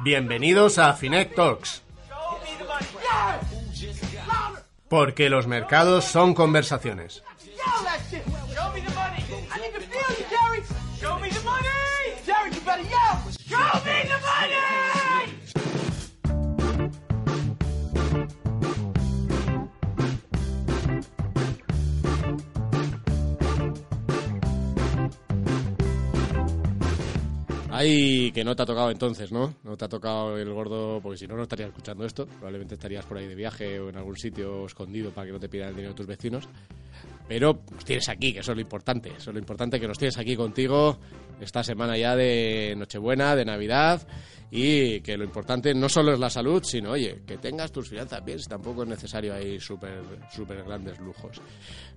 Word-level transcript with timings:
Bienvenidos 0.00 0.78
a 0.78 0.92
Finec 0.94 1.34
Talks, 1.34 1.82
porque 4.88 5.28
los 5.28 5.48
mercados 5.48 6.04
son 6.04 6.34
conversaciones. 6.34 7.24
Ay, 27.80 28.30
que 28.32 28.44
no 28.44 28.54
te 28.54 28.62
ha 28.62 28.66
tocado 28.66 28.90
entonces, 28.90 29.32
¿no? 29.32 29.54
No 29.64 29.74
te 29.74 29.86
ha 29.86 29.88
tocado 29.88 30.36
el 30.36 30.52
gordo, 30.52 31.00
porque 31.02 31.16
si 31.16 31.26
no, 31.26 31.34
no 31.34 31.44
estarías 31.44 31.70
escuchando 31.70 32.04
esto. 32.04 32.26
Probablemente 32.26 32.74
estarías 32.74 33.06
por 33.06 33.16
ahí 33.16 33.26
de 33.26 33.34
viaje 33.34 33.80
o 33.80 33.88
en 33.88 33.96
algún 33.96 34.18
sitio 34.18 34.66
escondido 34.66 35.12
para 35.12 35.26
que 35.26 35.32
no 35.32 35.40
te 35.40 35.48
pidan 35.48 35.70
el 35.70 35.76
dinero 35.76 35.94
tus 35.94 36.06
vecinos. 36.06 36.46
Pero 37.30 37.62
nos 37.70 37.84
tienes 37.84 38.08
aquí, 38.08 38.32
que 38.32 38.40
eso 38.40 38.50
es 38.50 38.56
lo 38.56 38.60
importante. 38.60 39.10
Eso 39.10 39.30
es 39.30 39.34
lo 39.34 39.38
importante, 39.38 39.78
que 39.78 39.86
nos 39.86 39.98
tienes 39.98 40.18
aquí 40.18 40.34
contigo 40.34 40.98
esta 41.40 41.62
semana 41.62 41.96
ya 41.96 42.16
de 42.16 42.74
Nochebuena, 42.76 43.36
de 43.36 43.44
Navidad. 43.44 44.04
Y 44.50 45.00
que 45.02 45.16
lo 45.16 45.22
importante 45.22 45.72
no 45.72 45.88
solo 45.88 46.12
es 46.12 46.18
la 46.18 46.28
salud, 46.28 46.60
sino, 46.64 46.90
oye, 46.90 47.22
que 47.24 47.38
tengas 47.38 47.70
tus 47.70 47.88
finanzas 47.88 48.24
bien, 48.24 48.40
si 48.40 48.48
tampoco 48.48 48.82
es 48.82 48.88
necesario 48.88 49.32
ahí 49.32 49.60
súper 49.60 50.02
súper 50.32 50.64
grandes 50.64 50.98
lujos. 50.98 51.40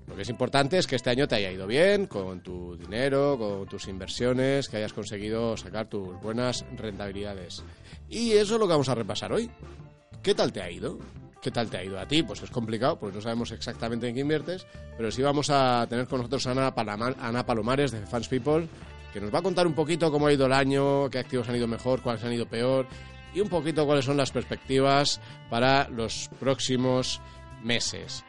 Lo 0.05 0.15
que 0.15 0.21
es 0.21 0.29
importante 0.29 0.77
es 0.77 0.85
que 0.85 0.97
este 0.97 1.09
año 1.09 1.27
te 1.27 1.33
haya 1.33 1.51
ido 1.51 1.65
bien 1.65 2.05
con 2.05 2.43
tu 2.43 2.77
dinero, 2.77 3.35
con 3.35 3.65
tus 3.65 3.87
inversiones, 3.87 4.69
que 4.69 4.77
hayas 4.77 4.93
conseguido 4.93 5.57
sacar 5.57 5.89
tus 5.89 6.15
buenas 6.21 6.63
rentabilidades. 6.77 7.63
Y 8.07 8.33
eso 8.33 8.53
es 8.53 8.59
lo 8.59 8.67
que 8.67 8.73
vamos 8.73 8.89
a 8.89 8.93
repasar 8.93 9.33
hoy. 9.33 9.49
¿Qué 10.21 10.35
tal 10.35 10.53
te 10.53 10.61
ha 10.61 10.69
ido? 10.69 10.99
¿Qué 11.43 11.51
tal 11.51 11.69
te 11.69 11.75
ha 11.75 11.83
ido 11.83 11.99
a 11.99 12.07
ti? 12.07 12.23
Pues 12.23 12.41
es 12.41 12.49
complicado, 12.49 12.97
pues 12.97 13.13
no 13.13 13.19
sabemos 13.19 13.51
exactamente 13.51 14.07
en 14.07 14.15
qué 14.15 14.21
inviertes, 14.21 14.65
pero 14.95 15.11
sí 15.11 15.21
vamos 15.21 15.49
a 15.49 15.85
tener 15.89 16.07
con 16.07 16.19
nosotros 16.19 16.47
a 16.47 16.51
Ana, 16.51 16.73
Ana 17.19 17.45
Palomares 17.45 17.91
de 17.91 18.05
Fans 18.05 18.29
People, 18.29 18.69
que 19.11 19.19
nos 19.19 19.33
va 19.33 19.39
a 19.39 19.41
contar 19.41 19.67
un 19.67 19.73
poquito 19.73 20.09
cómo 20.09 20.27
ha 20.27 20.33
ido 20.33 20.45
el 20.45 20.53
año, 20.53 21.09
qué 21.09 21.19
activos 21.19 21.49
han 21.49 21.57
ido 21.57 21.67
mejor, 21.67 22.01
cuáles 22.01 22.23
han 22.23 22.31
ido 22.31 22.45
peor, 22.45 22.87
y 23.33 23.41
un 23.41 23.49
poquito 23.49 23.85
cuáles 23.85 24.05
son 24.05 24.15
las 24.15 24.31
perspectivas 24.31 25.19
para 25.49 25.89
los 25.89 26.29
próximos 26.39 27.19
meses. 27.61 28.23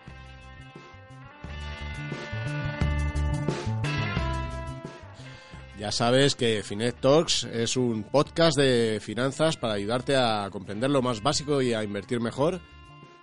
Ya 5.79 5.92
sabes 5.92 6.35
que 6.35 6.65
Finet 6.65 6.97
Talks 7.01 7.45
es 7.45 7.77
un 7.77 8.03
podcast 8.03 8.59
de 8.59 8.98
finanzas 9.01 9.57
para 9.57 9.75
ayudarte 9.75 10.17
a 10.17 10.48
comprender 10.51 10.91
lo 10.91 11.01
más 11.01 11.23
básico 11.23 11.62
y 11.62 11.75
a 11.75 11.85
invertir 11.85 12.20
mejor. 12.20 12.61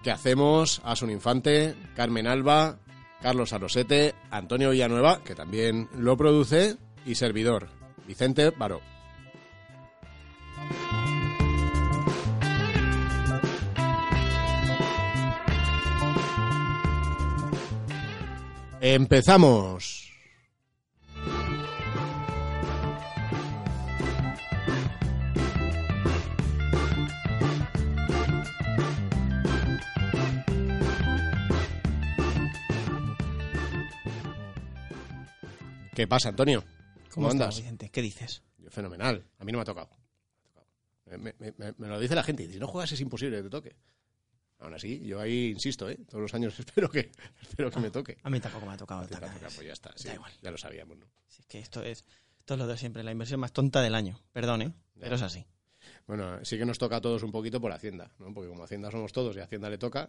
Que 0.04 0.12
hacemos 0.12 0.82
Asun 0.84 1.12
Infante, 1.12 1.76
Carmen 1.96 2.28
Alba, 2.28 2.80
Carlos 3.22 3.54
Arosete, 3.54 4.16
Antonio 4.32 4.72
Villanueva, 4.72 5.24
que 5.24 5.36
también 5.36 5.90
lo 5.96 6.18
produce, 6.18 6.78
y 7.06 7.16
servidor, 7.16 7.68
Vicente 8.08 8.50
Baró. 8.52 8.82
Empezamos. 18.82 20.01
¿Qué 35.96 36.08
pasa, 36.08 36.30
Antonio? 36.30 36.64
¿Cómo, 37.14 37.30
andas? 37.30 37.62
¿Qué 37.92 38.02
dices? 38.02 38.42
Yo, 38.58 38.70
Fenomenal. 38.70 39.26
A 39.40 39.44
mí 39.44 39.52
no 39.52 39.58
me 39.58 39.64
ha 39.64 39.66
tocado. 39.66 39.90
Me, 41.06 41.18
me- 41.18 41.34
me- 41.58 41.74
me 41.78 41.88
lo 41.88 42.00
dice 42.00 42.16
la 42.16 42.24
gente. 42.24 42.50
Si 42.52 42.58
no 42.60 42.68
juegas 42.68 42.92
es 42.94 43.02
imposible 43.02 43.38
que 43.38 43.44
te 43.44 43.50
toque. 43.50 43.76
Aún 44.60 44.74
así, 44.76 45.02
yo 45.06 45.20
ahí 45.20 45.50
insisto, 45.50 45.90
¿eh? 45.90 45.98
Todos 46.08 46.22
los 46.22 46.34
años 46.34 46.58
espero 46.60 46.90
que, 46.90 47.12
espero 47.42 47.70
que 47.72 47.80
me 47.80 47.92
toque. 47.92 48.18
A 48.24 48.30
mí 48.30 48.40
tampoco 48.40 48.66
me 48.66 48.74
ha 48.74 48.78
tocado 48.78 49.06
Te 49.08 49.16
toca, 49.16 49.28
pues 49.40 49.62
ya 49.64 49.74
está. 49.74 49.92
sí, 49.96 50.08
Da 50.08 50.14
igual. 50.16 50.32
ya 50.42 50.52
lo 50.52 50.58
sabíamos, 50.58 50.98
¿no? 50.98 51.06
Si 51.28 51.42
es 51.42 51.48
que 51.48 51.60
esto 51.60 51.84
es, 51.84 52.06
esto 52.40 52.54
es 52.54 52.60
lo 52.60 52.68
de 52.68 52.78
siempre, 52.78 53.04
la 53.04 53.12
inversión 53.12 53.40
más 53.40 53.52
tonta 53.52 53.82
del 53.82 53.96
año. 53.96 54.20
Perdón, 54.32 54.62
¿eh? 54.62 54.74
Pero 55.00 55.16
es 55.16 55.22
así. 55.22 55.46
Bueno, 56.08 56.44
sí 56.46 56.58
que 56.58 56.66
nos 56.66 56.78
toca 56.78 56.98
a 56.98 57.02
todos 57.02 57.24
un 57.24 57.32
poquito 57.32 57.60
por 57.60 57.72
Hacienda, 57.74 58.12
¿no? 58.20 58.34
Porque 58.34 58.50
como 58.50 58.64
Hacienda 58.64 58.92
somos 58.92 59.12
todos 59.12 59.36
y 59.36 59.40
a 59.40 59.44
Hacienda 59.46 59.70
le 59.70 59.78
toca, 59.80 60.08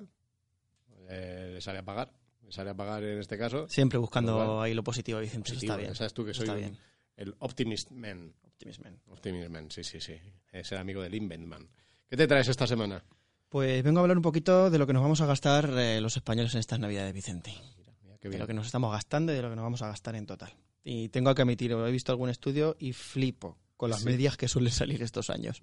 eh, 1.09 1.50
le 1.54 1.60
sale 1.60 1.78
a 1.78 1.82
pagar. 1.82 2.12
Le 2.52 2.56
sale 2.56 2.70
a 2.70 2.74
pagar 2.74 3.02
en 3.02 3.18
este 3.18 3.38
caso. 3.38 3.66
Siempre 3.68 3.98
buscando 3.98 4.36
Pues 4.36 4.64
ahí 4.66 4.74
lo 4.74 4.84
positivo, 4.84 5.18
Vicente. 5.20 5.48
Eso 5.48 5.54
Positivo, 5.54 5.72
está 5.72 5.82
bien. 5.82 5.94
sabes 5.94 6.12
tú 6.12 6.24
que 6.24 6.34
soy 6.34 6.50
bien. 6.54 6.78
el 7.16 7.34
Optimist 7.38 7.90
Man. 7.92 8.34
Optimism, 8.44 8.82
man. 8.82 9.00
Optimist 9.08 9.48
Man, 9.50 9.70
sí, 9.70 9.82
sí, 9.82 10.00
sí. 10.00 10.14
Es 10.52 10.70
el 10.72 10.78
amigo 10.78 11.00
del 11.02 11.14
Inventman. 11.14 11.66
¿Qué 12.10 12.16
te 12.16 12.26
traes 12.26 12.48
esta 12.48 12.66
semana? 12.66 13.02
Pues 13.48 13.82
vengo 13.82 13.98
a 14.00 14.02
hablar 14.02 14.18
un 14.18 14.22
poquito 14.22 14.70
de 14.70 14.78
lo 14.78 14.86
que 14.86 14.92
nos 14.92 15.02
vamos 15.02 15.20
a 15.22 15.26
gastar 15.26 15.68
eh, 15.78 16.00
los 16.02 16.14
españoles 16.16 16.52
en 16.54 16.60
estas 16.60 16.78
navidades, 16.78 17.12
Vicente. 17.14 17.52
Mira, 17.78 17.92
mira 18.02 18.18
qué 18.18 18.28
De 18.28 18.32
bien. 18.32 18.41
lo 18.41 18.46
que 18.46 18.54
nos 18.54 18.66
estamos 18.66 18.92
gastando 18.92 19.32
y 19.32 19.36
de 19.36 19.42
lo 19.42 19.48
que 19.50 19.56
nos 19.56 19.62
vamos 19.64 19.80
a 19.82 19.88
gastar 19.88 20.14
en 20.14 20.26
total. 20.26 20.52
Y 20.84 21.08
tengo 21.08 21.34
que 21.34 21.42
admitir, 21.42 21.72
he 21.72 21.91
visto 21.91 22.12
algún 22.12 22.28
estudio 22.28 22.76
y 22.78 22.92
flipo 22.92 23.58
con 23.78 23.88
las 23.91 24.00
Sí. 24.00 24.06
medias 24.06 24.36
que 24.36 24.46
suelen 24.46 24.72
salir 24.72 25.02
estos 25.02 25.30
años. 25.30 25.62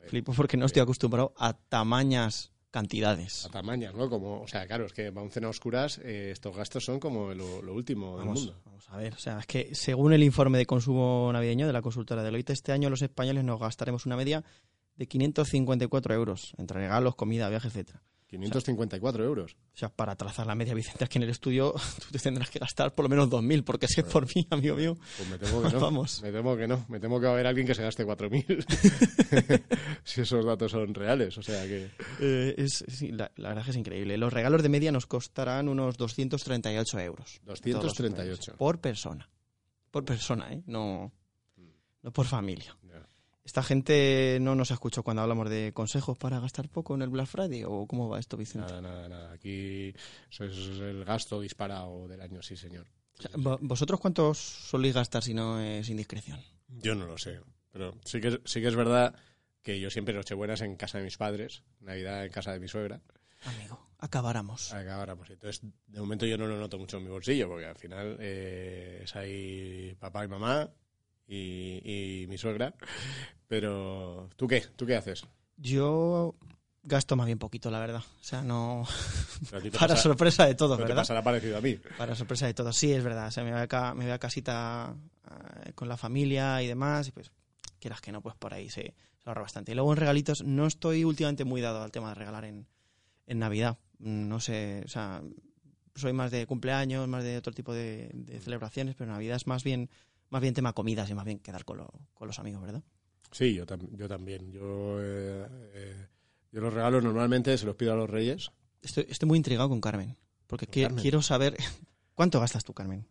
Ver, 0.00 0.08
Flipo 0.10 0.32
porque 0.32 0.56
no 0.56 0.66
estoy 0.66 0.80
acostumbrado 0.82 1.34
a 1.36 1.52
tamañas 1.54 2.52
cantidades. 2.74 3.46
a 3.46 3.50
tamaños, 3.50 3.94
¿no? 3.94 4.10
Como, 4.10 4.42
o 4.42 4.48
sea, 4.48 4.66
claro, 4.66 4.86
es 4.86 4.92
que 4.92 5.12
para 5.12 5.22
un 5.24 5.30
cena 5.30 5.46
a 5.46 5.50
oscuras 5.50 5.98
eh, 6.02 6.30
estos 6.32 6.56
gastos 6.56 6.84
son 6.84 6.98
como 6.98 7.32
lo, 7.32 7.62
lo 7.62 7.72
último 7.72 8.16
del 8.18 8.26
Vamos, 8.26 8.40
mundo. 8.40 8.60
vamos 8.64 8.90
a 8.90 8.96
ver, 8.96 9.14
o 9.14 9.18
sea, 9.18 9.38
es 9.38 9.46
que 9.46 9.72
según 9.76 10.12
el 10.12 10.24
informe 10.24 10.58
de 10.58 10.66
consumo 10.66 11.30
navideño 11.32 11.68
de 11.68 11.72
la 11.72 11.82
consultora 11.82 12.24
Deloitte, 12.24 12.50
este 12.50 12.72
año 12.72 12.90
los 12.90 13.00
españoles 13.02 13.44
nos 13.44 13.60
gastaremos 13.60 14.06
una 14.06 14.16
media 14.16 14.42
de 14.96 15.06
554 15.06 16.14
euros 16.14 16.52
entre 16.58 16.80
regalos, 16.80 17.14
comida, 17.14 17.48
viaje, 17.48 17.68
etcétera. 17.68 18.02
554 18.26 19.24
euros. 19.24 19.56
O 19.74 19.76
sea, 19.76 19.88
para 19.88 20.16
trazar 20.16 20.46
la 20.46 20.54
media, 20.54 20.74
Vicente, 20.74 21.04
aquí 21.04 21.18
en 21.18 21.24
el 21.24 21.30
estudio 21.30 21.72
tú 22.00 22.06
te 22.10 22.18
tendrás 22.18 22.50
que 22.50 22.58
gastar 22.58 22.94
por 22.94 23.04
lo 23.04 23.08
menos 23.08 23.28
2.000, 23.28 23.64
porque 23.64 23.86
si 23.86 24.00
es 24.00 24.06
por 24.06 24.26
mí, 24.34 24.46
amigo 24.50 24.76
mío. 24.76 24.96
Pues 25.16 25.28
me 25.28 25.38
temo 25.38 25.62
que 25.62 25.68
no. 25.70 25.80
Vamos. 25.80 26.22
Me 26.22 26.32
temo 26.32 26.56
que 26.56 26.66
no. 26.66 26.84
Me 26.88 27.00
temo 27.00 27.20
que 27.20 27.26
va 27.26 27.32
a 27.32 27.34
haber 27.34 27.46
alguien 27.46 27.66
que 27.66 27.74
se 27.74 27.82
gaste 27.82 28.04
4.000. 28.06 29.62
si 30.04 30.20
esos 30.22 30.44
datos 30.44 30.72
son 30.72 30.94
reales. 30.94 31.36
O 31.38 31.42
sea 31.42 31.62
que... 31.64 31.90
eh, 32.20 32.54
es, 32.56 32.84
sí, 32.88 33.12
la, 33.12 33.30
la 33.36 33.48
verdad 33.48 33.62
es 33.62 33.64
que 33.66 33.70
es 33.72 33.76
increíble. 33.76 34.16
Los 34.16 34.32
regalos 34.32 34.62
de 34.62 34.68
media 34.68 34.90
nos 34.90 35.06
costarán 35.06 35.68
unos 35.68 35.96
238 35.96 37.00
euros. 37.00 37.40
238. 37.44 38.56
Por 38.56 38.80
persona. 38.80 39.28
Por 39.90 40.04
persona, 40.04 40.52
¿eh? 40.52 40.62
No, 40.66 41.12
no 42.02 42.12
por 42.12 42.26
familia. 42.26 42.76
¿Esta 43.44 43.62
gente 43.62 44.38
no 44.40 44.54
nos 44.54 44.70
escuchó 44.70 45.02
cuando 45.02 45.20
hablamos 45.22 45.50
de 45.50 45.72
consejos 45.74 46.16
para 46.16 46.40
gastar 46.40 46.68
poco 46.70 46.94
en 46.94 47.02
el 47.02 47.10
Black 47.10 47.26
Friday? 47.26 47.64
¿O 47.64 47.86
cómo 47.86 48.08
va 48.08 48.18
esto, 48.18 48.36
Vicente? 48.38 48.68
Nada, 48.68 48.80
nada, 48.80 49.08
nada. 49.08 49.32
Aquí 49.32 49.92
eso 50.30 50.44
es 50.44 50.56
el 50.80 51.04
gasto 51.04 51.40
disparado 51.40 52.08
del 52.08 52.22
año, 52.22 52.42
sí, 52.42 52.56
señor. 52.56 52.86
O 53.18 53.22
sea, 53.22 53.30
¿vo- 53.32 53.58
¿Vosotros 53.60 54.00
cuántos 54.00 54.38
soléis 54.38 54.94
gastar 54.94 55.22
si 55.22 55.34
no 55.34 55.60
es 55.60 55.88
indiscreción? 55.90 56.40
Yo 56.68 56.94
no 56.94 57.06
lo 57.06 57.18
sé. 57.18 57.38
Pero 57.70 57.94
sí 58.04 58.20
que, 58.20 58.40
sí 58.46 58.62
que 58.62 58.68
es 58.68 58.76
verdad 58.76 59.14
que 59.62 59.78
yo 59.78 59.90
siempre 59.90 60.14
Nochebuenas 60.14 60.62
en 60.62 60.76
casa 60.76 60.98
de 60.98 61.04
mis 61.04 61.18
padres, 61.18 61.62
Navidad 61.80 62.24
en 62.24 62.32
casa 62.32 62.52
de 62.52 62.60
mi 62.60 62.68
suegra. 62.68 63.02
Amigo, 63.44 63.78
acabáramos. 63.98 64.72
Acabáramos. 64.72 65.28
Entonces, 65.28 65.60
de 65.86 66.00
momento 66.00 66.24
yo 66.24 66.38
no 66.38 66.46
lo 66.46 66.56
noto 66.56 66.78
mucho 66.78 66.96
en 66.96 67.04
mi 67.04 67.10
bolsillo, 67.10 67.46
porque 67.48 67.66
al 67.66 67.76
final 67.76 68.16
eh, 68.20 69.02
es 69.04 69.14
ahí 69.16 69.94
papá 70.00 70.24
y 70.24 70.28
mamá 70.28 70.70
y, 71.26 72.22
y 72.22 72.26
mi 72.28 72.38
suegra. 72.38 72.74
Pero, 73.48 74.28
¿tú 74.36 74.46
qué? 74.48 74.62
¿Tú 74.76 74.86
qué 74.86 74.96
haces? 74.96 75.24
Yo 75.56 76.34
gasto 76.82 77.16
más 77.16 77.26
bien 77.26 77.38
poquito, 77.38 77.70
la 77.70 77.78
verdad. 77.78 78.02
O 78.20 78.24
sea, 78.24 78.42
no... 78.42 78.86
Para 79.50 79.70
pasa- 79.70 79.96
sorpresa 79.96 80.46
de 80.46 80.54
todos, 80.54 80.76
pero 80.76 80.86
te 80.86 80.92
¿verdad? 80.92 81.02
pasará 81.02 81.22
parecido 81.22 81.58
a 81.58 81.60
mí. 81.60 81.78
Para 81.98 82.14
sorpresa 82.14 82.46
de 82.46 82.54
todos. 82.54 82.76
Sí, 82.76 82.92
es 82.92 83.02
verdad. 83.04 83.28
O 83.28 83.30
sea, 83.30 83.44
me 83.44 83.52
voy 83.52 83.66
a, 83.70 83.94
me 83.94 84.04
voy 84.04 84.12
a 84.12 84.18
casita 84.18 84.94
eh, 85.66 85.72
con 85.74 85.88
la 85.88 85.96
familia 85.96 86.62
y 86.62 86.66
demás, 86.66 87.08
y 87.08 87.12
pues, 87.12 87.30
quieras 87.78 88.00
que 88.00 88.12
no, 88.12 88.20
pues 88.22 88.34
por 88.36 88.52
ahí 88.54 88.68
se, 88.70 88.82
se 89.18 89.28
ahorra 89.28 89.42
bastante. 89.42 89.72
Y 89.72 89.74
luego 89.74 89.92
en 89.92 89.98
regalitos, 89.98 90.42
no 90.44 90.66
estoy 90.66 91.04
últimamente 91.04 91.44
muy 91.44 91.60
dado 91.60 91.82
al 91.82 91.90
tema 91.92 92.08
de 92.10 92.14
regalar 92.16 92.44
en, 92.44 92.66
en 93.26 93.38
Navidad. 93.38 93.78
No 93.98 94.40
sé, 94.40 94.82
o 94.84 94.88
sea, 94.88 95.22
soy 95.94 96.12
más 96.12 96.30
de 96.30 96.46
cumpleaños, 96.46 97.06
más 97.08 97.22
de 97.24 97.36
otro 97.38 97.52
tipo 97.52 97.72
de, 97.72 98.10
de 98.12 98.40
celebraciones, 98.40 98.94
pero 98.96 99.10
Navidad 99.12 99.36
es 99.36 99.46
más 99.46 99.62
bien, 99.64 99.88
más 100.34 100.42
bien 100.42 100.52
tema 100.52 100.72
comidas 100.72 101.08
y 101.08 101.14
más 101.14 101.24
bien 101.24 101.38
quedar 101.38 101.64
con, 101.64 101.78
lo- 101.78 101.92
con 102.12 102.26
los 102.26 102.40
amigos, 102.40 102.60
¿verdad? 102.60 102.82
Sí, 103.30 103.54
yo, 103.54 103.64
tam- 103.66 103.88
yo 103.96 104.08
también. 104.08 104.50
Yo, 104.50 104.96
eh, 105.00 105.46
eh, 105.74 106.06
yo 106.50 106.60
los 106.60 106.74
regalos 106.74 107.04
normalmente 107.04 107.56
se 107.56 107.66
los 107.66 107.76
pido 107.76 107.92
a 107.92 107.96
los 107.96 108.10
reyes. 108.10 108.50
Estoy, 108.82 109.06
estoy 109.08 109.28
muy 109.28 109.36
intrigado 109.36 109.68
con 109.68 109.80
Carmen, 109.80 110.16
porque 110.48 110.66
¿Con 110.66 110.74
qui- 110.74 110.82
Carmen? 110.82 111.02
quiero 111.02 111.22
saber 111.22 111.56
cuánto 112.16 112.40
gastas 112.40 112.64
tú, 112.64 112.74
Carmen, 112.74 113.06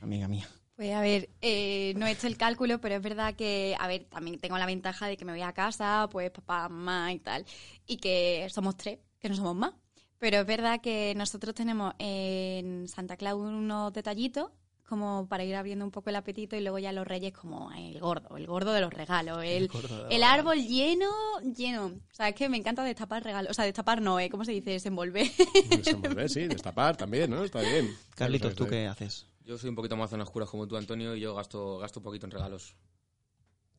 amiga 0.00 0.28
mía. 0.28 0.48
Pues 0.76 0.92
a 0.94 1.00
ver, 1.00 1.28
eh, 1.42 1.92
no 1.96 2.06
he 2.06 2.12
hecho 2.12 2.28
el 2.28 2.36
cálculo, 2.38 2.80
pero 2.80 2.94
es 2.94 3.02
verdad 3.02 3.34
que, 3.34 3.76
a 3.80 3.88
ver, 3.88 4.04
también 4.04 4.38
tengo 4.38 4.56
la 4.58 4.64
ventaja 4.64 5.08
de 5.08 5.16
que 5.16 5.24
me 5.24 5.32
voy 5.32 5.42
a 5.42 5.52
casa, 5.52 6.08
pues 6.10 6.30
papá, 6.30 6.68
mamá 6.68 7.12
y 7.12 7.18
tal, 7.18 7.44
y 7.86 7.96
que 7.96 8.46
somos 8.48 8.76
tres, 8.76 8.98
que 9.18 9.28
no 9.28 9.34
somos 9.34 9.56
más. 9.56 9.74
Pero 10.18 10.38
es 10.38 10.46
verdad 10.46 10.80
que 10.80 11.14
nosotros 11.16 11.54
tenemos 11.54 11.94
en 11.98 12.86
Santa 12.88 13.16
Claus 13.16 13.40
unos 13.40 13.92
detallitos 13.92 14.50
como 14.90 15.28
para 15.28 15.44
ir 15.44 15.54
abriendo 15.54 15.84
un 15.84 15.92
poco 15.92 16.10
el 16.10 16.16
apetito 16.16 16.56
y 16.56 16.60
luego 16.60 16.80
ya 16.80 16.90
los 16.92 17.06
reyes 17.06 17.32
como 17.32 17.70
el 17.70 18.00
gordo, 18.00 18.36
el 18.36 18.48
gordo 18.48 18.72
de 18.72 18.80
los 18.80 18.92
regalos, 18.92 19.38
el, 19.44 19.70
el 20.10 20.22
árbol 20.24 20.58
lleno, 20.58 21.08
lleno. 21.56 21.86
O 21.86 22.14
sea, 22.14 22.28
es 22.28 22.34
que 22.34 22.48
me 22.48 22.56
encanta 22.56 22.82
destapar 22.82 23.22
regalos, 23.22 23.52
o 23.52 23.54
sea, 23.54 23.64
destapar 23.64 24.02
no, 24.02 24.18
¿eh? 24.18 24.28
¿cómo 24.28 24.44
se 24.44 24.50
dice? 24.50 24.70
Desenvolver. 24.70 25.30
Desenvolver, 25.70 26.28
sí, 26.28 26.48
destapar 26.48 26.96
también, 26.96 27.30
¿no? 27.30 27.44
Está 27.44 27.60
bien. 27.60 27.96
Carlitos, 28.16 28.56
¿tú 28.56 28.66
qué 28.66 28.88
haces? 28.88 29.28
Yo 29.44 29.56
soy 29.56 29.70
un 29.70 29.76
poquito 29.76 29.96
más 29.96 30.10
zonas 30.10 30.26
oscuras 30.26 30.50
como 30.50 30.66
tú, 30.66 30.76
Antonio, 30.76 31.14
y 31.14 31.20
yo 31.20 31.36
gasto, 31.36 31.78
gasto 31.78 32.00
un 32.00 32.04
poquito 32.04 32.26
en 32.26 32.32
regalos. 32.32 32.74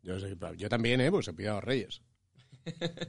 Yo, 0.02 0.70
también, 0.70 1.02
¿eh? 1.02 1.12
Pues 1.12 1.28
he 1.28 1.34
pillado 1.34 1.58
a 1.58 1.62
Reyes. 1.62 2.02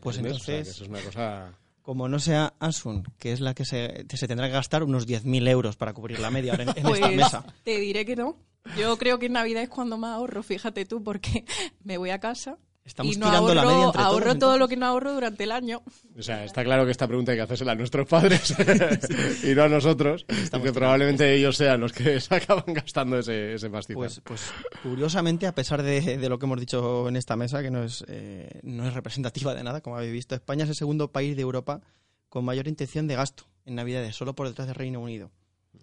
Pues 0.03 0.17
¿Entiendes? 0.17 0.43
O 0.43 0.45
sea, 0.45 0.55
entonces, 0.57 0.69
eso 0.69 0.85
es 0.85 0.91
una 0.91 1.01
cosa... 1.01 1.59
como 1.83 2.09
no 2.09 2.19
sea 2.19 2.55
Asun, 2.61 3.03
que 3.19 3.33
es 3.33 3.41
la 3.41 3.55
que 3.55 3.65
se, 3.65 4.07
se 4.09 4.29
tendrá 4.29 4.47
que 4.47 4.53
gastar 4.55 4.83
unos 4.85 5.07
10.000 5.07 5.49
euros 5.49 5.77
para 5.77 5.93
cubrir 5.93 6.21
la 6.21 6.31
media 6.31 6.53
ahora 6.53 6.65
en, 6.65 6.69
en 6.77 6.83
Pues 6.83 7.01
esta 7.01 7.11
mesa. 7.11 7.45
te 7.65 7.79
diré 7.79 8.05
que 8.07 8.17
no. 8.17 8.37
Yo 8.79 8.97
creo 8.97 9.19
que 9.19 9.27
en 9.27 9.33
Navidad 9.33 9.63
es 9.65 9.69
cuando 9.69 9.99
más 9.99 10.15
ahorro, 10.15 10.43
fíjate 10.43 10.85
tú, 10.85 11.03
porque 11.03 11.45
me 11.85 11.99
voy 11.99 12.11
a 12.11 12.21
casa 12.21 12.59
Estamos 12.85 13.15
y 13.15 13.19
no 13.19 13.27
tirando 13.27 13.49
ahorro, 13.49 13.55
la 13.55 13.65
media 13.65 13.85
entre 13.87 14.03
ahorro 14.03 14.25
todos, 14.25 14.39
todo 14.39 14.59
lo 14.59 14.69
que 14.69 14.77
no 14.77 14.87
ahorro 14.87 15.13
durante 15.13 15.45
el 15.45 15.53
año. 15.53 15.83
O 16.19 16.23
sea, 16.23 16.45
está 16.45 16.65
claro 16.65 16.85
que 16.85 16.91
esta 16.91 17.07
pregunta 17.07 17.31
hay 17.31 17.39
que 17.39 17.43
hacérsela 17.43 17.73
a 17.73 17.75
nuestros 17.77 18.09
padres 18.09 18.55
y 19.45 19.55
no 19.55 19.63
a 19.63 19.69
nosotros, 19.69 20.27
que 20.27 20.73
probablemente 20.73 21.33
ellos 21.33 21.57
sean 21.57 21.81
los 21.81 21.93
que 21.93 22.21
se 22.21 22.35
acaban 22.35 22.75
gastando 22.75 23.19
ese, 23.19 23.55
ese 23.55 23.71
pastizal. 23.71 23.97
Pues, 23.97 24.21
pues 24.25 24.53
curiosamente, 24.83 25.47
a 25.47 25.55
pesar 25.55 25.83
de, 25.83 26.19
de 26.19 26.29
lo 26.29 26.39
que 26.39 26.47
hemos 26.47 26.59
dicho 26.59 27.09
en 27.09 27.17
esta 27.17 27.37
mesa, 27.37 27.63
que 27.63 27.71
no 27.71 27.85
es, 27.85 28.05
eh, 28.09 28.61
no 28.65 28.87
es 28.87 28.95
representativa 28.95 29.55
de 29.55 29.63
nada, 29.63 29.81
como 29.81 29.97
habéis 29.97 30.13
visto, 30.13 30.35
España 30.35 30.65
es 30.65 30.71
el 30.71 30.77
segundo 30.77 31.13
país 31.13 31.37
de 31.37 31.43
Europa 31.43 31.81
con 32.29 32.45
mayor 32.45 32.67
intención 32.67 33.07
de 33.07 33.15
gasto 33.15 33.45
en 33.65 33.77
Navidades, 33.77 34.17
solo 34.17 34.35
por 34.35 34.49
detrás 34.49 34.67
del 34.67 34.75
Reino 34.75 35.01
Unido. 35.01 35.31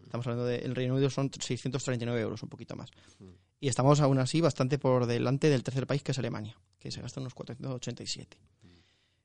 Estamos 0.04 0.25
hablando 0.28 0.45
del 0.45 0.75
Reino 0.75 0.95
Unido 0.95 1.10
son 1.10 1.31
639 1.31 2.19
euros, 2.19 2.44
un 2.44 2.50
poquito 2.50 2.75
más. 2.75 2.90
Y 3.60 3.68
estamos 3.68 4.00
aún 4.02 4.19
así 4.19 4.42
bastante 4.42 4.80
por 4.80 5.06
delante 5.06 5.50
del 5.50 5.63
tercer 5.63 5.86
país, 5.86 6.02
que 6.02 6.12
es 6.12 6.19
Alemania, 6.19 6.57
que 6.80 6.92
se 6.92 7.02
gasta 7.02 7.20
unos 7.20 7.34
487. 7.34 8.38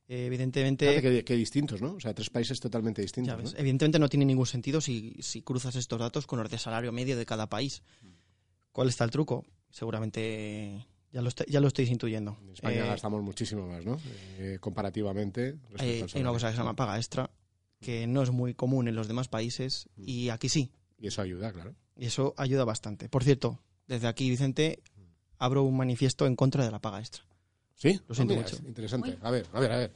Eh, 0.06 0.26
evidentemente, 0.26 1.00
qué, 1.00 1.24
qué 1.24 1.34
distintos, 1.34 1.80
¿no? 1.80 1.94
O 1.94 2.00
sea, 2.00 2.12
tres 2.12 2.28
países 2.28 2.60
totalmente 2.60 3.00
distintos, 3.00 3.36
ves, 3.38 3.52
¿no? 3.54 3.58
Evidentemente 3.58 3.98
no 3.98 4.08
tiene 4.10 4.26
ningún 4.26 4.44
sentido 4.46 4.80
si, 4.82 5.14
si 5.20 5.40
cruzas 5.40 5.76
estos 5.76 5.98
datos 5.98 6.26
con 6.26 6.38
los 6.40 6.50
de 6.50 6.58
salario 6.58 6.92
medio 6.92 7.16
de 7.16 7.24
cada 7.24 7.48
país. 7.48 7.82
¿Cuál 8.72 8.88
está 8.88 9.04
el 9.04 9.10
truco? 9.10 9.46
Seguramente 9.70 10.84
ya 11.12 11.22
lo, 11.22 11.28
est- 11.28 11.48
ya 11.48 11.60
lo 11.60 11.68
estáis 11.68 11.88
intuyendo. 11.90 12.36
En 12.42 12.50
España 12.50 12.84
Eh, 12.84 12.88
gastamos 12.88 13.22
muchísimo 13.22 13.66
más, 13.66 13.84
¿no? 13.86 13.98
Eh, 14.38 14.58
comparativamente. 14.60 15.52
respecto 15.70 15.82
hay, 15.82 16.00
al 16.02 16.10
hay 16.12 16.20
una 16.20 16.32
cosa 16.32 16.48
que 16.48 16.52
se 16.52 16.58
llama 16.58 16.76
paga 16.76 16.96
extra, 16.98 17.30
que 17.80 18.06
no 18.06 18.22
es 18.22 18.30
muy 18.30 18.52
común 18.54 18.88
en 18.88 18.96
los 18.96 19.08
demás 19.08 19.28
países 19.28 19.88
y 19.96 20.28
aquí 20.28 20.48
sí. 20.48 20.70
Y 20.98 21.06
eso 21.06 21.22
ayuda, 21.22 21.52
claro. 21.52 21.74
Y 21.96 22.06
eso 22.06 22.34
ayuda 22.36 22.64
bastante. 22.64 23.08
Por 23.08 23.24
cierto, 23.24 23.58
desde 23.86 24.06
aquí, 24.08 24.28
Vicente, 24.28 24.82
abro 25.38 25.62
un 25.62 25.76
manifiesto 25.76 26.26
en 26.26 26.36
contra 26.36 26.64
de 26.64 26.70
la 26.70 26.80
paga 26.80 26.98
extra. 27.00 27.24
¿Sí? 27.74 28.00
Lo 28.08 28.14
siento 28.14 28.34
mira, 28.34 28.44
mucho. 28.46 28.56
es 28.56 28.64
Interesante. 28.64 29.18
A 29.22 29.30
ver, 29.30 29.46
a 29.52 29.60
ver, 29.60 29.72
a 29.72 29.76
ver. 29.78 29.92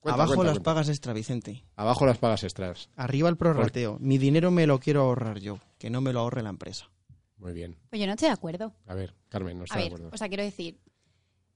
Cuenta, 0.00 0.14
Abajo 0.14 0.34
cuenta, 0.34 0.44
las 0.44 0.54
cuenta. 0.58 0.62
pagas 0.70 0.88
extra, 0.88 1.12
Vicente. 1.12 1.64
Abajo 1.76 2.06
las 2.06 2.18
pagas 2.18 2.42
extras. 2.42 2.88
Arriba 2.96 3.28
el 3.28 3.36
prorrateo. 3.36 3.98
Mi 4.00 4.18
dinero 4.18 4.50
me 4.50 4.66
lo 4.66 4.80
quiero 4.80 5.02
ahorrar 5.02 5.38
yo, 5.38 5.58
que 5.78 5.90
no 5.90 6.00
me 6.00 6.12
lo 6.12 6.20
ahorre 6.20 6.42
la 6.42 6.50
empresa. 6.50 6.90
Muy 7.38 7.52
bien. 7.52 7.76
Pues 7.88 8.00
yo 8.00 8.06
no 8.06 8.12
estoy 8.14 8.28
de 8.28 8.34
acuerdo. 8.34 8.74
A 8.86 8.94
ver, 8.94 9.14
Carmen, 9.28 9.56
no 9.58 9.62
A 9.62 9.64
está 9.64 9.76
de 9.76 9.84
ver, 9.84 9.92
acuerdo. 9.92 10.10
o 10.12 10.16
sea, 10.16 10.28
quiero 10.28 10.42
decir, 10.42 10.78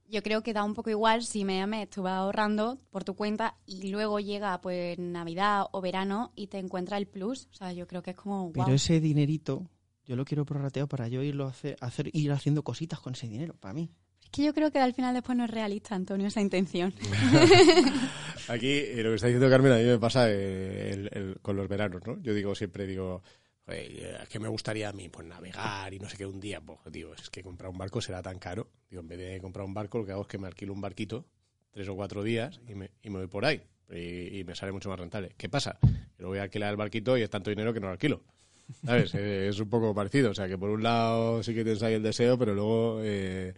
yo 0.08 0.23
creo 0.23 0.43
que 0.43 0.52
da 0.52 0.62
un 0.62 0.75
poco 0.75 0.90
igual 0.90 1.25
si 1.25 1.44
me 1.44 1.67
me 1.67 1.82
estuve 1.82 2.11
ahorrando 2.11 2.79
por 2.90 3.02
tu 3.02 3.14
cuenta 3.14 3.56
y 3.67 3.88
luego 3.90 4.20
llega 4.20 4.61
pues 4.61 4.96
Navidad 4.99 5.67
o 5.72 5.81
verano 5.81 6.32
y 6.37 6.46
te 6.46 6.58
encuentra 6.58 6.99
el 6.99 7.06
plus. 7.06 7.49
O 7.52 7.55
sea, 7.55 7.72
yo 7.72 7.88
creo 7.88 8.02
que 8.02 8.11
es 8.12 8.17
como, 8.17 8.52
Pero 8.52 8.67
wow. 8.67 8.75
ese 8.75 9.00
dinerito 9.00 9.69
yo 10.05 10.14
lo 10.14 10.25
quiero 10.25 10.44
prorrateado 10.44 10.87
para 10.87 11.08
yo 11.08 11.20
irlo 11.22 11.46
a 11.46 11.50
hacer, 11.50 11.76
hacer, 11.81 12.11
ir 12.12 12.31
haciendo 12.31 12.62
cositas 12.62 13.00
con 13.00 13.14
ese 13.14 13.26
dinero, 13.26 13.55
para 13.58 13.75
mí. 13.75 13.90
Es 14.26 14.31
que 14.31 14.44
yo 14.44 14.52
creo 14.55 14.70
que 14.70 14.78
al 14.78 14.93
final 14.93 15.14
después 15.14 15.37
no 15.38 15.44
es 15.44 15.50
realista, 15.50 15.94
Antonio, 15.94 16.26
esa 16.26 16.40
intención. 16.40 16.93
Aquí 18.49 18.69
eh, 18.70 19.02
lo 19.02 19.11
que 19.11 19.14
está 19.17 19.26
diciendo 19.28 19.49
Carmen 19.50 19.73
a 19.73 19.76
mí 19.76 19.84
me 19.84 19.99
pasa 19.99 20.26
eh, 20.31 21.08
el- 21.12 21.38
con 21.43 21.56
los 21.56 21.69
veranos, 21.69 22.02
¿no? 22.06 22.20
Yo 22.23 22.32
digo 22.34 22.55
siempre, 22.55 22.87
digo, 22.87 23.23
"Oye, 23.67 24.14
¿qué 24.31 24.38
me 24.38 24.49
gustaría 24.49 24.88
a 24.88 24.93
mí? 24.93 25.08
Pues 25.08 25.26
navegar 25.26 25.93
y 25.94 25.99
no 25.99 26.08
sé 26.08 26.17
qué 26.17 26.26
un 26.26 26.38
día. 26.40 26.61
Pues, 26.61 26.78
digo, 26.93 27.14
es 27.14 27.28
que 27.31 27.43
comprar 27.43 27.70
un 27.70 27.78
barco 27.78 28.00
será 28.00 28.23
tan 28.23 28.38
caro. 28.38 28.69
Digo, 28.90 29.02
en 29.02 29.08
vez 29.08 29.19
de 29.19 29.40
comprar 29.40 29.64
un 29.64 29.75
barco, 29.75 29.99
lo 29.99 30.06
que 30.06 30.12
hago 30.12 30.23
es 30.23 30.29
que 30.29 30.38
me 30.38 30.46
alquilo 30.46 30.72
un 30.72 30.81
barquito 30.81 31.25
tres 31.72 31.88
o 31.88 31.94
cuatro 31.96 32.22
días 32.22 32.61
y 32.69 32.75
me, 32.75 32.90
y 33.02 33.11
me 33.11 33.19
voy 33.19 33.26
por 33.26 33.44
ahí. 33.44 33.62
Y, 33.90 34.38
y 34.40 34.44
me 34.44 34.55
sale 34.55 34.72
mucho 34.72 34.88
más 34.88 34.99
rentable. 34.99 35.32
¿Qué 35.37 35.49
pasa? 35.49 35.79
Que 36.17 36.22
lo 36.22 36.29
voy 36.29 36.38
a 36.38 36.43
alquilar 36.43 36.70
el 36.70 36.76
barquito 36.76 37.17
y 37.19 37.22
es 37.22 37.31
tanto 37.31 37.50
dinero 37.50 37.72
que 37.75 37.81
no 37.81 37.87
lo 37.87 37.93
alquilo. 37.93 38.22
¿Sabes? 38.84 39.14
Eh, 39.14 39.49
es 39.49 39.58
un 39.61 39.69
poco 39.69 39.94
parecido. 39.94 40.31
O 40.31 40.34
sea, 40.34 40.49
que 40.49 40.56
por 40.58 40.70
un 40.70 40.82
lado 40.82 41.43
sí 41.43 41.55
que 41.55 41.62
tienes 41.64 41.82
ahí 41.82 41.94
el 41.94 42.02
deseo, 42.02 42.38
pero 42.38 42.55
luego 42.55 43.00
eh, 43.02 43.55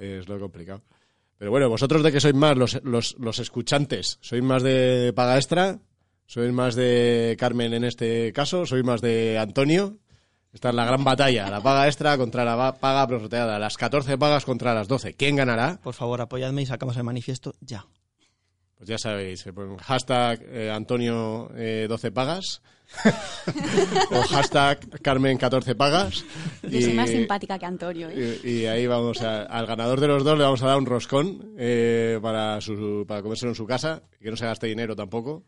es 0.00 0.28
lo 0.28 0.38
complicado. 0.38 0.82
Pero 1.38 1.50
bueno, 1.50 1.68
vosotros 1.68 2.02
de 2.02 2.12
qué 2.12 2.20
sois 2.20 2.34
más, 2.34 2.56
los, 2.56 2.80
los, 2.84 3.16
los 3.18 3.38
escuchantes, 3.38 4.18
¿sois 4.20 4.42
más 4.42 4.62
de 4.62 5.12
paga 5.14 5.36
extra? 5.36 5.78
¿Sois 6.26 6.52
más 6.52 6.74
de 6.74 7.36
Carmen 7.38 7.72
en 7.74 7.84
este 7.84 8.32
caso? 8.32 8.66
¿Sois 8.66 8.84
más 8.84 9.00
de 9.00 9.38
Antonio? 9.38 9.98
Esta 10.52 10.70
es 10.70 10.74
la 10.74 10.84
gran 10.84 11.04
batalla, 11.04 11.48
la 11.48 11.62
paga 11.62 11.86
extra 11.86 12.16
contra 12.18 12.44
la 12.44 12.74
paga 12.74 13.06
prorrateada, 13.06 13.58
las 13.58 13.76
14 13.76 14.18
pagas 14.18 14.44
contra 14.44 14.74
las 14.74 14.88
12. 14.88 15.14
¿Quién 15.14 15.36
ganará? 15.36 15.80
Por 15.82 15.94
favor, 15.94 16.20
apoyadme 16.20 16.62
y 16.62 16.66
sacamos 16.66 16.96
el 16.96 17.04
manifiesto 17.04 17.54
ya. 17.60 17.86
Pues 18.76 18.88
ya 18.88 18.98
sabéis, 18.98 19.46
eh, 19.46 19.52
pon 19.52 19.76
hashtag 19.76 20.42
eh, 20.42 20.70
Antonio 20.70 21.50
eh, 21.54 21.86
12 21.88 22.10
pagas 22.12 22.62
o 24.10 24.20
hashtag 24.22 25.00
Carmen 25.02 25.38
14 25.38 25.74
pagas. 25.74 26.24
Yo 26.62 26.80
soy 26.80 26.92
más 26.94 27.10
simpática 27.10 27.58
que 27.58 27.66
Antonio. 27.66 28.08
¿eh? 28.10 28.40
Y, 28.44 28.48
y 28.50 28.66
ahí 28.66 28.86
vamos 28.86 29.20
a- 29.22 29.42
al 29.44 29.66
ganador 29.66 30.00
de 30.00 30.08
los 30.08 30.24
dos 30.24 30.36
le 30.38 30.44
vamos 30.44 30.62
a 30.62 30.66
dar 30.66 30.78
un 30.78 30.86
roscón 30.86 31.54
eh, 31.58 32.18
para 32.22 32.60
su, 32.60 33.04
para 33.06 33.22
comérselo 33.22 33.52
en 33.52 33.56
su 33.56 33.66
casa 33.66 34.02
y 34.20 34.24
que 34.24 34.30
no 34.30 34.36
se 34.36 34.46
gaste 34.46 34.66
dinero 34.66 34.94
tampoco. 34.96 35.44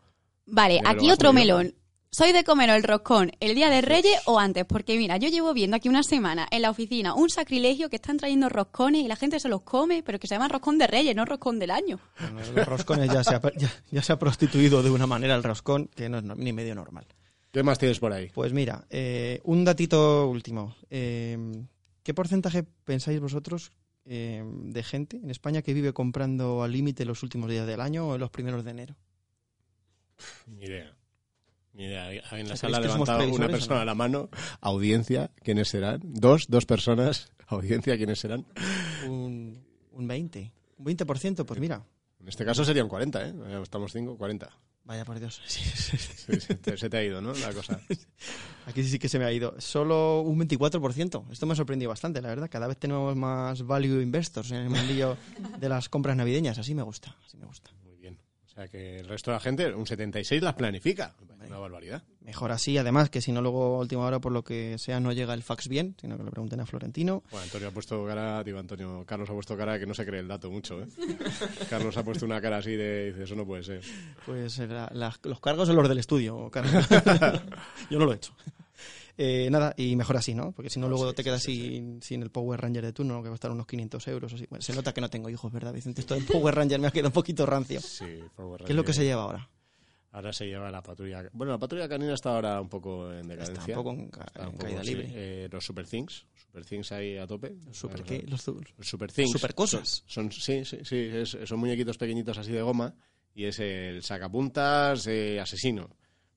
Vale, 0.47 0.81
aquí 0.85 1.11
otro 1.11 1.33
melón. 1.33 1.75
¿Soy 2.15 2.33
de 2.33 2.45
comer 2.45 2.69
el 2.69 2.83
roscón 2.83 3.33
el 3.41 3.55
día 3.55 3.71
de 3.71 3.81
Reyes 3.81 4.21
o 4.27 4.39
antes? 4.39 4.67
Porque 4.67 4.99
mira, 4.99 5.17
yo 5.17 5.31
llevo 5.31 5.55
viendo 5.55 5.79
aquí 5.79 5.89
una 5.89 6.03
semana 6.03 6.47
en 6.51 6.61
la 6.61 6.69
oficina 6.69 7.15
un 7.15 7.31
sacrilegio 7.31 7.89
que 7.89 7.97
están 7.97 8.19
trayendo 8.19 8.51
roscones 8.51 9.03
y 9.03 9.09
la 9.09 9.17
gente 9.17 9.41
se 9.41 9.49
los 9.49 9.63
come, 9.63 10.03
pero 10.03 10.19
que 10.19 10.27
se 10.27 10.35
llama 10.35 10.49
roscón 10.49 10.77
de 10.77 10.87
Reyes, 10.89 11.17
no 11.17 11.25
roscón 11.25 11.59
del 11.59 11.71
año. 11.71 11.99
Bueno, 12.35 12.53
los 12.55 12.69
roscones 12.69 13.11
ya 13.11 13.25
se, 13.25 13.35
ha, 13.35 13.41
ya, 13.57 13.71
ya 13.91 14.03
se 14.03 14.13
ha 14.13 14.19
prostituido 14.19 14.83
de 14.83 14.91
una 14.91 15.07
manera 15.07 15.35
el 15.35 15.43
roscón 15.43 15.89
que 15.97 16.11
no 16.11 16.19
es 16.19 16.25
ni 16.25 16.53
medio 16.53 16.75
normal. 16.75 17.07
¿Qué 17.53 17.63
más 17.63 17.79
tienes 17.79 18.01
por 18.01 18.13
ahí? 18.15 18.31
Pues 18.33 18.55
mira, 18.55 18.87
eh, 18.89 19.41
un 19.45 19.63
datito 19.63 20.27
último. 20.27 20.75
Eh, 20.89 21.37
¿Qué 22.03 22.15
porcentaje 22.15 22.63
pensáis 22.63 23.21
vosotros 23.21 23.73
eh, 24.07 24.43
de 24.45 24.83
gente 24.83 25.19
en 25.19 25.31
España 25.31 25.61
que 25.61 25.75
vive 25.75 25.93
comprando 25.93 26.63
al 26.63 26.73
límite 26.73 27.05
los 27.05 27.23
últimos 27.23 27.51
días 27.51 27.67
del 27.67 27.83
año 27.83 28.09
o 28.09 28.15
en 28.15 28.21
los 28.21 28.31
primeros 28.31 28.65
de 28.65 28.71
enero? 28.71 28.97
Ni 30.47 30.65
idea. 30.65 30.97
Ni 31.75 31.85
idea. 31.85 32.11
En 32.11 32.49
la 32.49 32.57
sala 32.57 32.79
ha 32.79 32.81
¿creéis 32.81 32.95
que 32.95 33.05
somos 33.05 33.09
levantado 33.09 33.35
una 33.35 33.49
persona 33.49 33.77
no? 33.77 33.83
a 33.83 33.85
la 33.85 33.95
mano. 33.95 34.31
Audiencia, 34.63 35.31
¿quiénes 35.43 35.69
serán? 35.69 36.01
Dos, 36.03 36.47
dos 36.49 36.65
personas. 36.65 37.33
Audiencia, 37.49 37.99
¿quiénes 37.99 38.19
serán? 38.19 38.47
Un, 39.07 39.63
un 39.93 40.09
20. 40.09 40.53
Un 40.79 40.87
20%, 40.87 41.45
pues 41.45 41.61
mira. 41.61 41.85
En 42.19 42.29
este 42.29 42.47
caso 42.47 42.65
serían 42.65 42.89
40, 42.89 43.29
¿eh? 43.29 43.35
Estamos 43.63 43.93
5, 43.93 44.17
40. 44.17 44.51
Vaya 44.85 45.05
por 45.05 45.19
Dios. 45.21 45.41
Sí, 45.47 45.61
sí, 45.63 45.97
sí. 45.97 46.13
Sí, 46.17 46.41
sí, 46.41 46.55
te- 46.57 46.77
se 46.77 46.91
te 46.91 46.97
ha 46.97 47.05
ido, 47.05 47.21
¿no? 47.23 47.33
La 47.35 47.53
cosa. 47.53 47.81
Aquí 48.67 48.83
sí 48.83 48.99
que 48.99 49.09
se 49.09 49.19
me 49.19 49.25
ha 49.25 49.33
ido. 49.33 49.55
Solo 49.61 50.21
un 50.23 50.39
24%. 50.41 51.25
Esto 51.31 51.47
me 51.47 51.53
ha 51.53 51.57
sorprendido 51.57 51.89
bastante, 51.89 52.21
la 52.21 52.29
verdad. 52.29 52.49
Cada 52.51 52.67
vez 52.67 52.77
tenemos 52.79 53.15
más 53.17 53.63
value 53.65 54.01
investors 54.03 54.51
en 54.51 54.59
el 54.59 54.71
mundillo 54.71 55.17
de 55.59 55.69
las 55.69 55.89
compras 55.89 56.17
navideñas. 56.17 56.59
Así 56.59 56.75
me 56.75 56.83
gusta. 56.83 57.17
Así 57.27 57.37
me 57.37 57.47
gusta. 57.47 57.71
Muy 57.85 57.97
bien. 57.97 58.19
O 58.45 58.49
sea 58.49 58.67
que 58.69 58.99
el 59.01 59.09
resto 59.09 59.31
de 59.31 59.37
la 59.37 59.41
gente, 59.41 59.73
un 59.73 59.87
76 59.87 60.43
las 60.43 60.55
planifica. 60.55 61.15
Una 61.47 61.59
barbaridad. 61.59 62.03
Mejor 62.25 62.53
así, 62.53 62.79
además, 62.79 63.11
que 63.11 63.21
si 63.21 63.33
no 63.33 63.43
luego 63.43 63.77
a 63.77 63.79
última 63.81 64.03
hora, 64.05 64.21
por 64.21 64.31
lo 64.33 64.45
que 64.45 64.79
sea, 64.79 65.01
no 65.01 65.13
llega 65.13 65.35
el 65.35 65.43
fax 65.43 65.67
bien, 65.69 65.97
sino 66.01 66.17
que 66.17 66.23
le 66.23 66.31
pregunten 66.31 66.61
a 66.61 66.67
Florentino. 66.67 67.23
Bueno, 67.31 67.45
Antonio 67.45 67.69
ha 67.69 67.71
puesto 67.73 68.05
cara, 68.07 68.45
digo 68.45 68.59
Antonio, 68.61 69.05
Carlos 69.07 69.29
ha 69.29 69.33
puesto 69.33 69.57
cara 69.57 69.79
que 69.79 69.87
no 69.87 69.95
se 69.95 70.07
cree 70.07 70.21
el 70.21 70.29
dato 70.29 70.51
mucho, 70.51 70.81
¿eh? 70.83 70.87
Carlos 71.71 71.97
ha 71.97 72.05
puesto 72.05 72.25
una 72.25 72.41
cara 72.41 72.59
así 72.59 72.73
de, 72.77 73.07
dice, 73.13 73.25
eso 73.25 73.35
no 73.35 73.45
puede 73.45 73.65
ser. 73.65 73.83
Pues 74.25 74.59
eh, 74.61 74.69
la- 74.69 74.91
la- 74.95 75.19
los 75.25 75.41
cargos 75.41 75.67
son 75.67 75.77
los 75.77 75.89
del 75.89 75.99
estudio, 75.99 76.49
Carlos. 76.51 76.87
Yo 77.91 77.99
no 77.99 78.05
lo 78.07 78.13
he 78.13 78.17
hecho. 78.17 78.33
Eh, 79.19 79.49
nada, 79.51 79.75
y 79.77 79.95
mejor 79.97 80.17
así, 80.17 80.33
¿no? 80.35 80.53
Porque 80.53 80.71
si 80.71 80.81
no, 80.81 80.89
luego 80.89 81.13
te 81.13 81.23
quedas 81.23 81.43
sin, 81.43 82.01
sin 82.03 82.23
el 82.23 82.31
Power 82.31 82.61
Ranger 82.61 82.85
de 82.85 82.93
turno, 82.95 83.23
que 83.23 83.29
va 83.29 83.35
a 83.35 83.37
estar 83.37 83.51
unos 83.51 83.67
500 83.67 84.09
euros. 84.09 84.33
Así. 84.33 84.47
Bueno, 84.49 84.63
se 84.63 84.73
nota 84.75 84.95
que 84.95 85.01
no 85.03 85.11
tengo 85.11 85.29
hijos, 85.29 85.53
¿verdad, 85.53 85.73
Vicente? 85.73 86.01
Esto 86.01 86.15
del 86.15 86.25
Power 86.25 86.55
Ranger 86.55 86.81
me 86.81 86.87
ha 86.87 86.91
quedado 86.91 87.09
un 87.09 87.13
poquito 87.13 87.45
rancio. 87.45 87.81
Sí, 87.81 88.07
Forward 88.35 88.65
¿Qué 88.65 88.73
es 88.73 88.77
lo 88.77 88.83
que 88.85 88.93
Ranger. 88.93 88.95
se 88.95 89.05
lleva 89.05 89.23
ahora? 89.25 89.49
Ahora 90.15 90.33
se 90.33 90.47
lleva 90.47 90.71
la 90.71 90.83
patrulla. 90.83 91.25
Bueno, 91.33 91.53
la 91.55 91.59
patrulla 91.59 91.89
canina 91.89 92.13
está 92.15 92.35
ahora 92.35 92.61
un 92.61 92.69
poco 92.69 93.11
en 93.13 93.27
decadencia. 93.27 93.61
Está 93.61 93.79
un 93.79 93.85
poco 93.85 93.91
en, 93.99 94.09
ca- 94.11 94.25
Está 94.27 94.43
en 94.43 94.47
un 94.49 94.53
poco, 94.53 94.65
caída 94.65 94.85
sí. 94.85 94.91
libre. 94.91 95.11
Eh, 95.15 95.49
los 95.51 95.65
Super 95.65 95.87
Things. 95.87 96.27
Super 96.35 96.65
Things 96.67 96.93
ahí 96.93 97.17
a 97.17 97.27
tope. 97.27 97.55
¿Super 97.73 98.03
qué? 98.03 98.23
Los 98.29 98.47
Los 98.47 98.87
Super 98.89 99.11
Things. 99.11 99.33
Super 99.33 99.55
cosas. 99.55 100.05
Son, 100.07 100.31
sí, 100.31 100.65
sí, 100.67 100.79
sí. 100.85 100.97
es- 100.97 101.39
son 101.45 101.59
muñequitos 101.59 101.97
pequeñitos 101.97 102.37
así 102.37 102.53
de 102.53 102.61
goma. 102.63 102.95
Y 103.35 103.45
es 103.47 103.59
el 103.61 104.03
sacapuntas 104.03 105.07
eh, 105.07 105.41
asesino. 105.41 105.89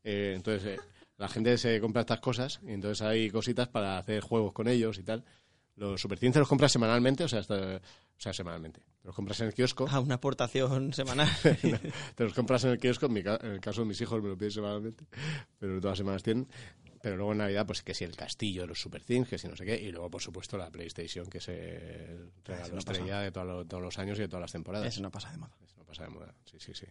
Eh, 0.03 0.34
entonces, 0.38 0.77
eh, 0.77 0.82
la 1.17 1.27
gente 1.27 1.58
se 1.58 1.79
compra 1.82 2.01
estas 2.01 2.22
cosas. 2.22 2.62
Y 2.65 2.72
entonces 2.72 3.01
hay 3.05 3.29
cositas 3.29 3.67
para 3.67 3.98
hacer 3.98 4.22
juegos 4.22 4.53
con 4.53 4.70
ellos 4.70 4.98
y 5.00 5.03
tal. 5.03 5.25
Los 5.75 6.00
Super 6.00 6.17
Things 6.17 6.32
te 6.34 6.39
los 6.39 6.48
compras 6.48 6.72
semanalmente, 6.72 7.25
o 7.25 7.27
sea, 7.27 7.39
hasta- 7.39 7.82
o 8.17 8.22
sea, 8.22 8.34
semanalmente. 8.34 8.81
Te 9.01 9.07
los 9.07 9.15
compras 9.15 9.39
en 9.41 9.48
el 9.48 9.53
kiosco. 9.53 9.86
Ah, 9.89 10.00
una 10.00 10.15
aportación 10.15 10.93
semanal. 10.93 11.29
te 12.15 12.24
los 12.24 12.34
compras 12.34 12.63
en 12.63 12.72
el 12.72 12.79
kiosco, 12.79 13.05
en, 13.07 13.13
mi 13.13 13.24
ca- 13.24 13.39
en 13.41 13.51
el 13.51 13.60
caso 13.62 13.81
de 13.81 13.88
mis 13.88 14.00
hijos 14.01 14.22
me 14.24 14.29
lo 14.29 14.38
piden 14.38 14.51
semanalmente, 14.51 15.05
pero 15.60 15.79
todas 15.79 15.91
las 15.93 15.98
semanas 16.00 16.24
tienen. 16.24 16.48
Pero 17.01 17.17
luego 17.17 17.34
en 17.34 17.38
Navidad, 17.38 17.67
pues 17.67 17.84
que 17.84 17.93
si 17.93 18.03
el 18.03 18.15
castillo, 18.15 18.65
los 18.65 18.81
Super 18.81 19.03
Things, 19.03 19.27
que 19.29 19.38
si 19.38 19.48
no 19.48 19.55
sé 19.55 19.63
qué, 19.63 19.75
y 19.79 19.91
luego, 19.91 20.10
por 20.10 20.22
supuesto, 20.24 20.57
la 20.57 20.72
PlayStation, 20.72 21.27
que 21.27 21.38
es 21.38 21.48
el 21.50 22.31
regalo 22.43 22.69
no 22.75 22.81
pasa. 22.81 22.91
estrella 22.93 23.19
de 23.19 23.31
todo 23.31 23.43
lo- 23.45 23.65
todos 23.65 23.84
los 23.84 24.00
años 24.00 24.17
y 24.17 24.22
de 24.22 24.27
todas 24.27 24.41
las 24.41 24.51
temporadas. 24.51 24.88
Eso 24.88 25.01
no 25.01 25.12
pasa 25.12 25.29
de 25.31 25.38
moda. 25.38 25.55
Eso 25.63 25.75
no 25.77 25.84
pasa 25.86 26.03
de 26.03 26.10
moda, 26.10 26.34
sí, 26.50 26.57
sí, 26.60 26.74
sí. 26.74 26.88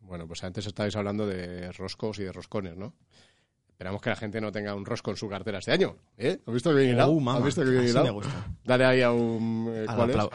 Bueno, 0.00 0.26
pues 0.26 0.42
antes 0.42 0.66
estabais 0.66 0.96
hablando 0.96 1.26
de 1.28 1.70
roscos 1.72 2.18
y 2.18 2.24
de 2.24 2.32
roscones, 2.32 2.76
¿no? 2.76 2.94
Esperamos 3.76 4.00
que 4.00 4.08
la 4.08 4.16
gente 4.16 4.40
no 4.40 4.50
tenga 4.50 4.74
un 4.74 4.86
rosco 4.86 5.10
en 5.10 5.18
su 5.18 5.28
cartera 5.28 5.58
este 5.58 5.70
año. 5.70 5.96
¿Eh? 6.16 6.38
¿Has 6.46 6.54
visto 6.54 6.74
que 6.74 6.82
hilado? 6.82 7.12
Oh, 7.12 7.30
¿Has 7.30 7.44
visto 7.44 7.62
que 7.62 7.78
así 7.78 7.88
hilado? 7.90 8.06
me 8.06 8.10
gusta. 8.12 8.46
Dale 8.64 8.84
ahí 8.86 9.02
a 9.02 9.12
un... 9.12 9.70
eh, 9.70 9.84
Al 9.86 10.00
aplauso. 10.00 10.30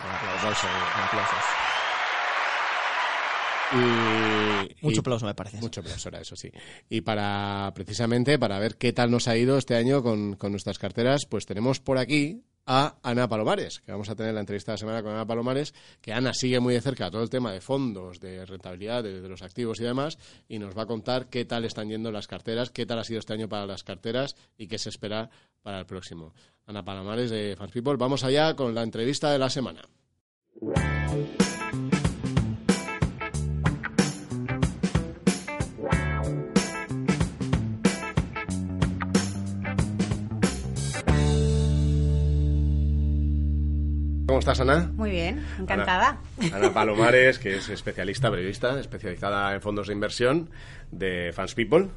Y, 3.74 4.86
Mucho 4.86 5.00
aplauso, 5.00 5.26
me 5.26 5.34
parece. 5.34 5.58
Mucho 5.58 5.80
aplauso 5.80 6.10
era 6.10 6.20
eso, 6.22 6.36
sí. 6.36 6.52
Y 6.90 7.02
para, 7.02 7.72
precisamente, 7.74 8.38
para 8.38 8.60
ver 8.60 8.76
qué 8.78 8.94
tal 8.94 9.10
nos 9.10 9.28
ha 9.28 9.36
ido 9.38 9.58
este 9.58 9.76
año 9.76 10.04
con, 10.04 10.36
con 10.36 10.52
nuestras 10.52 10.78
carteras, 10.78 11.26
pues 11.28 11.46
tenemos 11.46 11.80
por 11.80 11.98
aquí 11.98 12.44
a 12.74 12.96
Ana 13.04 13.28
Palomares, 13.28 13.82
que 13.82 13.92
vamos 13.92 14.08
a 14.10 14.16
tener 14.16 14.34
la 14.34 14.40
entrevista 14.40 14.72
de 14.72 14.76
la 14.76 14.78
semana 14.78 15.04
con 15.04 15.12
Ana 15.12 15.26
Palomares, 15.26 15.74
que 16.00 16.14
Ana 16.14 16.34
sigue 16.34 16.62
muy 16.62 16.74
de 16.74 16.80
cerca 16.80 17.12
todo 17.12 17.22
el 17.22 17.30
tema 17.30 17.52
de 17.52 17.60
fondos, 17.60 18.22
de 18.22 18.46
rentabilidad, 18.46 19.04
de, 19.04 19.20
de 19.20 19.28
los 19.28 19.42
activos 19.42 19.82
y 19.82 19.84
demás, 19.84 20.18
y 20.48 20.58
nos 20.58 20.78
va 20.78 20.84
a 20.84 20.86
contar 20.86 21.28
qué 21.28 21.44
tal 21.44 21.66
están 21.66 21.90
yendo 21.90 22.14
las 22.14 22.28
carteras, 22.28 22.70
qué 22.70 22.86
tal 22.86 23.00
ha 23.00 23.04
sido 23.04 23.20
este 23.20 23.34
año 23.34 23.50
para 23.50 23.66
las 23.66 23.84
carteras 23.84 24.38
y 24.58 24.68
qué 24.68 24.78
se 24.78 24.88
espera 24.88 25.30
para 25.62 25.80
el 25.80 25.86
próximo. 25.86 26.34
Ana 26.66 26.86
Palomares 26.86 27.30
de 27.30 27.58
Fans 27.58 27.74
People, 27.74 27.98
vamos 27.98 28.24
allá 28.24 28.56
con 28.56 28.74
la 28.74 28.84
entrevista 28.84 29.30
de 29.32 29.40
la 29.40 29.50
semana. 29.50 29.82
¿Cómo 44.32 44.40
estás, 44.40 44.62
Ana? 44.62 44.90
Muy 44.96 45.12
bien, 45.12 45.46
encantada. 45.60 46.18
Ana, 46.40 46.56
Ana 46.56 46.74
Palomares, 46.74 47.38
que 47.38 47.58
es 47.58 47.68
especialista, 47.68 48.32
periodista, 48.32 48.80
especializada 48.80 49.54
en 49.54 49.60
fondos 49.60 49.88
de 49.88 49.94
inversión 49.94 50.50
de 50.90 51.34
Fans 51.34 51.54
People. 51.54 51.90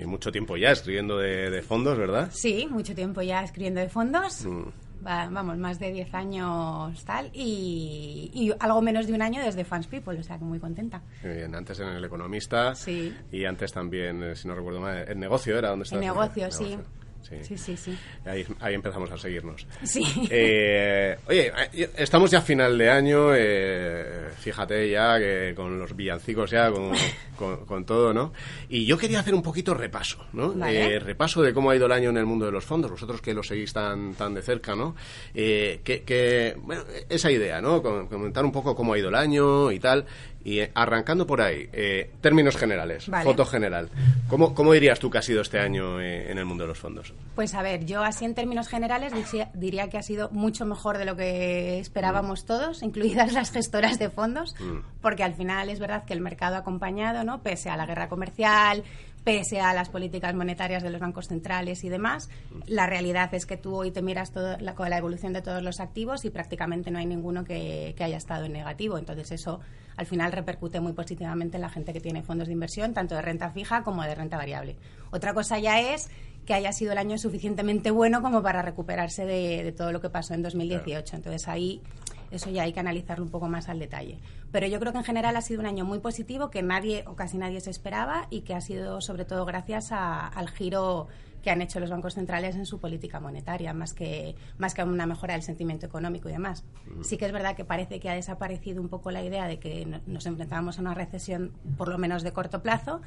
Y 0.00 0.06
mucho 0.06 0.32
tiempo 0.32 0.56
ya 0.56 0.70
escribiendo 0.70 1.18
de, 1.18 1.50
de 1.50 1.60
fondos, 1.60 1.98
¿verdad? 1.98 2.30
Sí, 2.32 2.66
mucho 2.70 2.94
tiempo 2.94 3.20
ya 3.20 3.42
escribiendo 3.44 3.80
de 3.82 3.90
fondos. 3.90 4.46
Mm. 4.46 4.62
Va- 5.06 5.28
vamos, 5.28 5.58
más 5.58 5.78
de 5.78 5.92
10 5.92 6.14
años 6.14 7.04
tal. 7.04 7.28
Y, 7.34 8.30
y 8.32 8.50
algo 8.60 8.80
menos 8.80 9.06
de 9.06 9.12
un 9.12 9.20
año 9.20 9.42
desde 9.44 9.62
Fans 9.66 9.88
People, 9.88 10.18
o 10.18 10.22
sea 10.22 10.38
que 10.38 10.44
muy 10.46 10.58
contenta. 10.58 11.02
Muy 11.22 11.34
bien, 11.34 11.54
antes 11.54 11.78
en 11.80 11.88
El 11.88 12.04
Economista. 12.06 12.74
Sí. 12.74 13.14
Y 13.30 13.44
antes 13.44 13.74
también, 13.74 14.22
eh, 14.22 14.34
si 14.34 14.48
no 14.48 14.54
recuerdo 14.54 14.80
mal, 14.80 15.04
El 15.06 15.20
Negocio 15.20 15.58
era 15.58 15.68
donde 15.68 15.86
El 15.92 16.00
negocio, 16.00 16.50
sí. 16.50 16.64
Negocio, 16.64 16.78
Sí. 16.78 17.07
Sí, 17.42 17.56
sí, 17.58 17.76
sí. 17.76 17.98
Ahí, 18.24 18.46
ahí 18.60 18.74
empezamos 18.74 19.10
a 19.10 19.18
seguirnos. 19.18 19.66
Sí. 19.82 20.02
Eh, 20.30 21.16
oye, 21.26 21.52
eh, 21.74 21.90
estamos 21.96 22.30
ya 22.30 22.38
a 22.38 22.42
final 22.42 22.76
de 22.78 22.88
año, 22.90 23.34
eh, 23.34 24.28
fíjate 24.38 24.88
ya 24.90 25.18
que 25.18 25.52
con 25.54 25.78
los 25.78 25.94
villancicos 25.94 26.50
ya, 26.50 26.70
con, 26.70 26.92
con- 27.36 27.66
con 27.66 27.84
todo, 27.84 28.12
¿no? 28.14 28.32
Y 28.68 28.86
yo 28.86 28.96
quería 28.98 29.20
hacer 29.20 29.34
un 29.34 29.42
poquito 29.42 29.74
repaso, 29.74 30.24
¿no? 30.32 30.52
Vale. 30.54 30.94
Eh, 30.96 30.98
repaso 31.00 31.42
de 31.42 31.52
cómo 31.52 31.70
ha 31.70 31.76
ido 31.76 31.86
el 31.86 31.92
año 31.92 32.10
en 32.10 32.16
el 32.18 32.26
mundo 32.26 32.46
de 32.46 32.52
los 32.52 32.64
fondos, 32.64 32.90
vosotros 32.90 33.20
que 33.20 33.34
lo 33.34 33.42
seguís 33.42 33.72
tan, 33.72 34.14
tan 34.14 34.32
de 34.34 34.42
cerca, 34.42 34.74
¿no? 34.74 34.94
Eh, 35.34 35.80
que, 35.84 36.02
que, 36.02 36.56
bueno, 36.62 36.84
esa 37.08 37.30
idea, 37.30 37.60
¿no? 37.60 37.82
Com- 37.82 38.08
Comentar 38.08 38.44
un 38.44 38.52
poco 38.52 38.74
cómo 38.74 38.92
ha 38.94 38.98
ido 38.98 39.08
el 39.08 39.14
año 39.14 39.70
y 39.72 39.78
tal. 39.80 40.06
Y 40.44 40.60
eh, 40.60 40.70
arrancando 40.74 41.26
por 41.26 41.40
ahí, 41.42 41.68
eh, 41.72 42.10
términos 42.20 42.56
generales, 42.56 43.08
Vale. 43.08 43.24
foto 43.24 43.44
general. 43.44 43.88
¿Cómo, 44.28 44.54
¿Cómo 44.54 44.72
dirías 44.72 44.98
tú 44.98 45.10
que 45.10 45.18
ha 45.18 45.22
sido 45.22 45.42
este 45.42 45.58
año 45.58 46.00
eh, 46.00 46.30
en 46.30 46.38
el 46.38 46.44
mundo 46.44 46.64
de 46.64 46.68
los 46.68 46.78
fondos? 46.78 47.12
Pues 47.34 47.54
a 47.54 47.62
ver, 47.62 47.84
yo 47.84 48.02
así 48.02 48.24
en 48.24 48.34
términos 48.34 48.68
generales 48.68 49.12
diría- 49.12 49.50
diría 49.52 49.90
que 49.90 49.98
ha 49.98 50.02
sido 50.02 50.30
mucho 50.30 50.64
mejor 50.64 50.96
de 50.96 51.04
lo 51.04 51.16
que 51.16 51.78
esperábamos 51.80 52.46
todos, 52.46 52.82
incluidas 52.84 53.32
las 53.32 53.50
gestoras 53.50 53.98
de 53.98 54.10
fondos, 54.10 54.54
porque 55.02 55.24
al 55.24 55.34
final 55.34 55.68
es 55.70 55.80
verdad 55.80 56.04
que 56.04 56.14
el 56.14 56.20
mercado 56.20 56.56
ha 56.56 56.60
acompañado, 56.60 57.24
¿no? 57.24 57.42
Pese 57.42 57.68
a 57.68 57.76
la 57.76 57.84
guerra 57.86 58.08
comercial, 58.08 58.84
pese 59.28 59.60
a 59.60 59.74
las 59.74 59.90
políticas 59.90 60.34
monetarias 60.34 60.82
de 60.82 60.88
los 60.88 61.02
bancos 61.02 61.28
centrales 61.28 61.84
y 61.84 61.90
demás, 61.90 62.30
la 62.66 62.86
realidad 62.86 63.32
es 63.34 63.44
que 63.44 63.58
tú 63.58 63.74
hoy 63.76 63.90
te 63.90 64.00
miras 64.00 64.32
todo, 64.32 64.56
la, 64.58 64.74
con 64.74 64.88
la 64.88 64.96
evolución 64.96 65.34
de 65.34 65.42
todos 65.42 65.62
los 65.62 65.80
activos 65.80 66.24
y 66.24 66.30
prácticamente 66.30 66.90
no 66.90 66.98
hay 66.98 67.04
ninguno 67.04 67.44
que, 67.44 67.94
que 67.94 68.04
haya 68.04 68.16
estado 68.16 68.46
en 68.46 68.54
negativo. 68.54 68.96
Entonces 68.96 69.30
eso 69.32 69.60
al 69.96 70.06
final 70.06 70.32
repercute 70.32 70.80
muy 70.80 70.94
positivamente 70.94 71.58
en 71.58 71.60
la 71.60 71.68
gente 71.68 71.92
que 71.92 72.00
tiene 72.00 72.22
fondos 72.22 72.46
de 72.46 72.54
inversión, 72.54 72.94
tanto 72.94 73.16
de 73.16 73.20
renta 73.20 73.50
fija 73.50 73.82
como 73.82 74.02
de 74.02 74.14
renta 74.14 74.38
variable. 74.38 74.76
Otra 75.10 75.34
cosa 75.34 75.58
ya 75.58 75.78
es 75.78 76.08
que 76.46 76.54
haya 76.54 76.72
sido 76.72 76.92
el 76.92 76.98
año 76.98 77.18
suficientemente 77.18 77.90
bueno 77.90 78.22
como 78.22 78.42
para 78.42 78.62
recuperarse 78.62 79.26
de, 79.26 79.62
de 79.62 79.72
todo 79.72 79.92
lo 79.92 80.00
que 80.00 80.08
pasó 80.08 80.32
en 80.32 80.42
2018. 80.42 81.16
Entonces 81.16 81.48
ahí 81.48 81.82
eso 82.30 82.50
ya 82.50 82.62
hay 82.62 82.72
que 82.72 82.80
analizarlo 82.80 83.24
un 83.24 83.30
poco 83.30 83.48
más 83.48 83.68
al 83.68 83.78
detalle. 83.78 84.18
Pero 84.52 84.66
yo 84.66 84.78
creo 84.80 84.92
que 84.92 84.98
en 84.98 85.04
general 85.04 85.36
ha 85.36 85.40
sido 85.42 85.60
un 85.60 85.66
año 85.66 85.84
muy 85.84 85.98
positivo 86.00 86.50
que 86.50 86.62
nadie 86.62 87.04
o 87.06 87.14
casi 87.16 87.38
nadie 87.38 87.60
se 87.60 87.70
esperaba 87.70 88.26
y 88.30 88.42
que 88.42 88.54
ha 88.54 88.60
sido 88.60 89.00
sobre 89.00 89.24
todo 89.24 89.44
gracias 89.44 89.92
a- 89.92 90.26
al 90.26 90.48
giro 90.48 91.08
que 91.42 91.50
han 91.50 91.62
hecho 91.62 91.78
los 91.78 91.88
bancos 91.88 92.14
centrales 92.14 92.56
en 92.56 92.66
su 92.66 92.80
política 92.80 93.20
monetaria, 93.20 93.72
más 93.72 93.94
que, 93.94 94.34
más 94.58 94.74
que 94.74 94.80
a 94.82 94.84
una 94.84 95.06
mejora 95.06 95.34
del 95.34 95.42
sentimiento 95.42 95.86
económico 95.86 96.28
y 96.28 96.32
demás. 96.32 96.64
Sí 97.02 97.16
que 97.16 97.26
es 97.26 97.32
verdad 97.32 97.54
que 97.54 97.64
parece 97.64 98.00
que 98.00 98.10
ha 98.10 98.14
desaparecido 98.14 98.82
un 98.82 98.88
poco 98.88 99.12
la 99.12 99.22
idea 99.22 99.46
de 99.46 99.58
que 99.60 99.86
no- 99.86 100.00
nos 100.06 100.26
enfrentábamos 100.26 100.78
a 100.78 100.80
una 100.80 100.94
recesión 100.94 101.52
por 101.76 101.88
lo 101.88 101.96
menos 101.96 102.24
de 102.24 102.32
corto 102.32 102.60
plazo 102.60 103.00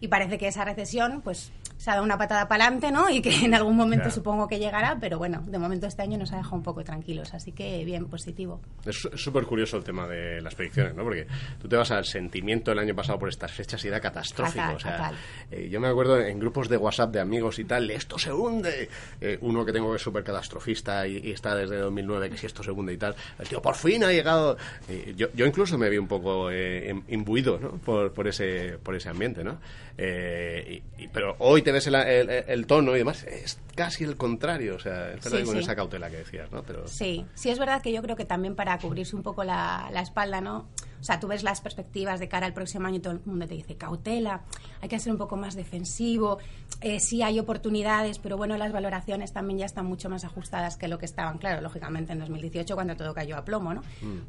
y 0.00 0.08
parece 0.08 0.38
que 0.38 0.48
esa 0.48 0.64
recesión 0.64 1.20
pues 1.22 1.52
se 1.76 1.90
ha 1.90 1.94
dado 1.94 2.04
una 2.04 2.16
patada 2.16 2.46
para 2.48 2.64
adelante, 2.66 2.90
¿no? 2.92 3.10
Y 3.10 3.20
que 3.20 3.44
en 3.44 3.52
algún 3.54 3.76
momento 3.76 4.04
Claro. 4.04 4.14
supongo 4.14 4.48
que 4.48 4.58
llegará, 4.58 4.96
pero 5.00 5.18
bueno, 5.18 5.42
de 5.46 5.58
momento 5.58 5.86
este 5.86 6.02
año 6.02 6.16
nos 6.16 6.32
ha 6.32 6.36
dejado 6.36 6.56
un 6.56 6.62
poco 6.62 6.82
tranquilos, 6.84 7.34
así 7.34 7.52
que 7.52 7.84
bien, 7.84 8.06
positivo. 8.06 8.60
Es 8.86 9.08
súper 9.14 9.44
curioso 9.44 9.76
el 9.76 9.84
tema 9.84 10.06
de 10.06 10.40
las 10.40 10.54
predicciones, 10.54 10.94
¿no? 10.94 11.02
Porque 11.02 11.26
tú 11.60 11.68
te 11.68 11.76
vas 11.76 11.90
al 11.90 12.04
sentimiento 12.04 12.70
del 12.70 12.78
año 12.78 12.94
pasado 12.94 13.18
por 13.18 13.28
estas 13.28 13.50
fechas 13.52 13.84
y 13.84 13.88
era 13.88 14.00
catastrófico. 14.00 14.60
Fatal, 14.62 14.76
o 14.76 14.78
sea, 14.80 15.12
eh, 15.50 15.68
yo 15.68 15.80
me 15.80 15.88
acuerdo 15.88 16.18
en 16.20 16.38
grupos 16.38 16.68
de 16.68 16.76
WhatsApp 16.76 17.10
de 17.12 17.20
amigos 17.20 17.58
y 17.58 17.64
tal, 17.64 17.90
esto 17.90 18.18
se 18.18 18.32
hunde. 18.32 18.88
Eh, 19.20 19.38
uno 19.42 19.64
que 19.64 19.72
tengo 19.72 19.90
que 19.90 19.96
es 19.96 20.02
súper 20.02 20.22
catastrofista 20.24 21.06
y, 21.06 21.18
y 21.18 21.32
está 21.32 21.54
desde 21.56 21.76
2009, 21.78 22.30
que 22.30 22.38
si 22.38 22.46
esto 22.46 22.62
se 22.62 22.70
hunde 22.70 22.92
y 22.92 22.96
tal. 22.96 23.14
El 23.38 23.48
tío 23.48 23.60
por 23.60 23.74
fin 23.74 24.04
ha 24.04 24.12
llegado. 24.12 24.56
Eh, 24.88 25.12
yo, 25.16 25.26
yo 25.34 25.44
incluso 25.44 25.76
me 25.76 25.90
vi 25.90 25.98
un 25.98 26.08
poco 26.08 26.50
eh, 26.50 26.92
im- 26.94 27.02
imbuido, 27.08 27.58
¿no? 27.58 27.70
Por, 27.72 28.12
por, 28.12 28.28
ese, 28.28 28.78
por 28.82 28.94
ese 28.94 29.08
ambiente, 29.08 29.42
¿no? 29.44 29.58
Eh, 29.96 30.82
y- 30.98 31.04
y- 31.04 31.08
pero 31.08 31.36
hoy 31.38 31.62
te 31.62 31.70
ves 31.70 31.86
el, 31.86 31.94
el- 31.94 32.28
el 32.30 32.66
tono 32.66 32.94
y 32.94 32.98
demás, 32.98 33.22
es 33.24 33.60
casi 33.76 34.04
el 34.04 34.16
contrario. 34.16 34.74
O 34.76 34.78
sea, 34.80 35.10
es 35.12 35.22
verdad 35.22 35.30
Sí, 35.30 35.36
que 35.38 35.44
con 35.44 35.54
sí. 35.56 35.60
esa 35.60 35.76
cautela 35.76 36.10
que 36.10 36.16
decías, 36.18 36.50
¿no? 36.50 36.62
Pero, 36.64 36.86
Sí, 36.88 37.24
sí 37.34 37.50
es 37.50 37.58
verdad 37.58 37.80
que 37.82 37.92
yo 37.92 38.02
creo 38.02 38.16
que 38.16 38.24
también 38.24 38.56
para 38.56 38.76
cubrirse 38.78 39.14
un 39.14 39.22
poco 39.22 39.44
la, 39.44 39.88
la 39.92 40.00
espalda, 40.00 40.40
¿no? 40.40 40.68
O 41.04 41.06
sea, 41.06 41.20
tú 41.20 41.28
ves 41.28 41.42
las 41.42 41.60
perspectivas 41.60 42.18
de 42.18 42.28
cara 42.28 42.46
al 42.46 42.54
próximo 42.54 42.86
año 42.86 42.96
y 42.96 43.00
todo 43.00 43.12
el 43.12 43.20
mundo 43.26 43.46
te 43.46 43.52
dice, 43.52 43.76
cautela, 43.76 44.40
hay 44.80 44.88
que 44.88 44.98
ser 44.98 45.12
un 45.12 45.18
poco 45.18 45.36
más 45.36 45.54
defensivo, 45.54 46.38
eh, 46.80 46.98
sí 46.98 47.20
hay 47.20 47.38
oportunidades, 47.38 48.18
pero 48.18 48.38
bueno, 48.38 48.56
las 48.56 48.72
valoraciones 48.72 49.30
también 49.30 49.58
ya 49.58 49.66
están 49.66 49.84
mucho 49.84 50.08
más 50.08 50.24
ajustadas 50.24 50.78
que 50.78 50.88
lo 50.88 50.98
que 50.98 51.04
estaban, 51.04 51.36
claro, 51.36 51.60
lógicamente 51.60 52.14
en 52.14 52.20
2018 52.20 52.74
cuando 52.74 52.96
todo 52.96 53.12
cayó 53.12 53.36
a 53.36 53.44
plomo, 53.44 53.74
¿no? 53.74 53.82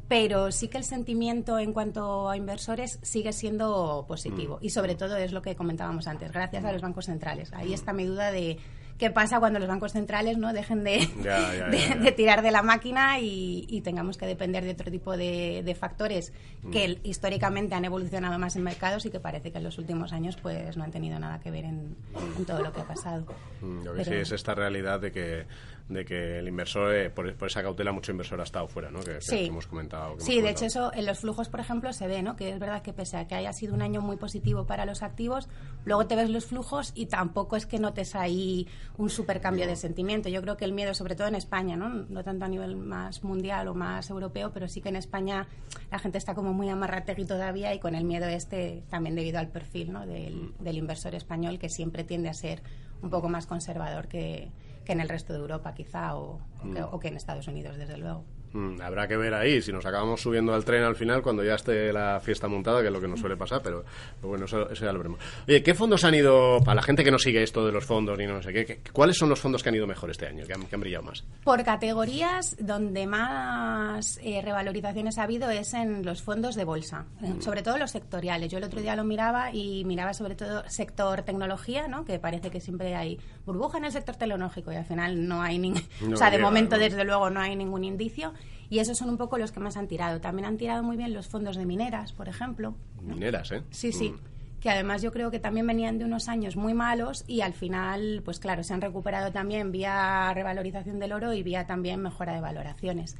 Pero 0.06 0.52
sí 0.52 0.68
que 0.68 0.76
el 0.76 0.84
sentimiento 0.84 1.58
en 1.58 1.72
cuanto 1.72 2.28
a 2.28 2.36
inversores 2.36 2.98
sigue 3.00 3.32
siendo 3.32 4.04
positivo 4.06 4.58
y 4.60 4.68
sobre 4.68 4.96
todo 4.96 5.16
es 5.16 5.32
lo 5.32 5.40
que 5.40 5.56
comentábamos 5.56 6.06
antes, 6.06 6.30
gracias 6.30 6.62
a 6.62 6.72
los 6.72 6.82
bancos 6.82 7.06
centrales. 7.06 7.54
Ahí 7.54 7.72
está 7.72 7.94
mi 7.94 8.04
duda 8.04 8.30
de 8.30 8.58
qué 8.98 9.10
pasa 9.10 9.38
cuando 9.40 9.58
los 9.58 9.68
bancos 9.68 9.92
centrales 9.92 10.38
no 10.38 10.52
dejen 10.52 10.82
de, 10.84 11.06
Ya, 11.22 11.54
ya, 11.54 11.68
de- 11.68 12.12
tirar 12.12 12.42
de 12.42 12.50
la 12.50 12.62
máquina 12.62 13.18
y, 13.20 13.66
y 13.68 13.80
tengamos 13.82 14.16
que 14.16 14.26
depender 14.26 14.64
de 14.64 14.70
otro 14.70 14.90
tipo 14.90 15.16
de, 15.16 15.62
de 15.64 15.74
factores 15.74 16.32
Mm. 16.62 16.70
que 16.70 16.98
históricamente 17.04 17.74
han 17.74 17.84
evolucionado 17.84 18.38
más 18.38 18.56
en 18.56 18.62
mercados 18.64 19.04
y 19.06 19.10
que 19.10 19.20
parece 19.20 19.52
que 19.52 19.58
en 19.58 19.64
los 19.64 19.78
últimos 19.78 20.12
años 20.12 20.36
pues 20.42 20.76
no 20.76 20.82
han 20.84 20.90
tenido 20.90 21.18
nada 21.18 21.38
que 21.38 21.50
ver 21.50 21.64
en, 21.64 21.94
en 22.36 22.44
todo 22.44 22.60
lo 22.62 22.72
que 22.72 22.80
ha 22.80 22.84
pasado. 22.88 23.24
Mm, 23.60 23.84
Lo 23.84 23.94
que 23.94 24.04
sí 24.04 24.14
es 24.14 24.32
esta 24.32 24.54
realidad 24.54 24.98
de 24.98 25.12
que, 25.12 25.46
de 25.88 26.04
que 26.04 26.38
el 26.40 26.48
inversor, 26.48 26.92
eh, 26.94 27.10
por, 27.10 27.32
por 27.36 27.48
esa 27.48 27.62
cautela, 27.62 27.92
mucho 27.92 28.10
inversor 28.10 28.40
ha 28.40 28.44
estado 28.44 28.66
fuera, 28.66 28.90
¿no? 28.90 28.98
Que, 29.00 29.12
que 29.14 29.20
Sí. 29.20 29.44
hemos 29.46 29.66
comentado. 29.68 30.16
que 30.16 30.22
Sí, 30.24 30.32
hemos 30.38 30.44
de 30.44 30.50
hecho 30.50 30.64
eso 30.66 30.92
en 30.92 31.06
los 31.06 31.20
flujos, 31.20 31.48
por 31.48 31.60
ejemplo, 31.60 31.92
se 31.92 32.08
ve, 32.08 32.22
¿no? 32.22 32.34
Que 32.34 32.50
es 32.50 32.58
verdad 32.58 32.82
que 32.82 32.92
pese 32.92 33.16
a 33.16 33.28
que 33.28 33.36
haya 33.36 33.52
sido 33.52 33.72
un 33.74 33.82
año 33.82 34.00
muy 34.00 34.16
positivo 34.16 34.66
para 34.66 34.84
los 34.84 35.02
activos, 35.04 35.48
luego 35.84 36.06
te 36.08 36.16
ves 36.16 36.28
los 36.28 36.46
flujos 36.46 36.90
y 36.96 37.06
tampoco 37.06 37.54
es 37.56 37.66
que 37.66 37.78
notes 37.78 38.16
ahí 38.16 38.66
un 38.96 39.10
super 39.10 39.40
cambio 39.40 39.66
de 39.68 39.76
sentimiento. 39.76 40.28
Yo 40.28 40.42
creo 40.42 40.56
que 40.56 40.64
el 40.64 40.72
miedo, 40.72 40.92
sobre 40.92 41.14
todo 41.14 41.28
en 41.28 41.36
España, 41.36 41.76
¿no? 41.76 41.88
No 41.88 42.24
tanto 42.24 42.44
a 42.44 42.48
nivel 42.48 42.76
más 42.76 43.22
mundial 43.22 43.68
o 43.68 43.74
más 43.74 44.10
europeo, 44.10 44.50
pero 44.52 44.66
sí 44.66 44.80
que 44.80 44.88
en 44.88 44.96
España 44.96 45.46
la 45.92 46.00
gente 46.00 46.18
está 46.18 46.34
como 46.34 46.52
muy 46.52 46.68
amarrategui 46.68 47.26
todavía 47.26 47.72
y 47.74 47.78
con 47.78 47.94
el 47.94 48.02
miedo 48.04 48.26
este 48.26 48.82
también 48.90 49.14
debido 49.14 49.38
al 49.38 49.48
perfil, 49.50 49.92
¿no? 49.92 50.04
Del, 50.04 50.52
del 50.58 50.76
inversor 50.78 51.14
español 51.14 51.60
que 51.60 51.68
siempre 51.68 52.02
tiende 52.02 52.28
a 52.28 52.34
ser 52.34 52.60
un 53.02 53.10
poco 53.10 53.28
más 53.28 53.46
conservador 53.46 54.08
que, 54.08 54.50
que 54.86 54.92
en 54.92 55.00
el 55.00 55.08
resto 55.08 55.32
de 55.32 55.40
Europa 55.40 55.74
quizá 55.74 56.16
o, 56.16 56.40
o 56.62 56.70
que, 56.72 56.82
o 56.82 56.98
que 57.00 57.08
en 57.08 57.16
Estados 57.16 57.48
Unidos, 57.48 57.76
desde 57.76 57.98
luego. 57.98 58.24
Mm, 58.52 58.80
habrá 58.80 59.06
que 59.06 59.16
ver 59.16 59.34
ahí 59.34 59.60
si 59.60 59.70
nos 59.72 59.84
acabamos 59.84 60.20
subiendo 60.22 60.54
al 60.54 60.64
tren 60.64 60.82
al 60.82 60.96
final 60.96 61.20
cuando 61.20 61.44
ya 61.44 61.54
esté 61.56 61.92
la 61.92 62.20
fiesta 62.20 62.48
montada, 62.48 62.80
que 62.80 62.86
es 62.86 62.92
lo 62.92 63.00
que 63.00 63.08
nos 63.08 63.20
suele 63.20 63.36
pasar, 63.36 63.60
pero, 63.62 63.84
pero 64.18 64.28
bueno, 64.28 64.44
eso, 64.46 64.70
eso 64.70 64.84
ya 64.84 64.92
lo 64.92 64.98
veremos. 64.98 65.20
Oye, 65.46 65.62
¿qué 65.62 65.74
fondos 65.74 66.04
han 66.04 66.14
ido, 66.14 66.60
para 66.64 66.76
la 66.76 66.82
gente 66.82 67.04
que 67.04 67.10
no 67.10 67.18
sigue 67.18 67.42
esto 67.42 67.66
de 67.66 67.72
los 67.72 67.84
fondos 67.84 68.16
ni 68.16 68.26
no 68.26 68.42
sé 68.42 68.52
qué, 68.52 68.64
qué- 68.64 68.80
cuáles 68.92 69.18
son 69.18 69.28
los 69.28 69.38
fondos 69.40 69.62
que 69.62 69.68
han 69.68 69.74
ido 69.74 69.86
mejor 69.86 70.10
este 70.10 70.26
año, 70.26 70.46
que 70.46 70.54
han, 70.54 70.62
que 70.66 70.74
han 70.74 70.80
brillado 70.80 71.04
más? 71.04 71.24
Por 71.44 71.62
categorías, 71.64 72.56
donde 72.58 73.06
más 73.06 74.18
eh, 74.22 74.40
revalorizaciones 74.42 75.18
ha 75.18 75.24
habido 75.24 75.50
es 75.50 75.74
en 75.74 76.04
los 76.04 76.22
fondos 76.22 76.54
de 76.54 76.64
bolsa, 76.64 77.04
eh, 77.22 77.34
sobre 77.40 77.62
todo 77.62 77.76
los 77.78 77.90
sectoriales. 77.90 78.50
Yo 78.50 78.58
el 78.58 78.64
otro 78.64 78.80
día 78.80 78.96
lo 78.96 79.04
miraba 79.04 79.52
y 79.52 79.84
miraba 79.84 80.14
sobre 80.14 80.34
todo 80.34 80.62
sector 80.68 81.22
tecnología, 81.22 81.88
¿no? 81.88 82.04
que 82.04 82.18
parece 82.18 82.50
que 82.50 82.60
siempre 82.60 82.94
hay 82.94 83.18
burbuja 83.44 83.78
en 83.78 83.84
el 83.86 83.92
sector 83.92 84.16
tecnológico 84.16 84.72
y 84.72 84.76
al 84.76 84.84
final 84.86 85.26
no 85.28 85.42
hay 85.42 85.58
ningún... 85.58 85.82
No 86.00 86.14
o 86.14 86.16
sea, 86.16 86.30
de 86.30 86.36
llega, 86.36 86.48
momento, 86.48 86.76
¿no? 86.76 86.82
desde 86.82 87.04
luego, 87.04 87.30
no 87.30 87.40
hay 87.40 87.54
ningún 87.56 87.84
indicio. 87.84 88.32
Y 88.70 88.78
esos 88.78 88.98
son 88.98 89.08
un 89.08 89.16
poco 89.16 89.38
los 89.38 89.52
que 89.52 89.60
más 89.60 89.76
han 89.76 89.88
tirado. 89.88 90.20
También 90.20 90.46
han 90.46 90.56
tirado 90.56 90.82
muy 90.82 90.96
bien 90.96 91.14
los 91.14 91.26
fondos 91.26 91.56
de 91.56 91.66
mineras, 91.66 92.12
por 92.12 92.28
ejemplo. 92.28 92.74
Mineras, 93.00 93.52
¿eh? 93.52 93.62
Sí, 93.70 93.92
sí. 93.92 94.10
Mm. 94.10 94.18
Que 94.60 94.70
además 94.70 95.02
yo 95.02 95.12
creo 95.12 95.30
que 95.30 95.38
también 95.38 95.66
venían 95.66 95.98
de 95.98 96.04
unos 96.04 96.28
años 96.28 96.56
muy 96.56 96.74
malos 96.74 97.24
y 97.28 97.42
al 97.42 97.52
final, 97.52 98.22
pues 98.24 98.40
claro, 98.40 98.64
se 98.64 98.74
han 98.74 98.80
recuperado 98.80 99.30
también 99.30 99.70
vía 99.70 100.32
revalorización 100.34 100.98
del 100.98 101.12
oro 101.12 101.32
y 101.34 101.42
vía 101.42 101.66
también 101.66 102.00
mejora 102.00 102.34
de 102.34 102.40
valoraciones. 102.40 103.16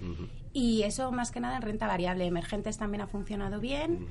Y 0.53 0.83
eso 0.83 1.12
más 1.12 1.31
que 1.31 1.38
nada 1.38 1.57
en 1.57 1.62
renta 1.62 1.87
variable. 1.87 2.26
Emergentes 2.26 2.79
también 2.79 3.03
ha 3.03 3.07
funcionado 3.07 3.61
bien. 3.61 4.09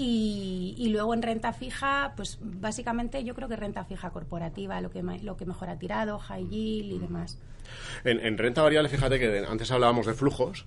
Y, 0.00 0.76
y 0.78 0.90
luego 0.90 1.12
en 1.12 1.22
renta 1.22 1.52
fija, 1.52 2.12
pues 2.14 2.38
básicamente 2.40 3.24
yo 3.24 3.34
creo 3.34 3.48
que 3.48 3.56
renta 3.56 3.84
fija 3.84 4.10
corporativa, 4.10 4.80
lo 4.80 4.90
que, 4.90 5.02
lo 5.02 5.36
que 5.36 5.44
mejor 5.44 5.70
ha 5.70 5.76
tirado, 5.76 6.20
high 6.20 6.48
yield 6.48 6.92
y 6.92 6.98
demás. 7.00 7.36
En, 8.04 8.24
en 8.24 8.38
renta 8.38 8.62
variable, 8.62 8.88
fíjate 8.88 9.18
que 9.18 9.44
antes 9.44 9.70
hablábamos 9.72 10.06
de 10.06 10.14
flujos. 10.14 10.66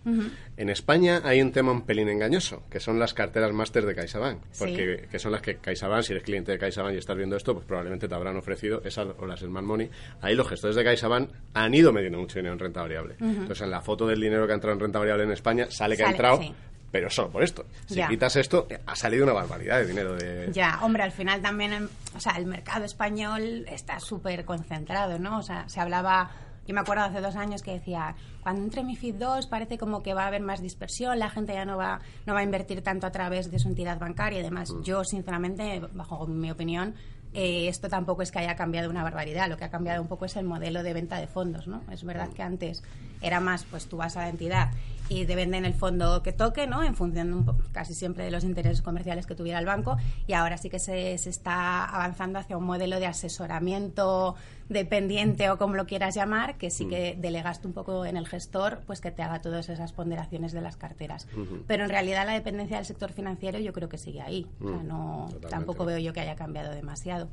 En 0.58 0.70
España 0.70 1.22
hay 1.24 1.42
un 1.42 1.54
tema 1.54 1.72
un 1.72 1.84
pelín 1.84 2.10
engañoso, 2.10 2.64
que 2.70 2.82
son 2.82 3.00
las 3.00 3.14
carteras 3.14 3.54
máster 3.54 3.86
de 3.86 3.96
CaixaBank. 3.96 4.42
Porque 4.60 5.08
que 5.10 5.18
son 5.18 5.32
las 5.32 5.42
que 5.42 5.56
CaixaBank, 5.56 6.04
si 6.04 6.12
eres 6.12 6.24
cliente 6.24 6.52
de 6.52 6.60
CaixaBank 6.60 6.96
y 6.96 6.98
estás 6.98 7.16
viendo 7.16 7.38
esto, 7.38 7.54
pues 7.54 7.66
probablemente 7.66 8.10
te 8.10 8.14
habrán 8.14 8.36
ofrecido 8.36 8.82
esas 8.84 9.08
o 9.18 9.26
las 9.26 9.40
Smart 9.40 9.66
Money. 9.66 9.90
Ahí 10.20 10.36
los 10.36 10.48
gestores 10.50 10.76
de 10.76 10.84
CaixaBank 10.84 11.30
han 11.54 11.74
ido 11.74 11.94
metiendo 11.94 12.20
mucho 12.20 12.38
dinero 12.38 12.54
en 12.54 12.60
renta 12.60 12.82
variable. 12.82 13.16
Entonces, 13.20 13.62
en 13.62 13.72
la 13.72 13.82
foto 13.82 14.06
del 14.06 14.20
dinero 14.20 14.46
que 14.46 14.52
ha 14.52 14.56
entrado 14.56 14.74
en 14.74 14.82
renta 14.82 15.00
variable 15.00 15.24
en 15.24 15.32
España, 15.32 15.68
sale 15.72 15.96
que 15.96 16.04
ha 16.04 16.12
entrado, 16.12 16.40
sí. 16.42 16.54
Pero 16.92 17.10
solo 17.10 17.30
por 17.30 17.44
esto. 17.44 17.66
Si 17.88 17.96
Ya. 17.96 18.08
quitas 18.08 18.36
esto, 18.36 18.68
ha 18.86 18.96
salido 18.96 19.24
una 19.24 19.34
barbaridad 19.34 19.80
de 19.80 19.86
dinero 19.88 20.14
de... 20.16 20.50
Ya, 20.52 20.80
hombre, 20.82 21.04
al 21.04 21.12
final 21.12 21.42
también, 21.42 21.74
em, 21.74 21.90
o 22.16 22.20
sea, 22.20 22.34
el 22.34 22.46
mercado 22.46 22.84
español 22.86 23.66
está 23.70 24.00
súper 24.00 24.44
concentrado, 24.46 25.18
¿no? 25.18 25.38
O 25.40 25.42
sea, 25.42 25.68
se 25.70 25.80
hablaba, 25.80 26.32
yo 26.68 26.74
me 26.76 26.82
acuerdo 26.82 27.04
hace 27.04 27.22
dos 27.22 27.36
años 27.38 27.62
que 27.62 27.72
decía, 27.72 28.16
cuando 28.44 28.64
entre 28.64 28.84
MIFID 28.84 29.16
2 29.16 29.48
parece 29.48 29.78
como 29.78 30.04
que 30.04 30.14
va 30.14 30.24
a 30.24 30.28
haber 30.28 30.42
más 30.42 30.62
dispersión, 30.62 31.18
la 31.20 31.30
gente 31.30 31.54
ya 31.54 31.64
no 31.66 31.78
va, 31.78 32.02
no 32.26 32.34
va 32.34 32.42
a 32.42 32.44
invertir 32.44 32.82
tanto 32.82 33.08
a 33.08 33.12
través 33.12 33.50
de 33.52 33.60
su 33.60 33.70
entidad 33.70 33.98
bancaria 34.00 34.40
y 34.40 34.44
demás. 34.44 34.74
Yo, 34.84 35.04
sinceramente, 35.04 35.82
bajo 35.94 36.28
mi 36.28 36.52
opinión, 36.52 36.96
eh, 37.34 37.70
esto 37.70 37.88
tampoco 37.88 38.24
es 38.24 38.32
que 38.32 38.40
haya 38.40 38.56
cambiado 38.58 38.90
una 38.90 39.04
barbaridad, 39.04 39.48
lo 39.48 39.56
que 39.56 39.64
ha 39.64 39.70
cambiado 39.72 40.02
un 40.02 40.10
poco 40.10 40.26
es 40.26 40.36
el 40.36 40.44
modelo 40.44 40.84
de 40.84 40.94
venta 40.94 41.18
de 41.18 41.28
fondos, 41.28 41.66
¿no? 41.68 41.82
Es 41.90 42.04
verdad 42.04 42.28
que 42.34 42.44
antes 42.44 42.84
era 43.22 43.40
más, 43.40 43.64
pues 43.64 43.88
tú 43.88 43.96
vas 43.96 44.18
a 44.18 44.22
la 44.24 44.30
entidad 44.30 44.72
y 45.14 45.26
te 45.26 45.36
venden 45.36 45.66
el 45.66 45.74
fondo 45.74 46.24
que 46.24 46.32
toque, 46.32 46.68
¿no? 46.68 46.84
En 46.84 46.96
función 46.96 47.28
de 47.28 47.34
un 47.34 47.44
po- 47.46 47.58
casi 47.74 47.94
siempre 47.94 48.24
de 48.24 48.32
los 48.32 48.46
intereses 48.46 48.82
comerciales 48.82 49.26
que 49.26 49.36
tuviera 49.36 49.60
el 49.60 49.66
banco 49.66 49.98
y 50.26 50.32
ahora 50.34 50.58
sí 50.58 50.70
que 50.70 50.80
se, 50.80 51.18
se 51.18 51.30
está 51.30 51.84
avanzando 51.84 52.40
hacia 52.40 52.58
un 52.58 52.64
modelo 52.64 52.98
de 52.98 53.08
asesoramiento 53.08 54.36
dependiente 54.70 55.50
o 55.50 55.58
como 55.58 55.76
lo 55.76 55.86
quieras 55.86 56.16
llamar, 56.16 56.58
que 56.58 56.70
sí 56.70 56.88
que 56.88 57.18
delegaste 57.20 57.68
un 57.68 57.74
poco 57.74 58.06
en 58.06 58.16
el 58.16 58.26
gestor, 58.26 58.80
pues 58.88 59.02
que 59.02 59.12
te 59.12 59.22
haga 59.22 59.42
todas 59.42 59.68
esas 59.68 59.92
ponderaciones 59.92 60.54
de 60.54 60.62
las 60.62 60.78
carteras. 60.78 61.28
Pero 61.68 61.84
en 61.84 61.90
realidad 61.90 62.26
la 62.26 62.34
dependencia 62.34 62.78
del 62.78 62.86
sector 62.86 63.12
financiero 63.12 63.60
yo 63.60 63.74
creo 63.74 63.90
que 63.90 63.98
sigue 63.98 64.22
ahí. 64.22 64.48
O 64.64 64.70
sea, 64.70 64.82
no, 64.84 65.24
Totalmente. 65.26 65.48
tampoco 65.50 65.84
veo 65.86 65.98
yo 65.98 66.14
que 66.14 66.22
haya 66.22 66.36
cambiado 66.38 66.72
demasiado. 66.74 67.28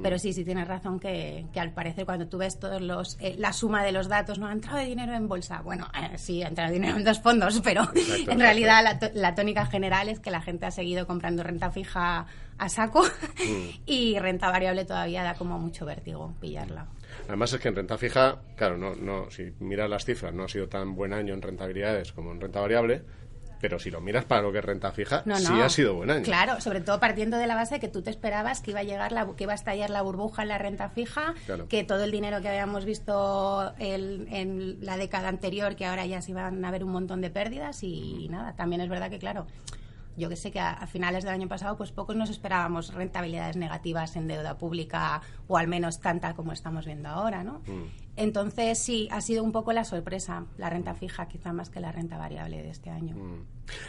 Pero 0.00 0.18
sí, 0.18 0.32
sí 0.32 0.44
tienes 0.44 0.68
razón 0.68 1.00
que, 1.00 1.46
que 1.52 1.60
al 1.60 1.72
parecer 1.72 2.04
cuando 2.04 2.28
tú 2.28 2.38
ves 2.38 2.58
todos 2.58 2.80
los 2.80 3.18
eh, 3.20 3.34
la 3.38 3.52
suma 3.52 3.84
de 3.84 3.92
los 3.92 4.08
datos, 4.08 4.38
no 4.38 4.46
ha 4.46 4.52
entrado 4.52 4.78
de 4.78 4.86
dinero 4.86 5.12
en 5.14 5.28
bolsa. 5.28 5.60
Bueno, 5.62 5.88
eh, 5.94 6.16
sí, 6.18 6.42
ha 6.42 6.48
entrado 6.48 6.72
dinero 6.72 6.96
en 6.96 7.04
dos 7.04 7.20
fondos, 7.20 7.60
pero 7.64 7.82
Exacto, 7.94 8.30
en 8.30 8.40
realidad 8.40 8.82
la, 8.82 9.10
la 9.14 9.34
tónica 9.34 9.66
general 9.66 10.08
es 10.08 10.20
que 10.20 10.30
la 10.30 10.40
gente 10.40 10.66
ha 10.66 10.70
seguido 10.70 11.06
comprando 11.06 11.42
renta 11.42 11.70
fija 11.70 12.26
a 12.58 12.68
saco 12.68 13.04
y 13.86 14.18
renta 14.18 14.50
variable 14.50 14.84
todavía 14.84 15.22
da 15.22 15.34
como 15.34 15.58
mucho 15.58 15.84
vértigo 15.84 16.34
pillarla. 16.40 16.86
Además 17.28 17.52
es 17.52 17.60
que 17.60 17.68
en 17.68 17.76
renta 17.76 17.98
fija, 17.98 18.40
claro, 18.56 18.76
no, 18.78 18.94
no, 18.94 19.30
si 19.30 19.52
miras 19.60 19.88
las 19.88 20.04
cifras, 20.04 20.32
no 20.32 20.44
ha 20.44 20.48
sido 20.48 20.68
tan 20.68 20.94
buen 20.94 21.12
año 21.12 21.34
en 21.34 21.42
rentabilidades 21.42 22.12
como 22.12 22.32
en 22.32 22.40
renta 22.40 22.60
variable, 22.60 23.02
pero 23.62 23.78
si 23.78 23.92
lo 23.92 24.00
miras 24.00 24.24
para 24.24 24.42
lo 24.42 24.50
que 24.50 24.58
es 24.58 24.64
renta 24.64 24.90
fija, 24.90 25.22
No, 25.24 25.36
sí 25.38 25.46
ha 25.60 25.68
sido 25.68 25.94
buen 25.94 26.10
año. 26.10 26.24
Claro, 26.24 26.60
sobre 26.60 26.80
todo 26.80 26.98
partiendo 26.98 27.38
de 27.38 27.46
la 27.46 27.54
base 27.54 27.78
que 27.78 27.86
tú 27.86 28.02
te 28.02 28.10
esperabas 28.10 28.60
que 28.60 28.72
iba 28.72 28.80
a 28.80 28.82
llegar 28.82 29.12
la, 29.12 29.24
que 29.36 29.44
iba 29.44 29.52
a 29.52 29.54
estallar 29.54 29.88
la 29.88 30.02
burbuja 30.02 30.42
en 30.42 30.48
la 30.48 30.58
renta 30.58 30.88
fija, 30.90 31.32
Claro. 31.46 31.68
que 31.68 31.84
todo 31.84 32.02
el 32.02 32.10
dinero 32.10 32.42
que 32.42 32.48
habíamos 32.48 32.84
visto 32.84 33.72
el- 33.78 34.26
en 34.30 34.84
la 34.84 34.96
década 34.96 35.28
anterior, 35.28 35.76
que 35.76 35.86
ahora 35.86 36.04
ya 36.06 36.20
se 36.20 36.32
iban 36.32 36.64
a 36.64 36.70
ver 36.72 36.82
un 36.82 36.90
montón 36.90 37.20
de 37.20 37.30
pérdidas 37.30 37.84
y 37.84 38.26
nada, 38.30 38.54
también 38.56 38.80
es 38.82 38.88
verdad 38.88 39.08
que 39.08 39.20
claro. 39.20 39.46
Yo 40.14 40.28
que 40.28 40.36
sé 40.36 40.50
que 40.50 40.60
a, 40.60 40.72
a 40.72 40.86
finales 40.86 41.24
del 41.24 41.32
año 41.32 41.48
pasado, 41.48 41.76
pues 41.78 41.90
pocos 41.92 42.16
nos 42.16 42.28
esperábamos 42.28 42.92
rentabilidades 42.92 43.56
negativas 43.56 44.14
en 44.16 44.28
deuda 44.28 44.58
pública 44.58 45.22
o 45.48 45.56
al 45.56 45.68
menos 45.68 46.00
tanta 46.00 46.34
como 46.34 46.52
estamos 46.52 46.84
viendo 46.84 47.08
ahora, 47.08 47.42
¿no? 47.44 47.62
Entonces 48.16 48.78
sí, 48.78 49.08
ha 49.10 49.20
sido 49.20 49.42
un 49.42 49.52
poco 49.52 49.72
la 49.72 49.84
sorpresa, 49.84 50.46
la 50.58 50.68
renta 50.68 50.94
fija 50.94 51.26
quizá 51.28 51.52
más 51.52 51.70
que 51.70 51.80
la 51.80 51.92
renta 51.92 52.18
variable 52.18 52.62
de 52.62 52.70
este 52.70 52.90
año. 52.90 53.16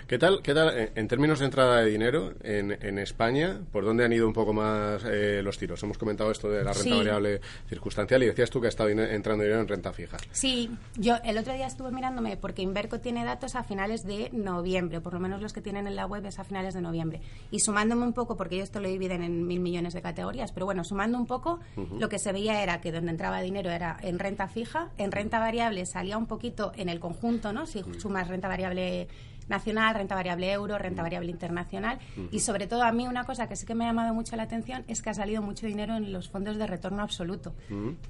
¿Qué 0.07 0.17
tal, 0.17 0.41
qué 0.41 0.53
tal 0.53 0.91
en 0.95 1.07
términos 1.07 1.39
de 1.39 1.45
entrada 1.45 1.81
de 1.81 1.89
dinero 1.89 2.33
en, 2.43 2.71
en 2.71 2.99
España? 2.99 3.59
¿Por 3.71 3.83
dónde 3.83 4.05
han 4.05 4.13
ido 4.13 4.27
un 4.27 4.33
poco 4.33 4.53
más 4.53 5.03
eh, 5.05 5.41
los 5.43 5.57
tiros? 5.57 5.81
Hemos 5.83 5.97
comentado 5.97 6.31
esto 6.31 6.49
de 6.49 6.57
la 6.63 6.71
renta 6.73 6.83
Sí. 6.83 6.91
variable 6.91 7.41
circunstancial 7.67 8.21
y 8.23 8.27
decías 8.27 8.49
tú 8.49 8.61
que 8.61 8.67
ha 8.67 8.69
estado 8.69 8.89
entrando 8.89 9.43
dinero 9.43 9.61
en 9.61 9.67
renta 9.67 9.91
fija. 9.91 10.17
Sí, 10.31 10.69
yo 10.95 11.15
el 11.23 11.37
otro 11.37 11.53
día 11.53 11.67
estuve 11.67 11.91
mirándome 11.91 12.37
porque 12.37 12.61
Inverco 12.61 12.99
tiene 12.99 13.25
datos 13.25 13.55
a 13.55 13.63
finales 13.63 14.05
de 14.05 14.29
noviembre, 14.31 15.01
por 15.01 15.13
lo 15.13 15.19
menos 15.19 15.41
los 15.41 15.53
que 15.53 15.61
tienen 15.61 15.87
en 15.87 15.95
la 15.95 16.05
web 16.05 16.25
es 16.25 16.37
a 16.39 16.43
finales 16.43 16.73
de 16.73 16.81
noviembre. 16.81 17.21
Y 17.51 17.59
sumándome 17.59 18.03
un 18.03 18.13
poco, 18.13 18.37
porque 18.37 18.55
ellos 18.55 18.63
esto 18.65 18.79
lo 18.79 18.87
dividen 18.87 19.23
en 19.23 19.45
mil 19.47 19.59
millones 19.59 19.93
de 19.93 20.01
categorías, 20.01 20.51
pero 20.51 20.65
bueno, 20.65 20.83
sumando 20.83 21.17
un 21.17 21.25
poco, 21.27 21.59
lo 21.99 22.09
que 22.09 22.19
se 22.19 22.31
veía 22.31 22.61
era 22.63 22.79
que 22.79 22.91
donde 22.91 23.11
entraba 23.11 23.41
dinero 23.41 23.69
era 23.71 23.97
en 24.01 24.19
renta 24.19 24.47
fija, 24.47 24.89
en 24.97 25.11
renta 25.11 25.39
variable 25.39 25.85
salía 25.85 26.17
un 26.17 26.27
poquito 26.27 26.71
en 26.77 26.89
el 26.89 26.99
conjunto, 26.99 27.51
¿no? 27.53 27.65
Si 27.65 27.83
sumas 27.99 28.27
renta 28.27 28.47
variable 28.47 29.07
nacional, 29.47 29.95
renta 29.95 30.15
variable 30.15 30.51
euro, 30.51 30.77
renta 30.77 31.01
variable 31.01 31.31
internacional. 31.31 31.99
Y 32.31 32.39
sobre 32.39 32.67
todo 32.67 32.83
a 32.83 32.91
mí 32.91 33.07
una 33.07 33.23
cosa 33.25 33.47
que 33.47 33.55
sí 33.55 33.65
que 33.65 33.75
me 33.75 33.83
ha 33.85 33.87
llamado 33.87 34.13
mucho 34.13 34.35
la 34.35 34.43
atención 34.43 34.83
es 34.87 35.01
que 35.01 35.09
ha 35.09 35.13
salido 35.13 35.41
mucho 35.41 35.65
dinero 35.67 35.95
en 35.95 36.11
los 36.13 36.29
fondos 36.29 36.57
de 36.57 36.67
retorno 36.67 37.01
absoluto. 37.03 37.53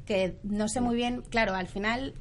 Que 0.05 0.37
no 0.43 0.67
sé 0.67 0.81
muy 0.81 0.95
bien, 0.95 1.21
claro, 1.29 1.53
al 1.55 1.67
final... 1.67 2.13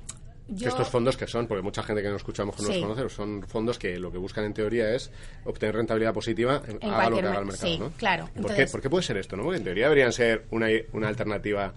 Yo, 0.49 0.69
estos 0.69 0.89
fondos 0.91 1.17
que 1.17 1.27
son, 1.29 1.47
porque 1.47 1.63
mucha 1.63 1.83
gente 1.85 2.03
que 2.03 2.09
no 2.11 2.17
escuchamos 2.17 2.57
que 2.57 2.63
no 2.63 2.69
Sí. 2.69 2.81
los 2.81 2.83
conoce, 2.97 3.09
son 3.15 3.43
fondos 3.47 3.79
que 3.79 3.97
lo 3.99 4.11
que 4.11 4.19
buscan 4.19 4.45
en 4.45 4.53
teoría 4.53 4.93
es 4.93 5.11
obtener 5.45 5.77
rentabilidad 5.77 6.13
positiva, 6.13 6.61
en- 6.67 6.91
haga 6.91 7.09
lo 7.09 7.17
que 7.17 7.23
haga 7.23 7.39
el 7.39 7.45
mer- 7.47 7.53
mercado, 7.53 7.73
sí, 7.73 7.79
¿no? 7.79 7.91
claro. 7.93 8.25
¿Por, 8.25 8.33
qué, 8.33 8.39
Entonces- 8.41 8.73
por 8.73 8.81
qué 8.83 8.91
puede 8.91 9.03
ser 9.05 9.17
esto? 9.19 9.37
¿no? 9.37 9.45
Porque 9.45 9.59
en 9.59 9.65
teoría 9.65 9.85
deberían 9.85 10.13
ser 10.13 10.45
una, 10.51 10.67
una 10.93 11.09
alternativa 11.09 11.73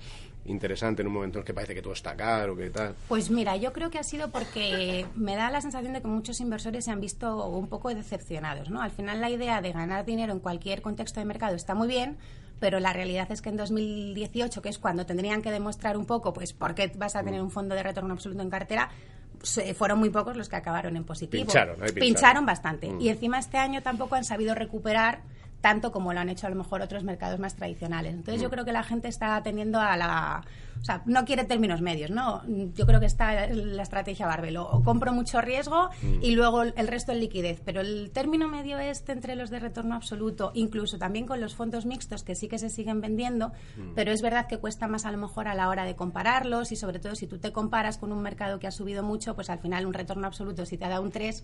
interesante 0.45 1.01
en 1.01 1.07
un 1.07 1.13
momento 1.13 1.37
en 1.39 1.41
el 1.41 1.45
que 1.45 1.53
parece 1.53 1.73
que 1.73 1.81
todo 1.81 1.93
está 1.93 2.15
caro, 2.15 2.55
que 2.55 2.69
tal. 2.69 2.95
Pues 3.07 3.29
mira, 3.29 3.55
yo 3.57 3.73
creo 3.73 3.89
que 3.89 3.97
ha 3.99 4.03
sido 4.03 4.29
porque 4.29 5.05
me 5.15 5.35
da 5.35 5.49
la 5.49 5.61
sensación 5.61 5.93
de 5.93 6.01
que 6.01 6.07
muchos 6.07 6.39
inversores 6.39 6.85
se 6.85 6.91
han 6.91 7.01
visto 7.01 7.45
un 7.47 7.67
poco 7.67 7.93
decepcionados, 7.93 8.69
¿no? 8.69 8.81
Al 8.81 8.91
final 8.91 9.21
la 9.21 9.29
idea 9.29 9.61
de 9.61 9.71
ganar 9.71 10.05
dinero 10.05 10.33
en 10.33 10.39
cualquier 10.39 10.81
contexto 10.81 11.19
de 11.19 11.25
mercado 11.25 11.55
está 11.55 11.73
muy 11.75 11.87
bien, 11.87 12.17
pero 12.59 12.79
la 12.79 12.93
realidad 12.93 13.29
es 13.31 13.41
que 13.41 13.49
en 13.49 13.57
2018, 13.57 14.61
que 14.61 14.69
es 14.69 14.79
cuando 14.79 15.05
tendrían 15.05 15.41
que 15.41 15.51
demostrar 15.51 15.97
un 15.97 16.05
poco, 16.05 16.31
pues, 16.33 16.53
por 16.53 16.73
qué 16.75 16.91
vas 16.95 17.15
a 17.15 17.23
tener 17.23 17.41
un 17.41 17.51
fondo 17.51 17.75
de 17.75 17.83
retorno 17.83 18.13
absoluto 18.13 18.41
en 18.41 18.49
cartera, 18.49 18.89
se- 19.43 19.73
fueron 19.73 19.99
muy 19.99 20.09
pocos 20.09 20.37
los 20.37 20.47
que 20.47 20.55
acabaron 20.55 20.95
en 20.95 21.03
positivo. 21.03 21.43
Pincharon, 21.43 21.81
ahí 21.83 21.91
pincharon. 21.91 22.45
bastante. 22.45 22.89
Mm. 22.91 23.01
Y 23.01 23.09
encima 23.09 23.39
este 23.39 23.57
año 23.57 23.81
tampoco 23.83 24.15
han 24.15 24.23
sabido 24.23 24.55
recuperar 24.55 25.19
tanto 25.65 25.91
como 25.91 26.13
lo 26.13 26.19
han 26.19 26.29
hecho 26.29 26.45
a 26.45 26.51
lo 26.51 26.55
mejor 26.55 26.83
otros 26.83 27.03
mercados 27.03 27.39
más 27.39 27.55
tradicionales. 27.55 28.13
Entonces 28.13 28.39
yo 28.39 28.51
creo 28.51 28.65
que 28.65 28.71
la 28.71 28.83
gente 28.83 29.07
está 29.07 29.35
atendiendo 29.35 29.79
a 29.79 29.97
la... 29.97 30.43
O 30.79 30.85
sea, 30.85 31.01
no 31.07 31.25
quiere 31.25 31.43
términos 31.43 31.81
medios, 31.81 32.11
¿no? 32.11 32.43
Yo 32.75 32.85
creo 32.85 32.99
que 32.99 33.07
está 33.07 33.47
la 33.47 33.81
estrategia 33.81 34.27
Barbelo. 34.27 34.69
O 34.69 34.83
compro 34.83 35.11
mucho 35.11 35.41
riesgo 35.41 35.89
y 36.21 36.35
luego 36.35 36.61
el 36.61 36.87
resto 36.87 37.13
en 37.13 37.19
liquidez. 37.19 37.63
Pero 37.65 37.81
el 37.81 38.11
término 38.11 38.47
medio 38.47 38.77
este 38.77 39.11
entre 39.11 39.35
los 39.35 39.49
de 39.49 39.57
retorno 39.57 39.95
absoluto, 39.95 40.51
incluso 40.53 40.99
también 40.99 41.25
con 41.25 41.41
los 41.41 41.55
fondos 41.55 41.87
mixtos 41.87 42.21
que 42.21 42.35
sí 42.35 42.47
que 42.47 42.59
se 42.59 42.69
siguen 42.69 43.01
vendiendo, 43.01 43.51
pero 43.95 44.11
es 44.11 44.21
verdad 44.21 44.45
que 44.45 44.59
cuesta 44.59 44.87
más 44.87 45.07
a 45.07 45.11
lo 45.11 45.17
mejor 45.17 45.47
a 45.47 45.55
la 45.55 45.67
hora 45.69 45.83
de 45.83 45.95
compararlos 45.95 46.71
y 46.71 46.75
sobre 46.75 46.99
todo 46.99 47.15
si 47.15 47.25
tú 47.25 47.39
te 47.39 47.51
comparas 47.51 47.97
con 47.97 48.11
un 48.11 48.21
mercado 48.21 48.59
que 48.59 48.67
ha 48.67 48.71
subido 48.71 49.01
mucho, 49.01 49.33
pues 49.33 49.49
al 49.49 49.57
final 49.57 49.87
un 49.87 49.95
retorno 49.95 50.27
absoluto 50.27 50.67
si 50.67 50.77
te 50.77 50.85
ha 50.85 50.89
dado 50.89 51.01
un 51.01 51.09
3 51.09 51.43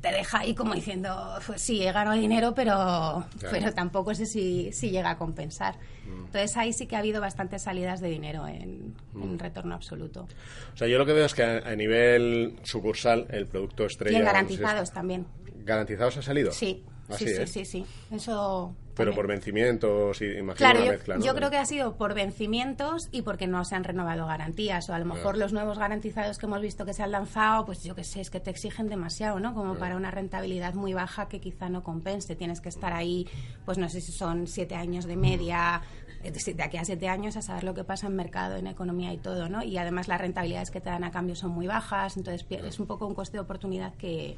te 0.00 0.12
deja 0.12 0.40
ahí 0.40 0.54
como 0.54 0.74
diciendo, 0.74 1.38
pues 1.46 1.60
sí, 1.60 1.82
he 1.82 1.90
ganado 1.92 2.16
dinero, 2.16 2.54
pero, 2.54 3.26
pero 3.50 3.72
tampoco 3.72 4.14
sé 4.14 4.26
si, 4.26 4.72
si 4.72 4.90
llega 4.90 5.10
a 5.10 5.18
compensar. 5.18 5.74
Mm. 6.06 6.26
Entonces 6.26 6.56
ahí 6.56 6.72
sí 6.72 6.86
que 6.86 6.94
ha 6.96 7.00
habido 7.00 7.20
bastantes 7.20 7.62
salidas 7.62 8.00
de 8.00 8.08
dinero 8.08 8.46
en, 8.46 8.94
en 9.14 9.34
Mm. 9.34 9.38
retorno 9.38 9.74
absoluto. 9.74 10.28
O 10.72 10.76
sea, 10.76 10.86
yo 10.86 10.98
lo 10.98 11.04
que 11.06 11.12
veo 11.12 11.24
es 11.26 11.34
que 11.34 11.42
a, 11.42 11.58
a 11.58 11.74
nivel 11.74 12.56
sucursal 12.62 13.26
el 13.30 13.46
producto 13.46 13.86
estrella... 13.86 14.12
y 14.12 14.20
en 14.20 14.22
no 14.24 14.28
sé, 14.28 14.32
garantizados 14.32 14.92
también. 14.92 15.26
¿Garantizados 15.64 16.16
ha 16.18 16.22
salido? 16.22 16.52
Sí, 16.52 16.84
Así 17.08 17.26
sí, 17.26 17.34
sí, 17.34 17.42
es. 17.42 17.50
sí, 17.52 17.64
sí. 17.64 17.86
Eso 18.12 18.74
Pero 18.98 19.14
por 19.14 19.26
vencimientos, 19.26 20.20
y 20.20 20.26
imagino 20.26 20.54
Claro, 20.54 20.80
una 20.80 20.86
yo, 20.86 20.92
mezcla, 20.92 21.16
¿no? 21.16 21.24
yo 21.24 21.34
creo 21.34 21.50
que 21.50 21.56
ha 21.56 21.64
sido 21.64 21.96
por 21.96 22.14
vencimientos 22.14 23.08
y 23.12 23.22
porque 23.22 23.46
no 23.46 23.64
se 23.64 23.74
han 23.74 23.84
renovado 23.84 24.26
garantías. 24.26 24.88
O 24.90 24.94
a 24.94 24.98
lo 24.98 25.04
mejor 25.04 25.38
los 25.38 25.52
nuevos 25.52 25.78
garantizados 25.78 26.38
que 26.38 26.46
hemos 26.46 26.60
visto 26.60 26.84
que 26.84 26.92
se 26.92 27.02
han 27.02 27.12
lanzado, 27.12 27.64
pues 27.64 27.82
yo 27.82 27.94
qué 27.94 28.04
sé, 28.04 28.20
es 28.20 28.30
que 28.30 28.40
te 28.40 28.50
exigen 28.50 28.88
demasiado, 28.88 29.40
¿no? 29.40 29.54
Como 29.54 29.76
para 29.76 29.96
una 29.96 30.10
rentabilidad 30.10 30.74
muy 30.74 30.92
baja 30.92 31.28
que 31.28 31.40
quizá 31.40 31.68
no 31.68 31.82
compense. 31.82 32.36
Tienes 32.36 32.60
que 32.60 32.68
estar 32.68 32.92
ahí, 32.92 33.26
pues 33.64 33.78
no 33.78 33.88
sé 33.88 34.00
si 34.00 34.12
son 34.12 34.46
siete 34.46 34.74
años 34.74 35.06
de 35.06 35.16
media, 35.16 35.80
de 36.22 36.62
aquí 36.62 36.76
a 36.76 36.84
siete 36.84 37.08
años 37.08 37.36
a 37.36 37.42
saber 37.42 37.64
lo 37.64 37.74
que 37.74 37.84
pasa 37.84 38.08
en 38.08 38.16
mercado, 38.16 38.56
en 38.56 38.66
economía 38.66 39.12
y 39.12 39.18
todo, 39.18 39.48
¿no? 39.48 39.62
Y 39.62 39.78
además 39.78 40.08
las 40.08 40.20
rentabilidades 40.20 40.70
que 40.70 40.80
te 40.80 40.90
dan 40.90 41.04
a 41.04 41.10
cambio 41.10 41.36
son 41.36 41.52
muy 41.52 41.66
bajas, 41.66 42.16
entonces 42.16 42.44
es 42.50 42.80
un 42.80 42.86
poco 42.86 43.06
un 43.06 43.14
coste 43.14 43.36
de 43.36 43.42
oportunidad 43.42 43.94
que 43.94 44.36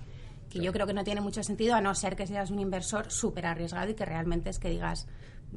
que 0.50 0.60
yo 0.60 0.72
creo 0.72 0.86
que 0.86 0.92
no 0.92 1.04
tiene 1.04 1.20
mucho 1.20 1.42
sentido 1.42 1.74
a 1.74 1.80
no 1.80 1.94
ser 1.94 2.16
que 2.16 2.26
seas 2.26 2.50
un 2.50 2.58
inversor 2.58 3.10
súper 3.10 3.46
arriesgado 3.46 3.90
y 3.90 3.94
que 3.94 4.04
realmente 4.04 4.50
es 4.50 4.58
que 4.58 4.68
digas, 4.68 5.06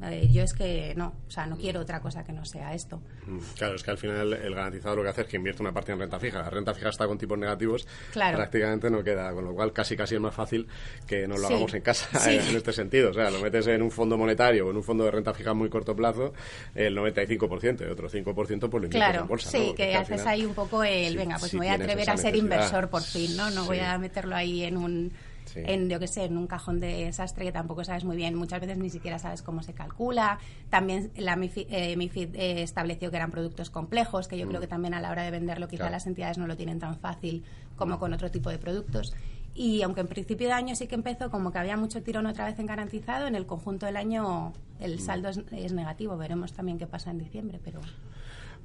eh, 0.02 0.28
yo 0.32 0.42
es 0.42 0.52
que 0.54 0.92
no, 0.96 1.14
o 1.26 1.30
sea, 1.30 1.46
no 1.46 1.56
quiero 1.56 1.80
otra 1.80 2.00
cosa 2.00 2.24
que 2.24 2.32
no 2.32 2.44
sea 2.44 2.74
esto. 2.74 3.00
Mm, 3.26 3.38
Claro, 3.56 3.76
es 3.76 3.82
que 3.82 3.90
al 3.92 3.98
final 3.98 4.32
el 4.32 4.54
garantizado 4.54 4.96
lo 4.96 5.02
que 5.02 5.08
hace 5.10 5.20
es 5.22 5.26
que 5.28 5.36
invierte 5.36 5.62
una 5.62 5.72
parte 5.72 5.92
en 5.92 5.98
renta 6.00 6.18
fija. 6.18 6.40
La 6.42 6.50
renta 6.50 6.74
fija 6.74 6.88
está 6.88 7.06
con 7.06 7.16
tipos 7.18 7.38
negativos, 7.38 7.86
Claro. 8.12 8.36
prácticamente 8.38 8.90
no 8.90 9.02
queda, 9.04 9.32
con 9.32 9.44
lo 9.44 9.54
cual 9.54 9.72
casi 9.72 9.96
casi 9.96 10.14
es 10.16 10.20
más 10.20 10.34
fácil 10.34 10.66
que 11.06 11.26
nos 11.28 11.40
lo 11.40 11.46
Sí. 11.48 11.52
hagamos 11.54 11.74
en 11.74 11.82
casa 11.82 12.18
Sí. 12.18 12.30
en 12.50 12.56
este 12.56 12.72
sentido. 12.72 13.10
O 13.10 13.14
sea, 13.14 13.30
lo 13.30 13.38
metes 13.40 13.66
en 13.68 13.82
un 13.82 13.90
fondo 13.90 14.18
monetario 14.18 14.66
o 14.66 14.70
en 14.70 14.76
un 14.76 14.82
fondo 14.82 15.04
de 15.04 15.10
renta 15.10 15.32
fija 15.32 15.50
a 15.50 15.54
muy 15.54 15.68
corto 15.70 15.94
plazo, 15.94 16.32
el 16.74 16.94
95%, 16.96 17.82
y 17.86 17.90
otro 17.90 18.08
5% 18.08 18.68
pues 18.70 18.80
lo 18.82 18.86
inviertes 18.86 18.90
Claro, 18.90 19.20
en 19.22 19.28
bolsa. 19.28 19.50
sí, 19.50 19.72
que 19.76 19.94
haces 19.94 20.20
final- 20.20 20.28
ahí 20.34 20.44
un 20.44 20.54
poco 20.54 20.82
el, 20.84 21.16
venga, 21.16 21.36
pues 21.38 21.52
me 21.54 21.58
voy 21.60 21.68
a 21.68 21.74
atrever 21.74 22.10
a 22.10 22.16
ser 22.16 22.34
inversor 22.36 22.88
por 22.90 23.02
fin, 23.02 23.36
¿no? 23.36 23.50
No 23.50 23.64
voy 23.64 23.78
a 23.78 23.96
meterlo 23.98 24.34
ahí 24.36 24.64
en 24.64 24.76
un, 24.76 25.12
Sí. 25.54 25.60
en, 25.64 25.88
yo 25.88 25.98
qué 25.98 26.06
sé, 26.08 26.24
en 26.24 26.36
un 26.36 26.46
cajón 26.46 26.80
de 26.80 27.04
desastre 27.06 27.44
que 27.44 27.52
tampoco 27.52 27.84
sabes 27.84 28.04
muy 28.04 28.16
bien. 28.16 28.34
Muchas 28.34 28.60
veces 28.60 28.76
ni 28.76 28.90
siquiera 28.90 29.18
sabes 29.18 29.40
cómo 29.42 29.62
se 29.62 29.72
calcula. 29.72 30.38
También 30.68 31.10
la 31.16 31.36
MIFID, 31.36 31.66
eh, 31.70 31.96
MiFID, 31.96 32.34
eh, 32.34 32.62
estableció 32.62 33.10
que 33.10 33.16
eran 33.16 33.30
productos 33.30 33.70
complejos, 33.70 34.28
que 34.28 34.36
yo 34.36 34.46
creo 34.48 34.60
que 34.60 34.66
también 34.66 34.92
a 34.94 35.00
la 35.00 35.10
hora 35.10 35.22
de 35.22 35.30
venderlo 35.30 35.68
quizá 35.68 35.84
Mm. 35.84 35.86
Claro. 35.86 35.92
las 35.92 36.06
entidades 36.06 36.38
no 36.38 36.46
lo 36.46 36.56
tienen 36.56 36.78
tan 36.80 36.96
fácil 36.98 37.44
como 37.76 37.98
con 37.98 38.12
otro 38.12 38.30
tipo 38.30 38.50
de 38.50 38.58
productos. 38.58 39.14
Y 39.56 39.82
aunque 39.82 40.00
en 40.00 40.08
principio 40.08 40.48
de 40.48 40.52
año 40.52 40.74
sí 40.74 40.88
que 40.88 40.96
empezó 40.96 41.30
como 41.30 41.52
que 41.52 41.58
había 41.58 41.76
mucho 41.76 42.02
tirón 42.02 42.26
otra 42.26 42.44
vez 42.46 42.58
en 42.58 42.66
garantizado, 42.66 43.28
en 43.28 43.36
el 43.36 43.46
conjunto 43.46 43.86
del 43.86 43.96
año 43.96 44.52
Mm. 44.80 44.82
el 44.82 44.98
saldo 45.00 45.28
es, 45.28 45.40
es 45.52 45.72
negativo. 45.72 46.16
Veremos 46.16 46.52
también 46.52 46.76
qué 46.78 46.86
pasa 46.88 47.10
en 47.12 47.18
diciembre, 47.18 47.60
pero... 47.64 47.80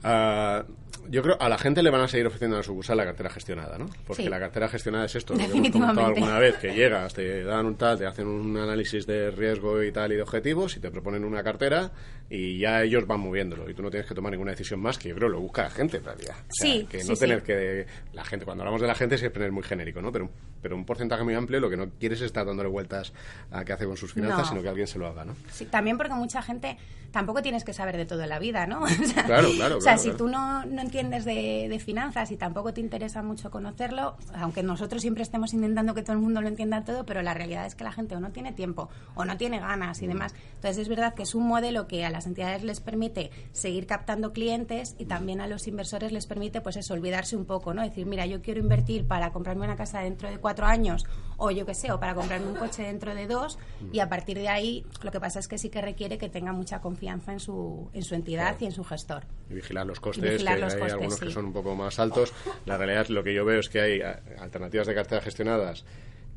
Ah, 0.03 0.63
yo 1.09 1.23
creo 1.23 1.37
a 1.41 1.49
la 1.49 1.57
gente 1.57 1.81
le 1.81 1.89
van 1.89 2.01
a 2.01 2.07
seguir 2.07 2.27
ofreciendo 2.27 2.55
en 2.55 2.59
la 2.59 2.63
sucursal 2.63 2.95
la 2.97 3.05
cartera 3.05 3.29
gestionada, 3.31 3.79
¿no? 3.79 3.87
Porque 4.05 4.23
Sí. 4.23 4.29
la 4.29 4.39
cartera 4.39 4.69
gestionada 4.69 5.05
es 5.05 5.15
esto, 5.15 5.33
lo 5.33 5.39
que 5.39 5.45
hemos 5.45 5.69
comentado 5.71 6.05
alguna 6.07 6.37
vez, 6.37 6.57
que 6.57 6.71
llegas, 6.75 7.13
te 7.15 7.43
dan 7.43 7.65
un 7.65 7.75
tal, 7.75 7.97
te 7.97 8.05
hacen 8.05 8.27
un 8.27 8.55
análisis 8.57 9.07
de 9.07 9.31
riesgo 9.31 9.81
y 9.81 9.91
tal 9.91 10.11
y 10.11 10.15
de 10.17 10.21
objetivos 10.21 10.77
y 10.77 10.79
te 10.79 10.91
proponen 10.91 11.23
una 11.23 11.41
cartera 11.43 11.91
y 12.29 12.59
ya 12.59 12.83
ellos 12.83 13.07
van 13.07 13.21
moviéndolo 13.21 13.67
y 13.67 13.73
tú 13.73 13.81
no 13.81 13.89
tienes 13.89 14.07
que 14.07 14.13
tomar 14.13 14.31
ninguna 14.31 14.51
decisión 14.51 14.79
más, 14.79 14.99
que 14.99 15.09
yo 15.09 15.15
creo 15.15 15.29
lo 15.29 15.39
busca 15.41 15.63
la 15.63 15.71
gente 15.71 15.97
en 15.97 16.05
realidad. 16.05 16.35
O 16.47 16.53
sea, 16.53 16.71
Sí, 16.71 16.87
que 16.87 17.01
sí, 17.01 17.09
no 17.09 17.15
tener 17.15 17.41
que... 17.41 17.87
La 18.13 18.23
gente, 18.23 18.45
cuando 18.45 18.61
hablamos 18.61 18.79
de 18.81 18.85
la 18.87 18.93
gente 18.93 19.17
siempre 19.17 19.47
es 19.47 19.51
muy 19.51 19.63
genérico, 19.63 19.99
¿no? 20.03 20.11
Pero, 20.11 20.29
pero 20.61 20.75
un 20.75 20.85
porcentaje 20.85 21.23
muy 21.23 21.33
amplio 21.33 21.59
lo 21.59 21.71
que 21.71 21.77
no 21.77 21.89
quieres 21.99 22.19
es 22.19 22.27
estar 22.27 22.45
dándole 22.45 22.69
vueltas 22.69 23.13
a 23.49 23.65
qué 23.65 23.73
hace 23.73 23.85
con 23.85 23.97
sus 23.97 24.13
finanzas, 24.13 24.41
No. 24.41 24.45
sino 24.49 24.61
que 24.61 24.69
alguien 24.69 24.85
se 24.85 24.99
lo 24.99 25.07
haga, 25.07 25.25
¿no? 25.25 25.35
Sí, 25.51 25.65
también 25.65 25.97
porque 25.97 26.13
mucha 26.13 26.43
gente 26.43 26.77
tampoco 27.11 27.41
tienes 27.41 27.63
que 27.63 27.73
saber 27.73 27.97
de 27.97 28.05
todo 28.05 28.21
en 28.21 28.29
la 28.29 28.37
vida, 28.37 28.67
¿no? 28.67 28.81
O 28.83 28.87
sea, 28.87 29.23
Claro, 29.25 29.49
claro, 29.55 29.77
O 29.77 29.81
sea, 29.81 29.88
claro, 29.95 30.01
si 30.01 30.11
tú 30.17 30.27
no, 30.27 30.65
no 30.65 30.81
entiendes 30.81 31.25
de, 31.25 31.67
de 31.69 31.79
finanzas 31.79 32.31
y 32.31 32.37
tampoco 32.37 32.73
te 32.73 32.81
interesa 32.81 33.21
mucho 33.23 33.51
conocerlo, 33.51 34.15
aunque 34.33 34.63
nosotros 34.63 35.01
siempre 35.01 35.23
estemos 35.23 35.53
intentando 35.53 35.93
que 35.93 36.01
todo 36.03 36.13
el 36.13 36.19
mundo 36.21 36.41
lo 36.41 36.47
entienda 36.47 36.83
todo, 36.83 37.05
pero 37.05 37.21
la 37.21 37.33
realidad 37.33 37.65
es 37.65 37.75
que 37.75 37.83
la 37.83 37.91
gente 37.91 38.15
o 38.15 38.19
no 38.19 38.31
tiene 38.31 38.51
tiempo 38.53 38.89
o 39.15 39.25
no 39.25 39.37
tiene 39.37 39.59
ganas 39.59 40.01
y 40.01 40.05
Mm. 40.05 40.09
demás. 40.09 40.35
Entonces 40.55 40.77
es 40.79 40.89
verdad 40.89 41.13
que 41.13 41.23
es 41.23 41.35
un 41.35 41.47
modelo 41.47 41.87
que 41.87 42.05
a 42.05 42.09
las 42.09 42.25
entidades 42.27 42.63
les 42.63 42.79
permite 42.79 43.31
seguir 43.51 43.85
captando 43.87 44.33
clientes 44.33 44.95
y 44.97 45.05
también 45.05 45.41
a 45.41 45.47
los 45.47 45.67
inversores 45.67 46.11
les 46.11 46.25
permite, 46.25 46.61
pues 46.61 46.75
eso, 46.77 46.93
olvidarse 46.93 47.35
un 47.35 47.45
poco, 47.45 47.73
¿no? 47.73 47.81
Decir, 47.81 48.05
mira, 48.05 48.25
yo 48.25 48.41
quiero 48.41 48.59
invertir 48.59 49.05
para 49.07 49.31
comprarme 49.31 49.65
una 49.65 49.75
casa 49.75 49.99
dentro 50.01 50.29
de 50.29 50.37
cuatro 50.37 50.65
años 50.65 51.05
o 51.39 51.51
yo 51.51 51.65
qué 51.65 51.73
sé, 51.73 51.91
o 51.91 51.99
para 51.99 52.13
comprarme 52.13 52.47
un 52.47 52.55
coche 52.55 52.83
dentro 52.83 53.15
de 53.15 53.25
dos 53.25 53.57
y 53.91 53.99
a 53.99 54.09
partir 54.09 54.37
de 54.37 54.49
ahí 54.49 54.85
lo 55.01 55.11
que 55.11 55.19
pasa 55.19 55.39
es 55.39 55.47
que 55.47 55.57
sí 55.57 55.69
que 55.69 55.81
requiere 55.81 56.17
que 56.17 56.29
tenga 56.29 56.53
mucha 56.53 56.79
confianza 56.81 57.31
en 57.33 57.39
su, 57.39 57.89
en 57.93 58.03
su 58.03 58.13
entidad 58.15 58.49
Claro. 58.51 58.57
y 58.61 58.65
en 58.65 58.71
su 58.73 58.83
gestor. 58.83 59.23
y 59.49 59.53
vigilar 59.55 59.85
los 59.87 59.97
Y 59.97 60.01
costes, 60.01 60.31
vigilar 60.31 60.55
que 60.55 60.61
los 60.61 60.73
hay 60.73 60.79
costes, 60.79 60.93
algunos 60.93 61.19
que 61.19 61.31
son 61.31 61.45
un 61.45 61.53
poco 61.53 61.75
más 61.75 61.97
altos. 61.99 62.33
La 62.65 62.77
realidad, 62.77 63.07
lo 63.07 63.23
que 63.23 63.33
yo 63.33 63.43
veo 63.45 63.59
es 63.59 63.69
que 63.69 63.81
hay 63.81 64.01
a- 64.01 64.21
alternativas 64.39 64.85
de 64.87 64.93
cartera 64.95 65.21
gestionadas 65.21 65.85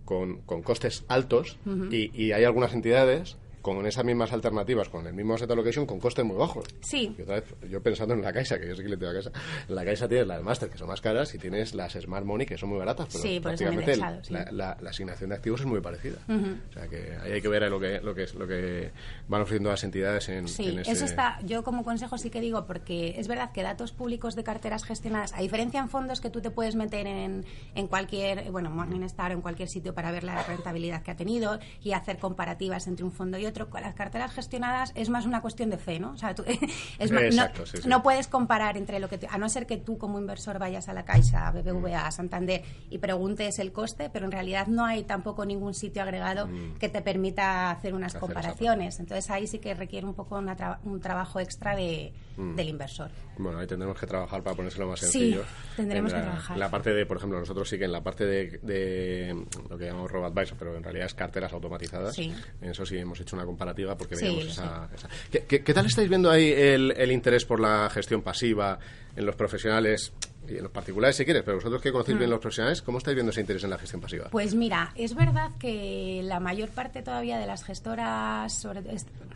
con, 0.05 0.39
con 0.43 0.63
costes 0.63 1.05
altos 1.09 1.59
y, 1.91 2.11
y 2.21 2.33
hay 2.33 2.45
algunas 2.45 2.73
entidades 2.75 3.37
con 3.63 3.87
esas 3.87 4.05
mismas 4.05 4.33
alternativas, 4.33 4.89
con 4.89 5.07
el 5.07 5.15
mismo 5.15 5.35
asset 5.35 5.51
allocation, 5.51 5.87
con 5.87 5.99
costes 6.01 6.25
muy 6.25 6.37
bajos. 6.37 6.67
Sí. 6.81 7.15
Y 7.19 7.23
otra 7.23 7.37
vez, 7.37 7.55
yo 7.71 7.81
pensando 7.83 8.13
en 8.15 8.21
la 8.23 8.33
Caixa, 8.33 8.59
que 8.59 8.69
yo 8.69 8.75
soy 8.75 8.85
cliente 8.85 9.07
de 9.07 9.13
la 9.13 9.21
Caixa, 9.23 9.41
en 9.69 9.75
la 9.75 9.85
Caixa 9.85 10.09
tienes 10.09 10.27
las 10.27 10.43
Master, 10.43 10.69
que 10.69 10.79
son 10.79 10.89
más 10.89 11.01
caras, 11.01 11.35
y 11.35 11.39
tienes 11.39 11.75
las 11.75 11.93
Smart 11.93 12.27
Money, 12.27 12.47
que 12.47 12.59
son 12.59 12.69
muy 12.69 12.79
baratas, 12.79 13.07
pero 13.11 13.23
Sí, 13.23 13.41
sí. 13.57 14.31
la, 14.33 14.51
la- 14.51 14.77
la 14.81 14.91
asignación 14.91 15.31
de 15.31 15.37
activos 15.37 15.61
es 15.61 15.67
muy 15.67 15.81
parecida. 15.81 16.19
O 16.29 16.73
sea 16.73 16.89
que 16.89 17.17
ahí 17.23 17.33
hay 17.33 17.41
que 17.41 17.49
ver 17.49 17.63
lo 17.71 17.79
que, 17.81 18.01
lo 18.01 18.15
que, 18.15 18.27
lo 18.37 18.47
que 18.47 18.91
van 19.29 19.43
ofreciendo 19.43 19.71
las 19.71 19.85
entidades 19.85 20.29
en, 20.29 20.49
Sí, 20.49 20.69
en 20.69 20.81
ese... 20.81 20.91
eso 20.93 21.05
está, 21.05 21.39
yo 21.45 21.63
como 21.63 21.85
consejo 21.85 22.19
sí 22.19 22.31
que 22.31 22.41
digo, 22.41 22.67
porque 22.67 23.15
es 23.19 23.29
verdad 23.29 23.53
que 23.53 23.63
datos 23.63 23.93
públicos 23.93 24.35
de 24.35 24.43
carteras 24.45 24.85
gestionadas, 24.85 25.33
a 25.35 25.41
diferencia 25.41 25.79
en 25.81 25.89
fondos 25.89 26.21
que 26.21 26.31
tú 26.31 26.41
te 26.41 26.51
puedes 26.51 26.75
meter 26.75 27.07
en, 27.07 27.45
en 27.75 27.87
cualquier, 27.87 28.51
bueno, 28.51 28.71
Morningstar 28.71 29.31
o 29.31 29.35
en 29.35 29.41
cualquier 29.41 29.69
sitio 29.69 29.95
para 29.95 30.11
ver 30.11 30.25
la 30.25 30.43
rentabilidad 30.43 31.03
que 31.03 31.13
ha 31.13 31.17
tenido 31.17 31.59
y 31.83 31.93
hacer 31.93 32.19
comparativas 32.19 32.87
entre 32.89 33.05
un 33.05 33.13
fondo 33.13 33.39
y 33.39 33.47
otro, 33.47 33.52
con 33.71 33.81
las 33.83 33.95
carteras 33.95 34.33
gestionadas 34.33 34.93
es 34.95 35.09
más 35.09 35.27
una 35.27 35.41
cuestión 35.41 35.71
de 35.71 35.79
fe, 35.79 35.99
¿no? 36.01 36.13
O 36.13 36.17
sea, 36.17 36.35
tú- 36.35 36.45
es 36.99 37.11
más- 37.13 37.23
Exacto, 37.23 37.61
no, 37.61 37.67
sí, 37.67 37.77
sí. 37.83 37.89
no 37.89 38.03
puedes 38.03 38.29
comparar 38.29 38.77
entre 38.77 38.99
lo 39.01 39.09
que, 39.09 39.19
te- 39.19 39.29
a 39.31 39.39
no 39.39 39.49
ser 39.49 39.67
que 39.67 39.77
tú 39.77 39.99
como 39.99 40.19
inversor 40.19 40.59
vayas 40.59 40.89
a 40.89 40.93
la 40.93 41.05
Caixa, 41.05 41.47
a 41.49 41.53
BBVA, 41.53 42.07
a 42.07 42.11
Santander 42.11 42.63
y 42.91 42.99
preguntes 42.99 43.59
el 43.59 43.73
coste, 43.73 44.11
pero 44.11 44.25
en 44.27 44.33
realidad 44.33 44.67
no 44.67 44.85
hay 44.85 45.05
tampoco 45.05 45.45
ningún 45.45 45.75
sitio 45.75 46.03
agregado 46.03 46.49
que 46.79 46.89
te 46.89 47.03
permita 47.03 47.71
hacer 47.71 47.95
unas 47.95 48.13
Mm. 48.13 48.17
Hacer 48.17 48.21
comparaciones. 48.21 49.01
Entonces 49.01 49.31
ahí 49.31 49.47
sí 49.47 49.59
que 49.59 49.75
requiere 49.75 50.07
un 50.07 50.15
poco 50.15 50.37
una 50.39 50.57
tra- 50.57 50.79
un 50.85 51.01
trabajo 51.01 51.41
extra 51.41 51.75
de, 51.77 52.13
Mm. 52.37 52.55
del 52.57 52.69
inversor. 52.69 53.11
Bueno, 53.39 53.59
ahí 53.59 53.67
tendremos 53.67 53.99
que 53.99 54.07
trabajar 54.07 54.43
para 54.43 54.57
ponérselo 54.57 54.87
más 54.89 55.01
Sí, 55.01 55.07
sencillo. 55.07 55.43
tendremos 55.77 56.13
En 56.13 56.19
la, 56.19 56.25
que 56.25 56.31
trabajar. 56.31 56.57
La 56.59 56.71
parte 56.71 56.91
de, 56.95 57.07
por 57.07 57.17
ejemplo, 57.19 57.39
nosotros 57.39 57.69
sí 57.69 57.79
que 57.79 57.85
en 57.85 57.93
la 57.93 58.03
parte 58.03 58.25
de, 58.27 58.59
de 58.63 59.45
lo 59.69 59.77
que 59.79 59.87
llamamos 59.87 60.11
robo-advisor, 60.11 60.57
pero 60.59 60.77
en 60.77 60.83
realidad 60.83 61.07
es 61.07 61.15
carteras 61.15 61.53
automatizadas. 61.53 62.15
Sí. 62.15 62.33
En 62.61 62.71
eso 62.71 62.85
sí 62.87 62.97
hemos 62.99 63.21
hecho 63.21 63.37
una 63.37 63.45
comparativa 63.45 63.97
porque 63.97 64.17
Sí, 64.17 64.25
veíamos 64.25 64.47
esa... 64.47 64.89
esa- 64.95 65.09
¿Qué, 65.31 65.45
qué, 65.47 65.63
qué 65.63 65.75
tal 65.75 65.87
estáis 65.87 66.09
viendo 66.09 66.31
ahí 66.31 66.51
el, 66.53 66.93
el 66.97 67.13
interés 67.13 67.45
por 67.45 67.61
la 67.61 67.89
gestión 67.91 68.23
pasiva 68.23 68.79
en 69.17 69.27
los 69.27 69.37
profesionales 69.37 70.13
y 70.49 70.57
en 70.57 70.63
los 70.65 70.73
particulares, 70.73 71.17
si 71.17 71.25
quieres? 71.25 71.43
Pero 71.45 71.57
vosotros 71.59 71.81
que 71.81 71.93
conocéis 71.93 72.19
bien 72.19 72.29
los 72.31 72.41
profesionales, 72.41 72.83
¿cómo 72.83 72.99
estáis 72.99 73.15
viendo 73.15 73.31
ese 73.31 73.41
interés 73.41 73.63
en 73.65 73.71
la 73.71 73.79
gestión 73.79 74.01
pasiva? 74.01 74.27
Mm. 74.27 74.31
Pues 74.31 74.55
mira, 74.55 74.93
es 74.97 75.15
verdad 75.15 75.51
que 75.59 76.21
la 76.25 76.41
mayor 76.41 76.69
parte 76.71 77.03
todavía 77.03 77.39
de 77.39 77.47
las 77.47 77.65
gestoras 77.65 78.53
sobre- 78.53 78.83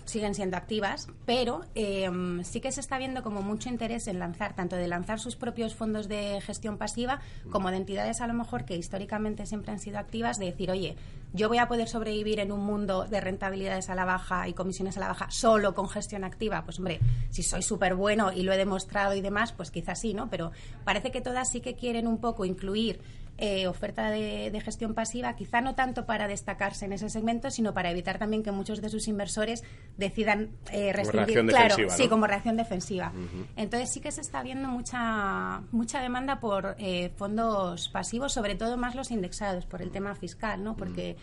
siguen 0.04 0.34
siendo 0.34 0.56
activas, 0.56 1.08
pero 1.24 1.62
eh, 1.74 2.08
sí 2.44 2.60
que 2.60 2.70
se 2.72 2.80
está 2.80 2.98
viendo 2.98 3.22
como 3.22 3.42
mucho 3.42 3.68
interés 3.68 4.06
en 4.08 4.18
lanzar, 4.18 4.54
tanto 4.54 4.76
de 4.76 4.86
lanzar 4.88 5.18
sus 5.20 5.36
propios 5.36 5.74
fondos 5.74 6.08
de 6.08 6.40
gestión 6.40 6.76
pasiva, 6.78 7.20
como 7.50 7.70
de 7.70 7.76
entidades 7.78 8.20
a 8.20 8.26
lo 8.26 8.34
mejor 8.34 8.64
que 8.64 8.76
históricamente 8.76 9.46
siempre 9.46 9.72
han 9.72 9.78
sido 9.80 9.98
activas, 9.98 10.38
de 10.38 10.46
decir, 10.46 10.70
oye, 10.70 10.96
yo 11.32 11.48
voy 11.48 11.58
a 11.58 11.68
poder 11.68 11.88
sobrevivir 11.88 12.40
en 12.40 12.52
un 12.52 12.60
mundo 12.60 13.04
de 13.04 13.20
rentabilidades 13.20 13.90
a 13.90 13.94
la 13.94 14.04
baja 14.04 14.48
y 14.48 14.54
comisiones 14.54 14.96
a 14.96 15.00
la 15.00 15.08
baja 15.08 15.30
solo 15.30 15.74
con 15.74 15.88
gestión 15.88 16.24
activa. 16.24 16.64
Pues 16.64 16.78
hombre, 16.78 17.00
si 17.30 17.42
soy 17.42 17.62
súper 17.62 17.94
bueno 17.94 18.32
y 18.32 18.42
lo 18.42 18.52
he 18.52 18.56
demostrado 18.56 19.14
y 19.14 19.20
demás, 19.20 19.52
pues 19.52 19.70
quizás 19.70 20.00
sí, 20.00 20.14
¿no? 20.14 20.30
Pero 20.30 20.52
parece 20.84 21.10
que 21.10 21.20
todas 21.20 21.50
sí 21.50 21.60
que 21.60 21.74
quieren 21.74 22.06
un 22.06 22.18
poco 22.18 22.44
incluir 22.44 23.00
eh, 23.38 23.66
oferta 23.66 24.10
de, 24.10 24.50
de 24.50 24.60
gestión 24.60 24.94
pasiva, 24.94 25.34
quizá 25.36 25.60
no 25.60 25.74
tanto 25.74 26.06
para 26.06 26.26
destacarse 26.26 26.86
en 26.86 26.92
ese 26.92 27.10
segmento, 27.10 27.50
sino 27.50 27.74
para 27.74 27.90
evitar 27.90 28.18
también 28.18 28.42
que 28.42 28.50
muchos 28.50 28.80
de 28.80 28.88
sus 28.88 29.08
inversores 29.08 29.62
decidan 29.96 30.50
eh, 30.72 30.92
restringir. 30.92 31.34
reacción 31.34 31.48
claro, 31.48 31.90
sí, 31.90 32.08
como 32.08 32.26
reacción 32.26 32.56
defensiva. 32.56 33.12
Entonces 33.56 33.92
sí 33.92 34.00
que 34.00 34.10
se 34.10 34.20
está 34.20 34.42
viendo 34.42 34.68
mucha 34.68 35.62
mucha 35.70 36.00
demanda 36.00 36.40
por 36.40 36.76
eh, 36.78 37.10
fondos 37.16 37.88
pasivos, 37.90 38.32
sobre 38.32 38.54
todo 38.54 38.76
más 38.76 38.94
los 38.94 39.10
indexados 39.10 39.66
por 39.66 39.82
el 39.82 39.90
tema 39.90 40.14
fiscal, 40.14 40.62
¿no? 40.62 40.76
Porque 40.76 41.16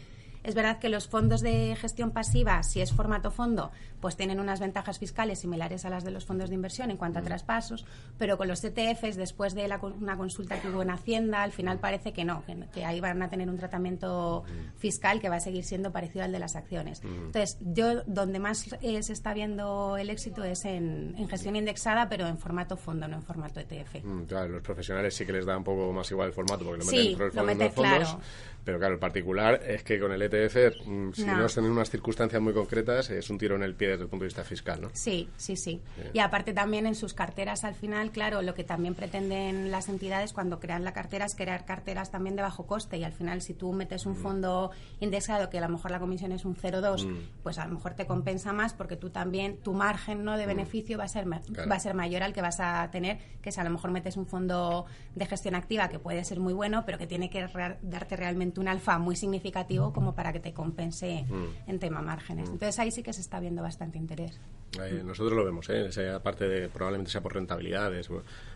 es 0.43 0.55
verdad 0.55 0.79
que 0.79 0.89
los 0.89 1.07
fondos 1.07 1.41
de 1.41 1.75
gestión 1.79 2.11
pasiva, 2.11 2.61
si 2.63 2.81
es 2.81 2.91
formato 2.93 3.31
fondo, 3.31 3.71
pues 4.01 4.17
tienen 4.17 4.39
unas 4.39 4.59
ventajas 4.59 4.99
fiscales 4.99 5.39
similares 5.39 5.85
a 5.85 5.89
las 5.89 6.03
de 6.03 6.11
los 6.11 6.25
fondos 6.25 6.49
de 6.49 6.55
inversión 6.55 6.91
en 6.91 6.97
cuanto 6.97 7.19
a 7.19 7.21
traspasos, 7.21 7.85
pero 8.17 8.37
con 8.37 8.47
los 8.49 8.63
ETFs, 8.63 9.15
después 9.15 9.53
de 9.55 9.67
la 9.67 9.77
una 9.77 10.17
consulta 10.17 10.59
que 10.61 10.69
hubo 10.69 10.81
en 10.81 10.89
Hacienda, 10.89 11.41
al 11.43 11.51
final 11.53 11.79
parece 11.79 12.11
que 12.13 12.25
no, 12.25 12.43
que, 12.45 12.57
que 12.73 12.83
ahí 12.85 12.99
van 12.99 13.21
a 13.21 13.29
tener 13.29 13.49
un 13.49 13.57
tratamiento 13.57 14.43
fiscal 14.77 15.21
que 15.21 15.29
va 15.29 15.37
a 15.37 15.39
seguir 15.39 15.63
siendo 15.63 15.91
parecido 15.91 16.25
al 16.25 16.31
de 16.31 16.39
las 16.39 16.55
acciones. 16.55 17.01
Entonces, 17.03 17.57
yo 17.61 18.03
donde 18.05 18.39
más 18.39 18.75
eh, 18.81 19.01
se 19.03 19.13
está 19.13 19.33
viendo 19.33 19.97
el 19.97 20.09
éxito 20.09 20.43
es 20.43 20.65
en, 20.65 21.15
en 21.17 21.27
gestión 21.29 21.55
indexada, 21.55 22.09
pero 22.09 22.27
en 22.27 22.37
formato 22.37 22.75
fondo, 22.77 23.07
no 23.07 23.15
en 23.15 23.23
formato 23.23 23.59
ETF. 23.59 24.03
Mm, 24.03 24.23
Claro, 24.23 24.49
los 24.49 24.61
profesionales 24.63 25.13
sí 25.15 25.25
que 25.25 25.31
les 25.33 25.45
da 25.45 25.57
un 25.57 25.63
poco 25.63 25.91
más 25.93 26.09
igual 26.11 26.27
el 26.29 26.33
formato 26.33 26.65
porque 26.65 26.83
lo 26.83 26.89
Sí, 26.89 26.95
meten 26.97 27.07
dentro 27.09 27.25
del 27.25 27.33
lo 27.35 27.41
fondo 27.41 27.47
de 27.49 27.55
meten, 27.55 27.65
los 27.67 27.75
fondos. 27.75 28.09
claro. 28.09 28.19
Pero 28.63 28.79
claro, 28.79 28.93
el 28.93 28.99
particular 28.99 29.61
es 29.67 29.83
que 29.83 29.99
con 29.99 30.11
el 30.13 30.21
ETF, 30.21 30.32
mm, 30.37 31.11
si 31.13 31.23
No. 31.25 31.37
no 31.37 31.45
están 31.45 31.65
en 31.65 31.71
unas 31.71 31.89
circunstancias 31.89 32.41
muy 32.41 32.53
concretas, 32.53 33.09
es 33.09 33.29
un 33.29 33.37
tiro 33.37 33.55
en 33.55 33.63
el 33.63 33.75
pie 33.75 33.89
desde 33.89 34.03
el 34.03 34.09
punto 34.09 34.23
de 34.23 34.27
vista 34.27 34.43
fiscal, 34.43 34.81
¿no? 34.81 34.89
Sí, 34.93 35.29
sí, 35.37 35.55
sí. 35.55 35.81
Bien. 35.97 36.09
Y 36.13 36.19
aparte 36.19 36.53
también 36.53 36.85
en 36.87 36.95
sus 36.95 37.13
carteras 37.13 37.63
al 37.63 37.75
final, 37.75 38.11
claro, 38.11 38.41
lo 38.41 38.53
que 38.53 38.63
también 38.63 38.95
pretenden 38.95 39.71
las 39.71 39.89
entidades 39.89 40.33
cuando 40.33 40.59
crean 40.59 40.83
la 40.83 40.93
cartera 40.93 41.25
es 41.25 41.35
crear 41.35 41.65
carteras 41.65 42.11
también 42.11 42.35
de 42.35 42.41
bajo 42.41 42.65
coste 42.65 42.97
y 42.97 43.03
al 43.03 43.13
final 43.13 43.41
si 43.41 43.53
tú 43.53 43.71
metes 43.73 44.05
Mm. 44.05 44.09
un 44.09 44.15
fondo 44.15 44.71
indexado 44.99 45.49
que 45.49 45.57
a 45.57 45.61
lo 45.61 45.69
mejor 45.69 45.91
la 45.91 45.99
comisión 45.99 46.31
es 46.31 46.45
un 46.45 46.55
0,2, 46.55 47.05
Mm. 47.05 47.17
pues 47.43 47.57
a 47.59 47.65
lo 47.67 47.73
mejor 47.75 47.93
te 47.93 48.05
compensa 48.05 48.53
más 48.53 48.73
porque 48.73 48.95
tú 48.95 49.09
también 49.09 49.57
tu 49.57 49.73
margen 49.73 50.23
no 50.23 50.37
de 50.37 50.45
beneficio 50.45 50.97
va 50.97 51.05
a 51.05 51.07
ser 51.07 51.25
Mm. 51.25 51.39
Claro. 51.53 51.69
va 51.69 51.75
a 51.75 51.79
ser 51.79 51.93
mayor 51.93 52.23
al 52.23 52.33
que 52.33 52.41
vas 52.41 52.59
a 52.59 52.89
tener 52.91 53.17
que 53.41 53.51
si 53.51 53.59
a 53.59 53.63
lo 53.63 53.69
mejor 53.69 53.91
metes 53.91 54.17
un 54.17 54.25
fondo 54.25 54.85
de 55.15 55.25
gestión 55.25 55.55
activa 55.55 55.89
que 55.89 55.99
puede 55.99 56.23
ser 56.23 56.39
muy 56.39 56.53
bueno, 56.53 56.83
pero 56.85 56.97
que 56.97 57.07
tiene 57.07 57.29
que 57.29 57.47
rea- 57.47 57.77
darte 57.81 58.15
realmente 58.15 58.59
un 58.59 58.67
alfa 58.67 58.97
muy 58.97 59.15
significativo 59.15 59.91
como 59.93 60.15
para 60.15 60.22
que 60.31 60.39
te 60.39 60.53
compense 60.53 61.25
Mm. 61.27 61.69
en 61.71 61.79
tema 61.79 62.01
márgenes. 62.01 62.47
Entonces 62.49 62.77
ahí 62.79 62.91
sí 62.91 63.03
que 63.03 63.11
se 63.11 63.21
está 63.21 63.39
viendo 63.39 63.61
bastante 63.61 63.97
interés. 63.97 64.39
Ahí 64.79 65.01
nosotros 65.03 65.33
lo 65.37 65.43
vemos, 65.43 65.67
¿eh? 65.69 65.87
Esa 65.87 66.21
parte 66.23 66.47
de 66.47 66.69
probablemente 66.69 67.11
sea 67.11 67.21
por 67.21 67.33
rentabilidades, 67.33 68.09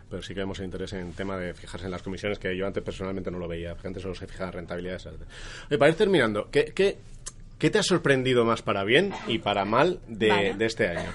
pero 0.10 0.22
sí 0.24 0.34
que 0.34 0.40
vemos 0.40 0.60
interés 0.60 0.94
en 0.94 1.08
el 1.08 1.14
tema 1.14 1.38
de 1.38 1.54
fijarse 1.54 1.86
en 1.86 1.92
las 1.92 2.02
comisiones, 2.04 2.40
que 2.40 2.56
yo 2.56 2.66
antes 2.66 2.82
personalmente 2.84 3.30
no 3.30 3.38
lo 3.40 3.48
veía. 3.48 3.76
Gente 3.76 4.00
solo 4.00 4.16
se 4.16 4.28
fija 4.28 4.46
en 4.46 4.54
rentabilidades. 4.54 5.06
Oye, 5.08 5.78
para 5.78 5.90
ir 5.92 5.98
terminando, 5.98 6.50
¿qué, 6.50 6.66
qué, 6.74 6.98
qué 7.60 7.70
te 7.70 7.80
ha 7.80 7.84
sorprendido 7.84 8.46
más 8.46 8.62
para 8.62 8.84
bien 8.84 9.12
y 9.28 9.40
para 9.40 9.66
mal 9.66 10.00
de, 10.08 10.30
Vale. 10.30 10.54
de 10.54 10.66
este 10.66 10.88
año? 10.88 11.10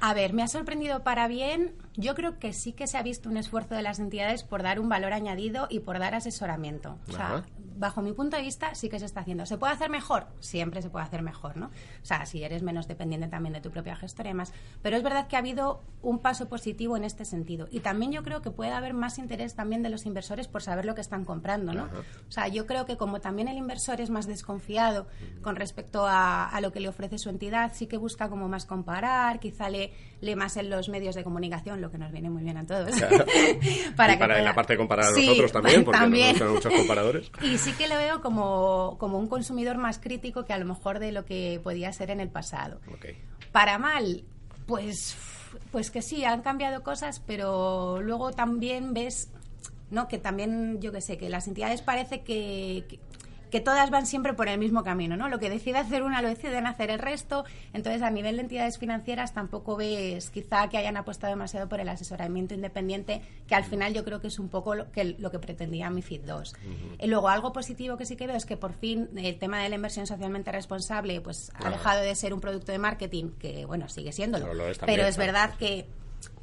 A 0.00 0.14
ver, 0.14 0.32
me 0.32 0.44
ha 0.44 0.48
sorprendido 0.48 1.02
para 1.02 1.26
bien. 1.26 1.72
Yo 1.96 2.14
creo 2.14 2.38
que 2.38 2.52
sí 2.52 2.72
que 2.72 2.86
se 2.86 2.96
ha 2.96 3.02
visto 3.02 3.28
un 3.28 3.36
esfuerzo 3.36 3.74
de 3.74 3.82
las 3.82 3.98
entidades 3.98 4.44
por 4.44 4.62
dar 4.62 4.78
un 4.78 4.88
valor 4.88 5.12
añadido 5.12 5.66
y 5.68 5.80
por 5.80 5.98
dar 5.98 6.14
asesoramiento. 6.14 6.96
O 7.08 7.12
sea, 7.12 7.26
Ajá. 7.26 7.44
Bajo 7.78 8.02
mi 8.02 8.12
punto 8.12 8.36
de 8.36 8.42
vista, 8.42 8.74
sí 8.74 8.88
que 8.88 8.98
se 8.98 9.04
está 9.06 9.20
haciendo. 9.20 9.46
¿Se 9.46 9.56
puede 9.58 9.72
hacer 9.72 9.88
mejor? 9.90 10.26
Siempre 10.40 10.82
se 10.82 10.90
puede 10.90 11.04
hacer 11.04 11.22
mejor, 11.22 11.56
¿no? 11.56 11.66
O 11.66 12.04
sea, 12.04 12.26
si 12.26 12.42
eres 12.42 12.62
menos 12.62 12.88
dependiente 12.88 13.28
también 13.28 13.52
de 13.52 13.60
tu 13.60 13.70
propia 13.70 13.96
gestora 13.96 14.28
y 14.28 14.32
demás. 14.32 14.52
Pero 14.82 14.96
es 14.96 15.02
verdad 15.02 15.28
que 15.28 15.36
ha 15.36 15.38
habido 15.38 15.82
un 16.02 16.18
paso 16.18 16.48
positivo 16.48 16.96
en 16.96 17.04
este 17.04 17.24
sentido. 17.24 17.68
Y 17.70 17.80
también 17.80 18.12
yo 18.12 18.22
creo 18.22 18.42
que 18.42 18.50
puede 18.50 18.72
haber 18.72 18.94
más 18.94 19.18
interés 19.18 19.54
también 19.54 19.82
de 19.82 19.88
los 19.90 20.06
inversores 20.06 20.48
por 20.48 20.62
saber 20.62 20.84
lo 20.84 20.94
que 20.94 21.00
están 21.00 21.24
comprando, 21.24 21.72
¿no? 21.72 21.84
O 22.28 22.30
sea, 22.32 22.48
yo 22.48 22.66
creo 22.66 22.84
que 22.86 22.96
como 22.96 23.20
también 23.20 23.48
el 23.48 23.56
inversor 23.56 24.00
es 24.00 24.10
más 24.10 24.26
desconfiado 24.26 25.06
con 25.42 25.56
respecto 25.56 26.06
a, 26.06 26.46
a 26.48 26.60
lo 26.60 26.72
que 26.72 26.80
le 26.80 26.88
ofrece 26.88 27.18
su 27.18 27.28
entidad, 27.30 27.72
sí 27.74 27.86
que 27.86 27.96
busca 27.96 28.28
como 28.28 28.48
más 28.48 28.66
comparar, 28.66 29.40
quizá 29.40 29.68
lee, 29.70 29.92
lee 30.20 30.34
más 30.36 30.56
en 30.56 30.70
los 30.70 30.88
medios 30.88 31.14
de 31.14 31.24
comunicación, 31.24 31.80
lo 31.80 31.90
que 31.90 31.98
nos 31.98 32.12
viene 32.12 32.30
muy 32.30 32.42
bien 32.42 32.56
a 32.56 32.66
todos. 32.66 32.90
Claro. 32.90 33.24
y 33.62 33.90
para 33.96 34.14
en 34.14 34.18
pueda- 34.18 34.40
la 34.42 34.54
parte 34.54 34.72
de 34.74 34.76
comparar 34.78 35.06
a 35.06 35.14
Sí, 35.14 35.28
otros 35.30 35.52
también, 35.52 35.84
porque 35.84 36.00
también. 36.00 36.26
nos 36.38 36.50
gustan 36.52 36.52
muchos 36.54 36.72
comparadores. 36.74 37.30
Y 37.42 37.58
sí 37.68 37.74
que 37.76 37.88
lo 37.88 37.96
veo 37.96 38.22
como, 38.22 38.96
como 38.98 39.18
un 39.18 39.26
consumidor 39.26 39.76
más 39.76 39.98
crítico 39.98 40.44
que 40.44 40.52
a 40.52 40.58
lo 40.58 40.64
mejor 40.64 40.98
de 40.98 41.12
lo 41.12 41.24
que 41.24 41.60
podía 41.62 41.92
ser 41.92 42.10
en 42.10 42.20
el 42.20 42.30
pasado. 42.30 42.80
Para 43.52 43.78
mal, 43.78 44.24
pues, 44.66 45.16
pues 45.70 45.90
que 45.90 46.00
sí, 46.00 46.24
han 46.24 46.40
cambiado 46.40 46.82
cosas, 46.82 47.20
pero 47.20 48.00
luego 48.00 48.32
también 48.32 48.94
ves, 48.94 49.30
¿no? 49.90 50.08
Que 50.08 50.16
también, 50.18 50.80
yo 50.80 50.92
que 50.92 51.02
sé, 51.02 51.18
que 51.18 51.28
las 51.28 51.46
entidades 51.46 51.82
parece 51.82 52.22
que, 52.22 52.84
que, 52.88 53.00
que 53.50 53.60
todas 53.60 53.90
van 53.90 54.06
siempre 54.06 54.34
por 54.34 54.48
el 54.48 54.58
mismo 54.58 54.84
camino, 54.84 55.16
¿no? 55.16 55.28
Lo 55.28 55.38
que 55.38 55.50
decide 55.50 55.78
hacer 55.78 56.02
una 56.02 56.22
lo 56.22 56.28
deciden 56.28 56.66
hacer 56.66 56.90
el 56.90 56.98
resto. 56.98 57.44
Entonces, 57.72 58.02
a 58.02 58.10
nivel 58.10 58.36
de 58.36 58.42
entidades 58.42 58.78
financieras 58.78 59.32
tampoco 59.32 59.76
ves 59.76 60.30
quizá 60.30 60.68
que 60.68 60.78
hayan 60.78 60.96
apostado 60.96 61.32
demasiado 61.32 61.68
por 61.68 61.80
el 61.80 61.88
asesoramiento 61.88 62.54
independiente, 62.54 63.22
que 63.46 63.54
al 63.54 63.64
final 63.64 63.94
yo 63.94 64.04
creo 64.04 64.20
que 64.20 64.28
es 64.28 64.38
un 64.38 64.48
poco 64.48 64.74
lo 64.74 64.90
que, 64.90 65.16
lo 65.18 65.30
que 65.30 65.38
pretendía 65.38 65.90
MIFID 65.90 66.20
II. 66.26 66.96
Y 67.00 67.06
luego, 67.06 67.28
algo 67.28 67.52
positivo 67.52 67.96
que 67.96 68.06
sí 68.06 68.16
que 68.16 68.26
veo 68.26 68.36
es 68.36 68.46
que 68.46 68.56
por 68.56 68.72
fin 68.72 69.08
el 69.16 69.38
tema 69.38 69.62
de 69.62 69.68
la 69.68 69.76
inversión 69.76 70.06
socialmente 70.06 70.52
responsable 70.52 71.20
pues 71.20 71.50
ha 71.54 71.70
dejado 71.70 72.02
de 72.02 72.14
ser 72.14 72.34
un 72.34 72.40
producto 72.40 72.72
de 72.72 72.78
marketing, 72.78 73.30
que 73.38 73.64
bueno, 73.64 73.88
sigue 73.88 74.12
siéndolo. 74.12 74.44
Pero 74.44 74.56
lo 74.56 74.68
es 74.68 74.78
también, 74.78 74.98
pero 74.98 75.08
es 75.08 75.16
verdad 75.16 75.54
que 75.58 75.86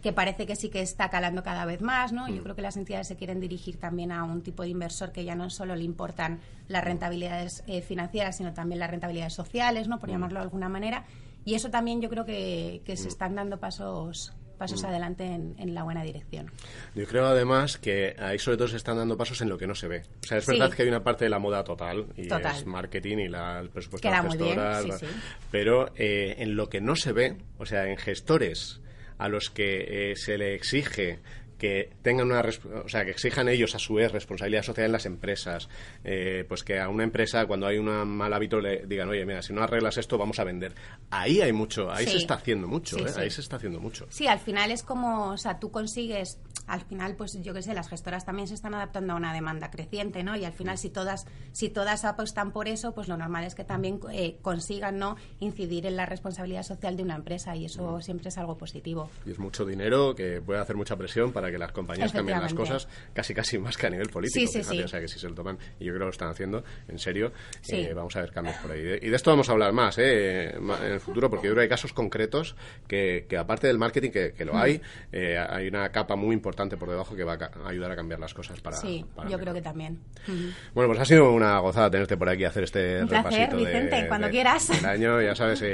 que 0.02 0.14
parece 0.14 0.46
que 0.46 0.56
sí 0.56 0.70
que 0.70 0.82
está 0.82 1.10
calando 1.10 1.42
cada 1.44 1.66
vez 1.66 1.82
más, 1.82 2.12
¿no? 2.14 2.30
Yo 2.30 2.44
creo 2.44 2.56
que 2.56 2.62
las 2.62 2.78
entidades 2.78 3.08
se 3.08 3.16
quieren 3.16 3.40
dirigir 3.40 3.78
también 3.78 4.12
a 4.12 4.24
un 4.24 4.42
tipo 4.44 4.62
de 4.64 4.70
inversor 4.70 5.12
que 5.12 5.24
ya 5.26 5.34
no 5.36 5.50
solo 5.50 5.76
le 5.76 5.84
importan 5.84 6.40
las 6.68 6.84
rentabilidades 6.84 7.64
eh, 7.68 7.82
financieras, 7.82 8.38
sino 8.38 8.54
también 8.54 8.80
las 8.80 8.92
rentabilidades 8.92 9.34
sociales, 9.34 9.88
¿no? 9.88 10.00
Por 10.00 10.10
llamarlo 10.10 10.40
de 10.40 10.44
alguna 10.44 10.70
manera. 10.70 11.06
Y 11.44 11.56
eso 11.56 11.70
también 11.72 12.02
yo 12.02 12.10
creo 12.10 12.26
que, 12.26 12.82
que 12.86 12.98
se 12.98 13.08
están 13.08 13.36
dando 13.36 13.60
pasos 13.60 14.34
pasos 14.58 14.86
adelante 14.86 15.26
en, 15.26 15.54
en 15.60 15.76
la 15.76 15.84
buena 15.84 16.02
dirección. 16.02 16.50
Yo 16.96 17.06
creo 17.08 17.26
además 17.26 17.78
que 17.78 18.16
ahí 18.18 18.40
sobre 18.40 18.56
todo 18.58 18.70
se 18.70 18.78
están 18.78 18.96
dando 18.96 19.18
pasos 19.18 19.42
en 19.42 19.50
lo 19.50 19.58
que 19.58 19.68
no 19.68 19.76
se 19.76 19.90
ve. 19.90 20.04
O 20.24 20.26
sea, 20.26 20.38
es 20.38 20.46
Sí. 20.46 20.52
verdad 20.54 20.72
que 20.74 20.84
hay 20.84 20.88
una 20.88 21.04
parte 21.04 21.26
de 21.26 21.30
la 21.30 21.40
moda 21.40 21.62
total 21.66 22.06
y 22.16 22.30
Total. 22.30 22.56
es 22.56 22.66
marketing 22.66 23.18
y 23.18 23.28
la, 23.28 23.60
el 23.60 23.70
presupuesto 23.70 24.08
Queda 24.08 24.22
de 24.22 24.28
las 24.30 24.34
muy 24.34 24.38
bien, 24.46 24.56
gestoras, 24.58 24.82
sí, 24.84 24.88
la- 24.88 24.98
sí. 25.00 25.06
pero 25.52 25.92
eh, 25.98 26.36
en 26.38 26.56
lo 26.56 26.70
que 26.70 26.80
no 26.80 26.96
se 26.96 27.12
ve, 27.12 27.38
o 27.58 27.66
sea, 27.66 27.86
en 27.90 27.98
gestores 27.98 28.80
a 29.18 29.30
los 29.30 29.50
que 29.50 30.12
eh, 30.12 30.16
se 30.16 30.38
le 30.38 30.56
exige 30.56 31.20
que 31.58 31.92
tengan 32.02 32.28
una 32.32 32.44
o 32.84 32.90
sea 32.90 33.06
que 33.06 33.12
exijan 33.12 33.48
ellos 33.50 33.76
a 33.76 33.80
su 33.80 33.94
vez 33.96 34.12
responsabilidad 34.12 34.64
social 34.64 34.86
en 34.88 34.92
las 34.92 35.06
empresas 35.06 35.70
eh, 36.04 36.44
pues 36.48 36.64
que 36.64 36.80
a 36.80 36.90
una 36.90 37.04
empresa 37.04 37.46
cuando 37.46 37.68
hay 37.68 37.78
un 37.78 37.86
mal 38.08 38.34
hábito 38.34 38.60
le 38.60 38.86
digan 38.86 39.10
oye 39.10 39.26
mira 39.26 39.42
si 39.42 39.54
no 39.54 39.64
arreglas 39.64 39.98
esto 39.98 40.18
vamos 40.18 40.40
a 40.40 40.44
vender 40.44 40.74
ahí 41.12 41.42
hay 41.42 41.54
mucho 41.54 41.92
ahí 41.92 42.06
Sí. 42.06 42.12
se 42.12 42.18
está 42.18 42.36
haciendo 42.36 42.68
mucho 42.68 42.98
Sí, 42.98 43.04
¿eh? 43.04 43.10
sí. 43.10 43.20
ahí 43.22 43.30
se 43.30 43.42
está 43.42 43.56
haciendo 43.56 43.80
mucho 43.80 44.06
Sí, 44.10 44.28
al 44.28 44.40
final 44.40 44.72
es 44.72 44.84
como, 44.84 45.30
o 45.32 45.38
sea, 45.38 45.60
tú 45.60 45.72
consigues, 45.72 46.40
al 46.68 46.82
final, 46.82 47.16
pues 47.16 47.42
yo 47.42 47.54
qué 47.54 47.62
sé, 47.62 47.74
las 47.74 47.88
gestoras 47.90 48.26
también 48.26 48.48
se 48.48 48.54
están 48.54 48.74
adaptando 48.74 49.14
a 49.14 49.16
una 49.16 49.34
demanda 49.34 49.70
creciente, 49.72 50.24
¿no? 50.24 50.36
Y 50.36 50.46
al 50.46 50.54
final, 50.54 50.78
si 50.78 50.90
todas, 50.90 51.26
si 51.52 51.70
todas 51.70 52.06
apostan 52.06 52.52
por 52.52 52.68
eso, 52.68 52.94
pues 52.94 53.08
lo 53.08 53.18
normal 53.18 53.44
es 53.44 53.56
que 53.56 53.64
también 53.64 54.00
eh, 54.12 54.38
consigan, 54.42 54.98
¿no? 54.98 55.16
Incidir 55.40 55.86
en 55.86 55.96
la 55.96 56.06
responsabilidad 56.06 56.64
social 56.64 56.96
de 56.98 57.04
una 57.04 57.16
empresa 57.16 57.56
y 57.56 57.66
eso 57.66 58.02
siempre 58.02 58.30
es 58.30 58.38
algo 58.38 58.58
positivo. 58.58 59.10
Y 59.26 59.32
es 59.32 59.40
mucho 59.40 59.66
dinero 59.66 60.16
que 60.16 60.42
puede 60.42 60.60
hacer 60.60 60.76
mucha 60.76 60.96
presión 60.98 61.32
para 61.34 61.45
que 61.52 61.58
las 61.58 61.72
compañías 61.72 62.12
cambien 62.12 62.40
las 62.42 62.54
cosas, 62.54 62.88
casi 63.14 63.34
casi 63.34 63.58
más 63.58 63.78
que 63.78 63.88
a 63.88 63.90
nivel 63.90 64.10
político. 64.10 64.40
Sí, 64.40 64.48
sí, 64.48 64.60
fíjate, 64.60 64.78
sí. 64.78 64.84
O 64.84 64.88
sea, 64.88 65.00
que 65.02 65.08
si 65.08 65.20
se 65.20 65.28
lo 65.30 65.36
toman, 65.36 65.58
y 65.80 65.86
yo 65.86 65.92
creo 65.92 66.00
que 66.02 66.06
lo 66.06 66.10
están 66.12 66.30
haciendo 66.30 66.64
en 66.88 67.00
serio, 67.00 67.32
eh, 67.70 67.94
vamos 67.96 68.16
a 68.16 68.22
ver 68.22 68.32
cambios 68.32 68.56
por 68.58 68.72
ahí. 68.72 68.82
Y 69.02 69.10
de 69.10 69.16
esto 69.16 69.30
vamos 69.32 69.50
a 69.50 69.52
hablar 69.54 69.74
más 69.74 69.98
eh, 69.98 70.56
en 70.56 70.92
el 70.92 71.00
futuro, 71.00 71.30
porque 71.30 71.48
yo 71.48 71.54
creo 71.54 71.62
que 71.62 71.64
hay 71.64 71.70
casos 71.70 71.94
concretos 71.94 72.56
que, 72.88 73.26
que 73.30 73.38
aparte 73.38 73.68
del 73.68 73.78
marketing, 73.78 74.12
que, 74.12 74.34
que 74.34 74.46
Mm. 74.46 74.48
lo 74.48 74.58
hay, 74.58 74.82
eh, 75.12 75.38
hay 75.38 75.68
una 75.68 75.90
capa 75.92 76.16
muy 76.16 76.34
importante 76.36 76.78
por 76.78 76.90
debajo 76.90 77.16
que 77.16 77.24
va 77.24 77.34
a 77.34 77.68
ayudar 77.70 77.92
a 77.92 77.96
cambiar 77.96 78.20
las 78.20 78.34
cosas 78.34 78.60
para. 78.62 78.78
sí, 78.78 79.04
para 79.16 79.30
yo 79.30 79.40
creo 79.40 79.54
que 79.54 79.62
también. 79.62 80.00
Bueno, 80.74 80.90
pues 80.90 81.00
ha 81.00 81.06
sido 81.06 81.32
una 81.32 81.58
gozada 81.60 81.90
tenerte 81.90 82.16
por 82.18 82.30
aquí 82.30 82.44
hacer 82.46 82.64
este 82.64 83.02
Un 83.02 83.08
placer, 83.08 83.32
repasito 83.32 83.58
de- 83.58 83.66
Vicente, 83.66 84.08
cuando 84.08 84.28
de- 84.28 84.32
quieras. 84.32 84.68
del 84.70 84.86
año. 84.86 85.22
Ya 85.22 85.36
sabes, 85.36 85.62
eh, 85.62 85.66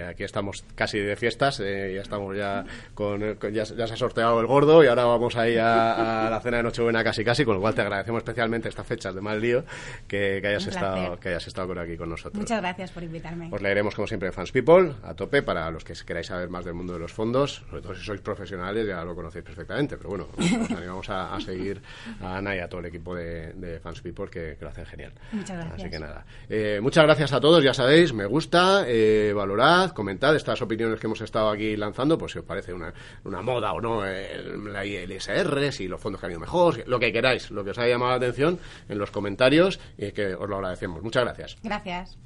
eh, 0.00 0.06
aquí 0.08 0.24
estamos 0.24 0.64
casi 0.74 0.98
de 0.98 1.16
fiestas, 1.16 1.60
eh, 1.60 1.92
ya 1.94 2.02
estamos 2.02 2.36
ya 2.36 2.64
con, 2.94 3.34
con- 3.36 3.52
ya, 3.52 3.64
ya 3.64 3.86
se 3.86 3.92
ha 3.94 3.96
sorteado 3.96 4.40
el 4.40 4.46
gordo 4.46 4.82
y 4.84 4.86
ahora 4.86 4.95
vamos 5.04 5.36
ahí 5.36 5.56
a, 5.56 6.26
a 6.26 6.30
la 6.30 6.40
cena 6.40 6.58
de 6.58 6.62
Nochebuena 6.62 7.04
casi 7.04 7.24
casi, 7.24 7.44
con 7.44 7.56
lo 7.56 7.60
cual 7.60 7.74
te 7.74 7.82
agradecemos 7.82 8.20
especialmente 8.20 8.68
estas 8.68 8.86
fechas 8.86 9.14
de 9.14 9.20
mal 9.20 9.40
lío 9.40 9.64
que, 10.08 10.38
que 10.40 10.46
hayas 10.48 10.66
estado 10.66 11.18
que 11.20 11.28
hayas 11.30 11.46
estado 11.46 11.68
por 11.68 11.78
aquí 11.78 11.96
con 11.96 12.08
nosotros. 12.08 12.40
Muchas 12.40 12.60
gracias 12.60 12.90
por 12.90 13.02
invitarme. 13.02 13.48
Os 13.52 13.60
leeremos 13.60 13.94
como 13.94 14.06
siempre 14.06 14.28
en 14.28 14.32
Fans 14.32 14.52
People 14.52 14.92
a 15.02 15.14
tope 15.14 15.42
para 15.42 15.70
los 15.70 15.84
que 15.84 15.94
queráis 16.06 16.26
saber 16.26 16.48
más 16.48 16.64
del 16.64 16.74
mundo 16.74 16.92
de 16.92 16.98
los 17.00 17.12
fondos, 17.12 17.64
sobre 17.68 17.82
todo 17.82 17.94
si 17.94 18.04
sois 18.04 18.20
profesionales 18.20 18.86
ya 18.86 19.04
lo 19.04 19.14
conocéis 19.14 19.44
perfectamente, 19.44 19.96
pero 19.96 20.10
bueno, 20.10 20.28
os 20.36 20.70
animamos 20.70 21.08
a, 21.10 21.34
a 21.34 21.40
seguir 21.40 21.82
a 22.20 22.38
Ana 22.38 22.56
y 22.56 22.60
a 22.60 22.68
todo 22.68 22.80
el 22.80 22.86
equipo 22.86 23.14
de, 23.14 23.52
de 23.54 23.80
Fans 23.80 24.00
People 24.00 24.28
que, 24.28 24.56
que 24.58 24.64
lo 24.64 24.70
hacen 24.70 24.86
genial. 24.86 25.12
Muchas 25.32 25.56
gracias. 25.56 25.80
Así 25.80 25.90
que 25.90 25.98
nada. 25.98 26.24
Eh, 26.48 26.78
muchas 26.80 27.04
gracias 27.04 27.32
a 27.32 27.40
todos, 27.40 27.62
ya 27.62 27.74
sabéis, 27.74 28.12
me 28.12 28.26
gusta, 28.26 28.84
eh, 28.86 29.32
valorad, 29.34 29.90
comentad 29.90 30.34
estas 30.36 30.62
opiniones 30.62 31.00
que 31.00 31.06
hemos 31.06 31.20
estado 31.20 31.50
aquí 31.50 31.76
lanzando, 31.76 32.16
pues 32.16 32.32
si 32.32 32.38
os 32.38 32.44
parece 32.44 32.72
una, 32.72 32.92
una 33.24 33.42
moda 33.42 33.72
o 33.72 33.80
no, 33.80 34.06
el, 34.06 34.72
la 34.72 34.85
ILSR, 34.86 35.72
si 35.72 35.88
los 35.88 36.00
fondos 36.00 36.20
que 36.20 36.26
han 36.26 36.32
ido 36.32 36.40
mejor, 36.40 36.86
lo 36.86 36.98
que 36.98 37.12
queráis, 37.12 37.50
lo 37.50 37.64
que 37.64 37.70
os 37.70 37.78
haya 37.78 37.90
llamado 37.90 38.12
la 38.12 38.16
atención 38.16 38.58
en 38.88 38.98
los 38.98 39.10
comentarios 39.10 39.80
y 39.98 40.12
que 40.12 40.34
os 40.34 40.48
lo 40.48 40.56
agradecemos. 40.56 41.02
Muchas 41.02 41.24
gracias. 41.24 41.56
Gracias. 41.62 42.18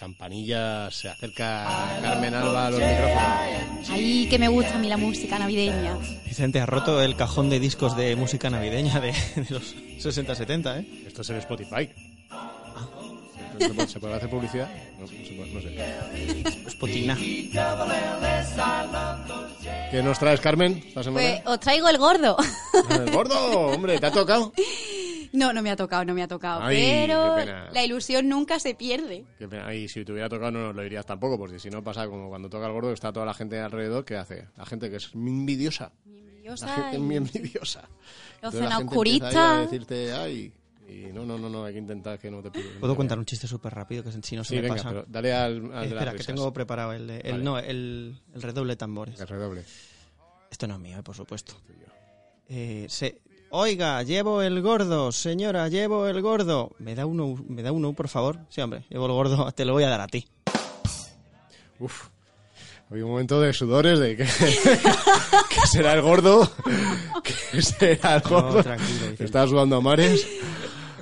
Campanillas 0.00 0.94
se 0.94 1.10
acerca 1.10 1.98
Carmen 2.00 2.34
Alba 2.34 2.68
a 2.68 2.70
los 2.70 2.80
micrófonos. 2.80 3.90
Ahí 3.90 4.26
que 4.30 4.38
me 4.38 4.48
gusta 4.48 4.76
a 4.76 4.78
mí 4.78 4.88
la 4.88 4.96
música 4.96 5.38
navideña. 5.38 5.98
Vicente 6.24 6.58
ha 6.58 6.64
roto 6.64 7.02
el 7.02 7.16
cajón 7.16 7.50
de 7.50 7.60
discos 7.60 7.94
de 7.98 8.16
música 8.16 8.48
navideña 8.48 8.98
de, 8.98 9.12
de 9.12 9.46
los 9.50 9.76
60-70, 9.98 10.80
¿eh? 10.80 11.04
Esto 11.06 11.20
es 11.20 11.30
en 11.30 11.36
Spotify. 11.36 11.90
¿Se 13.58 13.68
puede, 13.68 13.88
se 13.88 14.00
puede 14.00 14.14
hacer 14.14 14.30
publicidad? 14.30 14.70
No, 14.98 15.02
no 15.02 15.06
se 15.06 15.34
puede, 15.34 15.52
no 15.52 15.60
sé. 15.60 16.70
Spotina. 16.70 17.18
¿Qué 19.90 20.02
nos 20.02 20.18
traes, 20.18 20.40
Carmen? 20.40 20.82
esta 20.88 21.02
semana? 21.02 21.28
Pues 21.28 21.42
os 21.44 21.60
traigo 21.60 21.88
el 21.90 21.98
gordo. 21.98 22.38
El 22.88 23.10
gordo, 23.10 23.60
hombre, 23.68 23.98
¿te 23.98 24.06
ha 24.06 24.10
tocado? 24.10 24.54
No, 25.32 25.52
no 25.52 25.62
me 25.62 25.70
ha 25.70 25.76
tocado, 25.76 26.04
no 26.04 26.12
me 26.14 26.22
ha 26.22 26.28
tocado. 26.28 26.60
Ay, 26.62 26.76
pero 27.06 27.36
la 27.72 27.84
ilusión 27.84 28.28
nunca 28.28 28.58
se 28.58 28.74
pierde. 28.74 29.24
Qué 29.38 29.46
pena. 29.48 29.66
Ay, 29.68 29.88
si 29.88 30.04
te 30.04 30.12
hubiera 30.12 30.28
tocado 30.28 30.50
no 30.50 30.60
nos 30.66 30.74
lo 30.74 30.82
dirías 30.82 31.06
tampoco, 31.06 31.38
porque 31.38 31.58
si 31.58 31.70
no 31.70 31.82
pasa 31.84 32.06
como 32.08 32.28
cuando 32.28 32.48
toca 32.50 32.66
el 32.66 32.72
gordo, 32.72 32.92
está 32.92 33.12
toda 33.12 33.26
la 33.26 33.34
gente 33.34 33.58
alrededor, 33.60 34.04
¿qué 34.04 34.16
hace? 34.16 34.48
La 34.56 34.66
gente 34.66 34.90
que 34.90 34.96
es 34.96 35.14
muy 35.14 35.30
envidiosa. 35.30 35.92
La 36.04 36.10
Envidiosa 36.12 36.68
gente 36.74 36.90
es 36.90 36.96
y- 36.96 36.98
muy 36.98 37.16
envidiosa. 37.16 37.88
Los 38.42 38.54
decirte, 39.70 40.12
ay, 40.12 40.52
y 40.88 41.12
no, 41.12 41.24
no, 41.24 41.38
no, 41.38 41.48
no, 41.48 41.64
hay 41.64 41.74
que 41.74 41.78
intentar 41.78 42.18
que 42.18 42.30
no 42.30 42.42
te 42.42 42.50
pille. 42.50 42.70
¿Puedo 42.80 42.96
contar 42.96 43.18
un 43.18 43.24
chiste 43.24 43.46
súper 43.46 43.72
rápido 43.72 44.02
que 44.02 44.10
si 44.10 44.34
no 44.34 44.42
se 44.42 44.48
Sí, 44.50 44.56
me 44.56 44.62
venga, 44.62 44.74
pasa? 44.76 44.88
pero 44.88 45.04
dale 45.06 45.32
al, 45.32 45.72
al 45.72 45.84
Eh, 45.84 45.88
espera, 45.88 46.10
que 46.12 46.18
risas. 46.18 46.26
tengo 46.34 46.52
preparado 46.52 46.92
el, 46.92 47.08
el 47.10 47.32
Vale. 47.32 47.44
no, 47.44 47.58
el, 47.58 48.20
el 48.34 48.42
redoble 48.42 48.72
de 48.72 48.76
tambores. 48.76 49.20
El 49.20 49.28
redoble. 49.28 49.64
Esto 50.50 50.66
no 50.66 50.74
es 50.74 50.80
mío, 50.80 50.98
eh, 50.98 51.02
por 51.04 51.14
supuesto. 51.14 51.54
Eh, 52.48 52.86
se- 52.88 53.20
Oiga, 53.52 54.02
llevo 54.04 54.42
el 54.42 54.62
gordo, 54.62 55.10
señora, 55.10 55.66
llevo 55.68 56.06
el 56.06 56.22
gordo. 56.22 56.70
¿Me 56.78 56.94
da 56.94 57.04
uno, 57.04 57.34
me 57.48 57.62
da 57.62 57.72
uno, 57.72 57.92
por 57.92 58.06
favor? 58.08 58.38
Sí, 58.48 58.60
hombre, 58.60 58.84
llevo 58.88 59.06
el 59.06 59.12
gordo, 59.12 59.50
te 59.56 59.64
lo 59.64 59.72
voy 59.72 59.82
a 59.84 59.88
dar 59.88 60.00
a 60.00 60.06
ti. 60.06 60.28
Uf. 61.80 62.08
Había 62.90 63.04
un 63.04 63.10
momento 63.12 63.40
de 63.40 63.52
sudores 63.52 63.98
de 63.98 64.16
que, 64.16 64.24
que 65.48 65.66
será 65.70 65.94
el 65.94 66.02
gordo. 66.02 66.50
Que 67.52 67.60
será 67.62 68.16
el 68.16 68.22
gordo. 68.22 68.62
tranquilo, 68.62 69.00
Vicente. 69.00 69.24
Estaba 69.24 69.46
sudando 69.46 69.76
a 69.76 69.80
mares. 69.80 70.26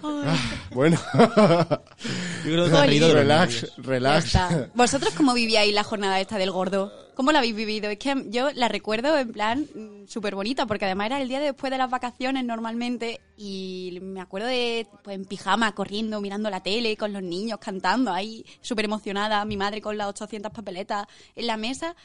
Ah, 0.03 0.37
bueno. 0.71 0.99
Yo 1.15 2.53
creo 2.53 2.65
que 2.65 3.01
de 3.01 3.13
relax, 3.13 3.77
relax. 3.79 4.27
está. 4.27 4.71
¿Vosotros 4.75 5.15
cómo 5.15 5.35
vivíais 5.35 5.75
la 5.75 5.85
jornada 5.85 6.21
esta 6.21 6.39
del 6.39 6.51
gordo? 6.51 6.93
¿Cómo 7.15 7.33
la 7.33 7.39
habéis 7.39 7.57
vivido? 7.57 7.91
Es 7.91 7.99
que 7.99 8.27
yo 8.29 8.51
la 8.55 8.69
recuerdo 8.69 9.19
en 9.19 9.33
plan 9.33 9.67
súper 10.07 10.35
bonita, 10.35 10.67
porque 10.67 10.85
además 10.85 11.07
era 11.07 11.21
el 11.21 11.29
día 11.29 11.41
después 11.41 11.71
de 11.71 11.79
las 11.79 11.91
vacaciones 11.91 12.45
normalmente 12.45 13.21
y 13.37 13.99
me 14.03 14.21
acuerdo 14.21 14.47
de 14.47 14.87
pues 15.03 15.17
en 15.17 15.25
pijama, 15.25 15.75
corriendo, 15.75 16.21
mirando 16.21 16.49
la 16.49 16.63
tele, 16.63 16.97
con 16.97 17.13
los 17.13 17.23
niños 17.23 17.59
cantando 17.59 18.13
ahí, 18.13 18.47
súper 18.61 18.85
emocionada, 18.85 19.45
mi 19.45 19.57
madre 19.57 19.81
con 19.81 19.97
las 19.97 20.09
800 20.09 20.53
papeletas 20.53 21.07
en 21.35 21.47
la 21.47 21.57
mesa. 21.57 21.97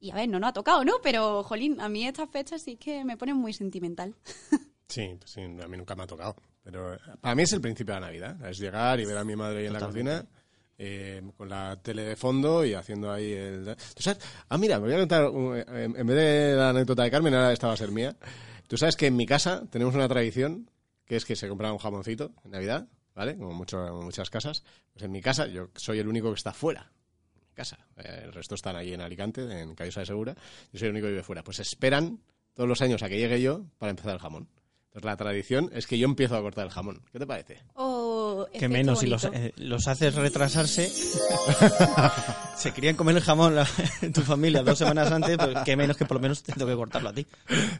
Y 0.00 0.10
a 0.10 0.14
ver, 0.14 0.30
no 0.30 0.40
nos 0.40 0.48
ha 0.48 0.52
tocado, 0.54 0.82
¿no? 0.82 0.94
Pero, 1.02 1.42
jolín, 1.42 1.78
a 1.78 1.90
mí 1.90 2.06
estas 2.06 2.30
fechas 2.30 2.62
sí 2.62 2.76
que 2.76 3.04
me 3.04 3.18
ponen 3.18 3.36
muy 3.36 3.52
sentimental. 3.52 4.14
Sí, 4.90 5.16
sí, 5.24 5.40
a 5.42 5.68
mí 5.68 5.76
nunca 5.76 5.94
me 5.94 6.02
ha 6.02 6.06
tocado. 6.08 6.34
Pero 6.62 6.94
eh, 6.94 6.98
para 7.20 7.34
mí 7.34 7.42
es 7.42 7.52
el 7.52 7.60
principio 7.60 7.94
de 7.94 8.00
la 8.00 8.06
Navidad. 8.06 8.48
Es 8.48 8.58
llegar 8.58 9.00
y 9.00 9.04
ver 9.04 9.16
a 9.16 9.24
mi 9.24 9.36
madre 9.36 9.60
ahí 9.60 9.66
en 9.66 9.72
la 9.72 9.80
cocina, 9.80 10.24
eh, 10.78 11.22
con 11.36 11.48
la 11.48 11.78
tele 11.82 12.02
de 12.02 12.16
fondo 12.16 12.64
y 12.64 12.74
haciendo 12.74 13.12
ahí 13.12 13.32
el... 13.32 13.76
¿Tú 13.94 14.02
sabes? 14.02 14.22
Ah, 14.48 14.58
mira, 14.58 14.78
me 14.78 14.86
voy 14.86 14.94
a 14.94 14.98
contar, 14.98 15.24
eh, 15.24 15.84
en 15.94 16.06
vez 16.06 16.16
de 16.16 16.54
la 16.56 16.70
anécdota 16.70 17.02
de 17.02 17.10
Carmen, 17.10 17.34
ahora 17.34 17.52
esta 17.52 17.66
va 17.66 17.74
a 17.74 17.76
ser 17.76 17.90
mía. 17.90 18.16
Tú 18.66 18.76
sabes 18.76 18.96
que 18.96 19.06
en 19.06 19.16
mi 19.16 19.26
casa 19.26 19.64
tenemos 19.70 19.94
una 19.94 20.08
tradición, 20.08 20.70
que 21.04 21.16
es 21.16 21.24
que 21.24 21.36
se 21.36 21.48
compra 21.48 21.72
un 21.72 21.78
jamoncito 21.78 22.32
en 22.44 22.52
Navidad, 22.52 22.88
¿vale? 23.14 23.36
Como 23.36 23.52
mucho, 23.52 23.84
como 23.88 24.02
muchas 24.02 24.30
casas. 24.30 24.62
Pues 24.92 25.04
en 25.04 25.10
mi 25.10 25.20
casa, 25.20 25.46
yo 25.48 25.70
soy 25.74 25.98
el 25.98 26.08
único 26.08 26.28
que 26.28 26.36
está 26.36 26.52
fuera. 26.52 26.92
en 27.42 27.54
Casa. 27.54 27.78
Eh, 27.96 28.22
el 28.24 28.32
resto 28.32 28.54
están 28.54 28.76
allí 28.76 28.94
en 28.94 29.00
Alicante, 29.00 29.42
en 29.60 29.74
Callosa 29.74 30.00
de 30.00 30.06
Segura. 30.06 30.34
Yo 30.72 30.78
soy 30.78 30.86
el 30.86 30.92
único 30.92 31.06
que 31.06 31.12
vive 31.12 31.22
fuera. 31.22 31.42
Pues 31.42 31.58
esperan 31.58 32.20
todos 32.54 32.68
los 32.68 32.80
años 32.80 33.02
a 33.02 33.08
que 33.08 33.18
llegue 33.18 33.42
yo 33.42 33.66
para 33.78 33.90
empezar 33.90 34.12
el 34.12 34.20
jamón. 34.20 34.48
Entonces 34.90 35.04
la 35.06 35.16
tradición 35.16 35.70
es 35.72 35.86
que 35.86 35.98
yo 35.98 36.06
empiezo 36.06 36.36
a 36.36 36.40
cortar 36.42 36.64
el 36.66 36.72
jamón. 36.72 37.00
¿Qué 37.12 37.20
te 37.20 37.26
parece? 37.26 37.58
Oh, 37.74 38.46
Que 38.52 38.68
menos 38.68 38.98
si 38.98 39.06
los, 39.06 39.22
eh, 39.24 39.52
los 39.56 39.86
haces 39.86 40.16
retrasarse. 40.16 40.88
se 42.56 42.72
querían 42.72 42.96
comer 42.96 43.16
el 43.16 43.22
jamón 43.22 43.54
la- 43.54 43.68
en 44.02 44.12
tu 44.12 44.22
familia 44.22 44.62
dos 44.64 44.78
semanas 44.78 45.10
antes, 45.12 45.36
pues 45.38 45.56
que 45.64 45.76
menos 45.76 45.96
que 45.96 46.04
por 46.06 46.16
lo 46.16 46.20
menos 46.22 46.42
te 46.42 46.52
tengo 46.52 46.66
que 46.66 46.74
cortarlo 46.76 47.10
a 47.10 47.12
ti. 47.12 47.24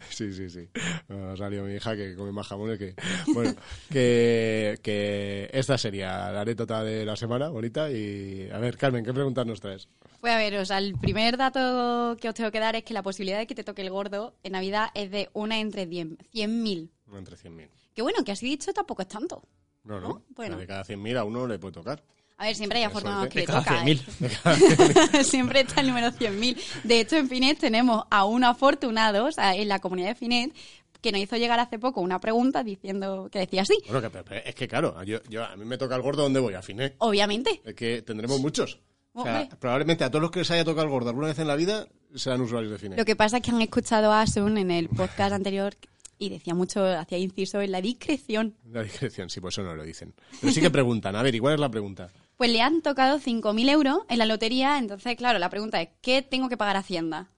Sí, 0.09 0.33
sí, 0.33 0.49
sí. 0.49 0.69
Ha 1.09 1.37
salido 1.37 1.65
mi 1.65 1.75
hija 1.75 1.97
que 1.97 2.15
come 2.15 2.31
más 2.33 2.47
jamones 2.47 2.79
que... 2.79 2.95
Bueno, 3.35 3.55
que, 3.91 4.79
que 4.83 5.51
esta 5.53 5.77
sería 5.79 6.31
la 6.31 6.43
anécdota 6.43 6.85
de 6.85 7.05
la 7.05 7.17
semana, 7.17 7.49
bonita. 7.49 7.91
Y 7.91 8.49
a 8.53 8.59
ver, 8.59 8.77
Carmen, 8.77 9.05
¿qué 9.05 9.13
preguntas 9.13 9.45
nos 9.47 9.61
traes? 9.61 9.89
Pues 10.21 10.33
a 10.33 10.37
ver, 10.39 10.55
o 10.59 10.65
sea, 10.65 10.79
el 10.79 10.95
primer 10.99 11.37
dato 11.39 12.17
que 12.21 12.29
os 12.29 12.35
tengo 12.35 12.51
que 12.51 12.61
dar 12.61 12.77
es 12.77 12.85
que 12.85 12.95
la 12.95 13.03
posibilidad 13.03 13.39
de 13.39 13.47
que 13.47 13.55
te 13.55 13.65
toque 13.65 13.83
el 13.83 13.91
gordo 13.91 14.35
en 14.43 14.53
Navidad 14.53 14.91
es 14.95 15.11
de 15.11 15.29
una 15.33 15.59
entre 15.61 15.87
10 15.87 16.09
100.000. 16.33 16.89
Entre 17.17 17.37
100.000. 17.37 17.69
Que 17.95 18.03
bueno, 18.03 18.23
que 18.25 18.33
así 18.33 18.47
dicho 18.47 18.73
tampoco 18.73 19.03
es 19.03 19.09
tanto. 19.09 19.43
No, 19.85 20.01
no. 20.01 20.09
¿No? 20.09 20.23
Bueno. 20.31 20.57
De 20.59 20.67
cada 20.67 20.85
100.000 20.85 21.17
a 21.19 21.25
uno 21.25 21.47
le 21.47 21.59
puede 21.59 21.73
tocar. 21.75 22.03
A 22.39 22.45
ver, 22.45 22.57
siempre 22.57 22.79
hay 22.79 22.85
afortunados 22.85 23.29
que 23.29 23.41
de 23.41 23.41
le 23.41 23.47
cada 23.47 23.61
toca. 23.63 23.85
100.000. 23.85 25.15
¿eh? 25.21 25.25
siempre 25.25 25.61
está 25.61 25.81
el 25.83 25.89
número 25.89 26.09
100.000. 26.09 26.57
De 26.85 27.01
hecho, 27.01 27.17
en 27.17 27.29
Finet 27.29 27.59
tenemos 27.59 28.05
a 28.11 28.25
un 28.25 28.45
afortunado, 28.45 29.27
o 29.27 29.33
sea, 29.33 29.55
en 29.55 29.69
la 29.69 29.79
comunidad 29.79 30.09
de 30.09 30.15
Finet, 30.15 30.55
que 31.03 31.13
nos 31.13 31.21
hizo 31.21 31.37
llegar 31.37 31.59
hace 31.61 31.79
poco 31.79 32.01
una 32.01 32.19
pregunta 32.19 32.63
diciendo 32.63 33.29
que 33.31 33.41
decía 33.41 33.63
así. 33.63 33.75
Bueno, 33.87 34.01
que, 34.03 34.11
pero- 34.11 34.25
pero 34.25 34.43
es 34.45 34.55
que 34.55 34.69
claro, 34.69 35.03
yo, 35.05 35.19
yo, 35.29 35.45
a 35.45 35.57
mí 35.57 35.65
me 35.65 35.77
toca 35.79 35.97
el 35.97 36.03
gordo, 36.03 36.23
¿dónde 36.23 36.41
voy? 36.41 36.55
A 36.55 36.63
Finé. 36.63 36.95
Obviamente. 36.99 37.61
Es 37.65 37.75
que 37.75 38.03
tendremos 38.03 38.41
muchos. 38.41 38.79
O 39.13 39.23
sea, 39.25 39.41
Hombre. 39.43 39.57
probablemente 39.59 40.05
a 40.05 40.11
todos 40.11 40.23
los 40.23 40.31
que 40.31 40.39
les 40.39 40.51
haya 40.51 40.65
tocado 40.65 40.85
el 40.85 40.91
gordo 40.91 41.09
alguna 41.09 41.27
vez 41.29 41.39
en 41.41 41.49
la 41.49 41.57
vida 41.57 41.89
serán 42.15 42.41
usuarios 42.43 42.71
de 42.73 42.79
Finé. 42.79 42.97
Lo 42.97 43.05
que 43.05 43.17
pasa 43.17 43.39
es 43.39 43.43
que 43.43 43.51
han 43.51 43.61
escuchado 43.61 44.13
a 44.13 44.23
Asun 44.23 44.57
en 44.57 44.71
el 44.71 44.89
podcast 44.89 45.33
anterior 45.33 45.75
y 46.21 46.29
decía 46.29 46.55
mucho, 46.55 46.87
hacía 46.87 47.19
inciso 47.19 47.61
en 47.61 47.73
la 47.73 47.81
discreción. 47.81 48.55
La 48.71 48.83
discreción, 48.83 49.31
sí, 49.31 49.41
pues 49.41 49.55
eso 49.55 49.63
no 49.63 49.75
lo 49.75 49.83
dicen. 49.83 50.15
Pero 50.41 50.53
sí 50.53 50.61
que 50.61 50.71
preguntan. 50.71 51.17
A 51.17 51.23
ver, 51.23 51.35
¿y 51.35 51.41
cuál 51.41 51.55
es 51.55 51.61
la 51.61 51.71
pregunta? 51.71 52.11
Pues 52.37 52.51
le 52.51 52.61
han 52.61 52.83
tocado 52.83 53.19
5.000 53.19 53.71
euros 53.71 53.99
en 54.09 54.19
la 54.19 54.27
lotería, 54.27 54.79
entonces, 54.79 55.17
claro, 55.17 55.39
la 55.39 55.51
pregunta 55.51 55.81
es, 55.81 55.89
¿qué 56.03 56.23
tengo 56.23 56.49
que 56.49 56.59
pagar 56.59 56.77
a 56.77 56.81
Hacienda? 56.81 57.31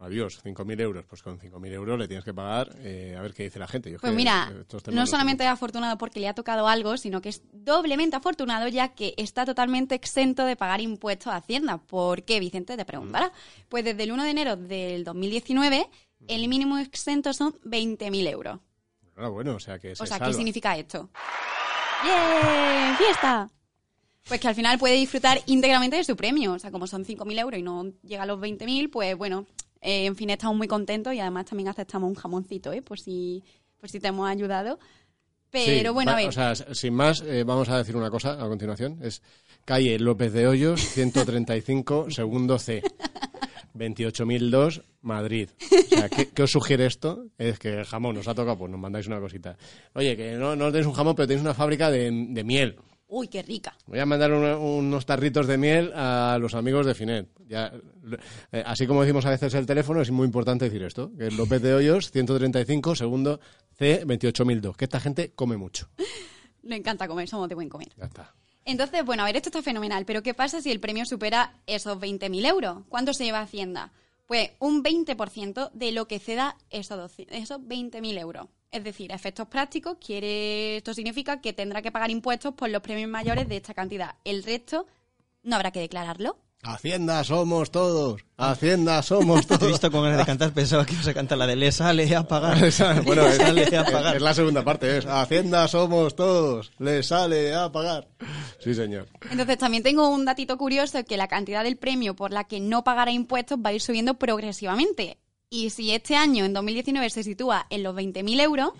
Adiós, 0.00 0.40
5.000 0.44 0.80
euros. 0.80 1.04
Pues 1.06 1.22
con 1.22 1.40
5.000 1.40 1.72
euros 1.72 1.98
le 1.98 2.06
tienes 2.06 2.24
que 2.24 2.32
pagar, 2.32 2.70
eh, 2.78 3.16
a 3.18 3.22
ver 3.22 3.34
qué 3.34 3.42
dice 3.44 3.58
la 3.58 3.66
gente. 3.66 3.90
Yo 3.90 3.98
Pues 3.98 4.12
que 4.12 4.16
mira, 4.16 4.52
no 4.92 5.06
solamente 5.06 5.42
es 5.42 5.50
afortunado 5.50 5.98
porque 5.98 6.20
le 6.20 6.28
ha 6.28 6.34
tocado 6.34 6.68
algo, 6.68 6.96
sino 6.96 7.20
que 7.20 7.30
es 7.30 7.42
doblemente 7.52 8.14
afortunado 8.14 8.68
ya 8.68 8.94
que 8.94 9.14
está 9.16 9.44
totalmente 9.44 9.96
exento 9.96 10.44
de 10.44 10.54
pagar 10.54 10.80
impuestos 10.80 11.32
a 11.32 11.36
Hacienda. 11.36 11.78
¿Por 11.78 12.22
qué, 12.22 12.38
Vicente? 12.38 12.76
Te 12.76 12.84
preguntará. 12.84 13.32
Pues 13.68 13.84
desde 13.84 14.04
el 14.04 14.12
1 14.12 14.22
de 14.22 14.30
enero 14.30 14.56
del 14.56 15.02
2019, 15.02 15.88
el 16.26 16.48
mínimo 16.48 16.78
exento 16.78 17.32
son 17.32 17.52
20.000 17.64 18.28
euros. 18.30 18.60
Ah, 19.16 19.28
bueno, 19.28 19.56
o 19.56 19.60
sea 19.60 19.78
que 19.78 19.94
se 19.96 20.02
O 20.02 20.06
sea, 20.06 20.18
salva. 20.18 20.26
¿qué 20.30 20.34
significa 20.34 20.76
esto? 20.76 21.10
¡Bien! 22.02 22.96
¡Fiesta! 22.96 23.50
Pues 24.26 24.40
que 24.40 24.48
al 24.48 24.54
final 24.54 24.78
puede 24.78 24.94
disfrutar 24.94 25.40
íntegramente 25.46 25.96
de 25.96 26.04
su 26.04 26.14
premio. 26.14 26.52
O 26.52 26.58
sea, 26.58 26.70
como 26.70 26.86
son 26.86 27.04
5.000 27.04 27.38
euros 27.40 27.58
y 27.58 27.62
no 27.62 27.92
llega 28.02 28.24
a 28.24 28.26
los 28.26 28.38
20.000, 28.38 28.90
pues 28.90 29.16
bueno, 29.16 29.46
eh, 29.80 30.06
en 30.06 30.16
fin, 30.16 30.30
estamos 30.30 30.56
muy 30.56 30.68
contentos 30.68 31.14
y 31.14 31.20
además 31.20 31.46
también 31.46 31.68
aceptamos 31.68 32.08
un 32.08 32.14
jamoncito, 32.14 32.72
¿eh? 32.72 32.82
Por 32.82 33.00
si, 33.00 33.42
por 33.80 33.88
si 33.88 34.00
te 34.00 34.08
hemos 34.08 34.28
ayudado. 34.28 34.78
Pero 35.50 35.88
Sí, 35.90 35.94
bueno, 35.94 36.12
a 36.12 36.16
ver. 36.16 36.28
O 36.28 36.32
sea, 36.32 36.54
sin 36.54 36.92
más, 36.92 37.22
eh, 37.22 37.42
vamos 37.42 37.70
a 37.70 37.78
decir 37.78 37.96
una 37.96 38.10
cosa 38.10 38.32
a 38.32 38.46
continuación. 38.48 38.98
Es 39.02 39.22
calle 39.64 39.98
López 39.98 40.32
de 40.34 40.46
Hoyos, 40.46 40.80
135, 40.80 42.10
segundo 42.10 42.58
C. 42.58 42.82
28.002, 43.78 44.82
Madrid. 45.02 45.50
O 45.60 45.88
sea, 45.88 46.08
¿qué, 46.08 46.28
qué 46.28 46.42
os 46.42 46.50
sugiere 46.50 46.86
esto? 46.86 47.26
Es 47.38 47.58
que 47.58 47.78
el 47.78 47.84
jamón 47.84 48.16
nos 48.16 48.28
ha 48.28 48.34
tocado, 48.34 48.58
pues 48.58 48.70
nos 48.70 48.80
mandáis 48.80 49.06
una 49.06 49.20
cosita. 49.20 49.56
Oye, 49.94 50.16
que 50.16 50.32
no, 50.32 50.56
no 50.56 50.66
tenéis 50.66 50.86
un 50.86 50.92
jamón, 50.92 51.14
pero 51.14 51.26
tenéis 51.26 51.44
una 51.44 51.54
fábrica 51.54 51.90
de, 51.90 52.10
de 52.10 52.44
miel. 52.44 52.76
Uy, 53.10 53.28
qué 53.28 53.42
rica. 53.42 53.74
Voy 53.86 53.98
a 54.00 54.04
mandar 54.06 54.30
unos 54.32 55.06
tarritos 55.06 55.46
de 55.46 55.56
miel 55.56 55.92
a 55.94 56.36
los 56.38 56.54
amigos 56.54 56.84
de 56.84 56.94
Finet. 56.94 57.26
Ya, 57.48 57.72
eh, 58.52 58.62
así 58.66 58.86
como 58.86 59.00
decimos 59.00 59.24
a 59.24 59.30
veces 59.30 59.54
el 59.54 59.64
teléfono, 59.64 60.02
es 60.02 60.10
muy 60.10 60.26
importante 60.26 60.66
decir 60.66 60.82
esto. 60.82 61.10
Que 61.16 61.28
es 61.28 61.34
López 61.34 61.62
de 61.62 61.72
Hoyos, 61.72 62.10
135, 62.10 62.94
segundo 62.94 63.40
C, 63.78 64.04
28002. 64.04 64.76
Que 64.76 64.84
esta 64.84 65.00
gente 65.00 65.32
come 65.34 65.56
mucho. 65.56 65.88
Nos 66.62 66.78
encanta 66.78 67.08
comer, 67.08 67.26
somos 67.26 67.48
de 67.48 67.54
buen 67.54 67.70
comer. 67.70 67.88
Ya 67.96 68.04
está. 68.04 68.34
Entonces, 68.64 69.04
bueno, 69.04 69.22
a 69.22 69.26
ver, 69.26 69.36
esto 69.36 69.48
está 69.48 69.62
fenomenal, 69.62 70.04
pero 70.04 70.22
¿qué 70.22 70.34
pasa 70.34 70.60
si 70.60 70.70
el 70.70 70.80
premio 70.80 71.06
supera 71.06 71.54
esos 71.66 71.98
20.000 71.98 72.46
euros? 72.46 72.78
¿Cuánto 72.88 73.14
se 73.14 73.24
lleva 73.24 73.40
Hacienda? 73.40 73.92
Pues 74.26 74.50
un 74.58 74.82
20% 74.84 75.70
de 75.72 75.92
lo 75.92 76.06
que 76.06 76.18
ceda 76.18 76.56
esos, 76.68 76.98
12 76.98 77.28
esos 77.30 77.60
20.000 77.60 78.18
euros. 78.18 78.48
Es 78.70 78.84
decir, 78.84 79.10
efectos 79.12 79.48
prácticos, 79.48 79.96
quiere, 80.04 80.76
esto 80.76 80.92
significa 80.92 81.40
que 81.40 81.54
tendrá 81.54 81.80
que 81.80 81.90
pagar 81.90 82.10
impuestos 82.10 82.52
por 82.54 82.68
los 82.68 82.82
premios 82.82 83.08
mayores 83.08 83.48
de 83.48 83.56
esta 83.56 83.72
cantidad. 83.72 84.16
El 84.24 84.42
resto 84.42 84.86
no 85.42 85.56
habrá 85.56 85.70
que 85.70 85.80
declararlo. 85.80 86.36
Hacienda 86.62 87.22
somos 87.24 87.70
todos. 87.70 88.20
Hacienda 88.36 89.00
somos 89.02 89.46
Te 89.46 89.54
he 89.54 89.58
todos. 89.58 89.72
visto 89.72 89.90
con 89.92 90.02
ganas 90.02 90.18
de 90.18 90.24
cantar, 90.26 90.52
pensaba 90.52 90.84
que 90.84 90.94
ibas 90.94 91.06
a 91.06 91.14
cantar 91.14 91.38
la 91.38 91.46
de 91.46 91.56
Le 91.56 91.70
sale 91.70 92.14
a 92.14 92.26
pagar. 92.26 92.58
Bueno, 93.04 93.22
Le 93.28 93.32
sale 93.36 93.76
a 93.76 93.84
pagar. 93.84 94.16
es 94.16 94.22
la 94.22 94.34
segunda 94.34 94.64
parte. 94.64 94.98
Es 94.98 95.06
Hacienda 95.06 95.68
somos 95.68 96.16
todos. 96.16 96.72
Le 96.78 97.02
sale 97.02 97.54
a 97.54 97.70
pagar. 97.70 98.08
Sí, 98.58 98.74
señor. 98.74 99.06
Entonces, 99.30 99.56
también 99.58 99.82
tengo 99.82 100.08
un 100.08 100.24
datito 100.24 100.58
curioso, 100.58 101.04
que 101.04 101.16
la 101.16 101.28
cantidad 101.28 101.62
del 101.62 101.76
premio 101.76 102.16
por 102.16 102.32
la 102.32 102.44
que 102.44 102.58
no 102.60 102.82
pagará 102.82 103.12
impuestos 103.12 103.58
va 103.64 103.70
a 103.70 103.72
ir 103.72 103.80
subiendo 103.80 104.14
progresivamente. 104.14 105.18
Y 105.50 105.70
si 105.70 105.92
este 105.92 106.16
año, 106.16 106.44
en 106.44 106.52
2019, 106.52 107.08
se 107.08 107.22
sitúa 107.22 107.66
en 107.70 107.82
los 107.84 107.94
20.000 107.94 108.40
euros, 108.42 108.72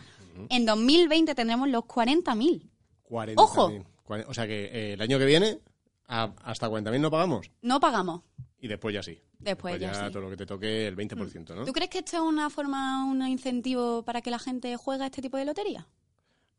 en 0.50 0.66
2020 0.66 1.34
tendremos 1.34 1.68
los 1.68 1.84
40.000. 1.84 2.60
40.000. 3.08 3.32
Ojo. 3.36 3.72
O 4.26 4.34
sea 4.34 4.46
que 4.46 4.64
eh, 4.66 4.92
el 4.94 5.00
año 5.02 5.18
que 5.18 5.24
viene 5.26 5.58
a- 6.08 6.32
hasta 6.44 6.68
40.000 6.68 7.00
no 7.00 7.10
pagamos. 7.10 7.50
No 7.62 7.78
pagamos. 7.80 8.22
Y 8.60 8.66
después 8.68 8.92
ya 8.94 9.02
sí. 9.02 9.20
Después 9.38 9.78
ya 9.78 9.94
sí. 9.94 10.12
todo 10.12 10.22
lo 10.22 10.30
que 10.30 10.36
te 10.36 10.46
toque 10.46 10.88
el 10.88 10.96
20%, 10.96 11.54
¿no? 11.54 11.64
¿Tú 11.64 11.72
crees 11.72 11.90
que 11.90 11.98
esto 11.98 12.16
es 12.16 12.22
una 12.22 12.50
forma, 12.50 13.04
un 13.04 13.24
incentivo 13.26 14.02
para 14.02 14.20
que 14.20 14.30
la 14.32 14.38
gente 14.40 14.76
juegue 14.76 15.04
a 15.04 15.06
este 15.06 15.22
tipo 15.22 15.36
de 15.36 15.44
lotería? 15.44 15.86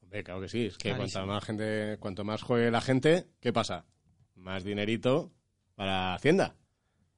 Hombre, 0.02 0.24
claro 0.24 0.40
que 0.42 0.48
sí. 0.48 0.66
Es 0.68 0.78
que 0.78 0.94
Clarísimo. 0.94 1.22
cuanta 1.24 1.34
más 1.34 1.44
gente, 1.44 1.98
cuanto 2.00 2.24
más 2.24 2.42
juegue 2.42 2.72
la 2.72 2.80
gente, 2.82 3.28
¿qué 3.42 3.52
pasa? 3.52 3.86
Más 4.36 4.64
dinerito 4.64 5.32
para 5.76 6.14
Hacienda. 6.16 6.56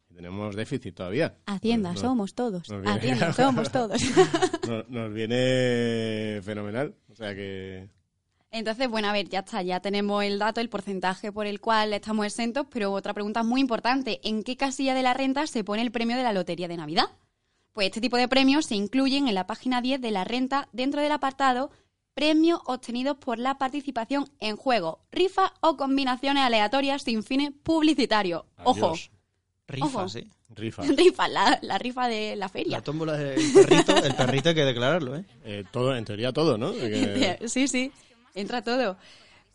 Y 0.09 0.15
tenemos 0.15 0.55
déficit 0.55 0.95
todavía. 0.95 1.37
Hacienda, 1.45 1.95
somos 1.95 2.33
todos. 2.33 2.63
Hacienda, 2.85 3.31
somos 3.31 3.71
todos. 3.71 4.01
Nos, 4.67 4.89
nos 4.89 5.13
viene 5.13 6.41
fenomenal. 6.43 6.95
O 7.09 7.15
sea 7.15 7.33
que... 7.35 7.87
Entonces, 8.53 8.89
bueno, 8.89 9.07
a 9.07 9.13
ver, 9.13 9.29
ya 9.29 9.39
está, 9.39 9.61
ya 9.61 9.79
tenemos 9.79 10.23
el 10.25 10.37
dato, 10.37 10.59
el 10.59 10.67
porcentaje 10.69 11.31
por 11.31 11.47
el 11.47 11.61
cual 11.61 11.93
estamos 11.93 12.25
exentos, 12.25 12.67
pero 12.69 12.91
otra 12.91 13.13
pregunta 13.13 13.43
muy 13.43 13.61
importante, 13.61 14.19
¿en 14.23 14.43
qué 14.43 14.57
casilla 14.57 14.93
de 14.93 15.03
la 15.03 15.13
renta 15.13 15.47
se 15.47 15.63
pone 15.63 15.81
el 15.81 15.91
premio 15.91 16.17
de 16.17 16.23
la 16.23 16.33
Lotería 16.33 16.67
de 16.67 16.75
Navidad? 16.75 17.05
Pues 17.71 17.87
este 17.87 18.01
tipo 18.01 18.17
de 18.17 18.27
premios 18.27 18.65
se 18.65 18.75
incluyen 18.75 19.29
en 19.29 19.35
la 19.35 19.47
página 19.47 19.81
10 19.81 20.01
de 20.01 20.11
la 20.11 20.25
renta 20.25 20.67
dentro 20.73 21.01
del 21.01 21.13
apartado 21.13 21.71
premios 22.13 22.59
obtenidos 22.65 23.15
por 23.15 23.39
la 23.39 23.57
participación 23.57 24.29
en 24.41 24.57
juego, 24.57 24.99
rifa 25.13 25.53
o 25.61 25.77
combinaciones 25.77 26.43
aleatorias 26.43 27.03
sin 27.03 27.23
fines 27.23 27.51
publicitarios. 27.63 28.43
Ojo. 28.65 28.93
Rifas, 29.65 29.95
Ojo. 29.95 30.17
¿eh? 30.17 30.27
Rifa. 30.49 30.81
rifa, 30.97 31.27
la, 31.29 31.57
la 31.61 31.77
rifa 31.77 32.09
de 32.09 32.35
la 32.35 32.49
feria. 32.49 32.79
La 32.79 32.83
tómbola 32.83 33.13
del 33.13 33.39
perrito, 33.53 33.95
el 33.95 34.13
perrito 34.13 34.49
hay 34.49 34.55
que 34.55 34.65
declararlo, 34.65 35.15
¿eh? 35.15 35.23
Eh, 35.45 35.63
todo, 35.71 35.95
en 35.95 36.03
teoría 36.03 36.33
todo, 36.33 36.57
¿no? 36.57 36.73
Que- 36.73 37.39
Sí, 37.47 37.69
sí, 37.69 37.93
entra 38.33 38.63
todo. 38.63 38.97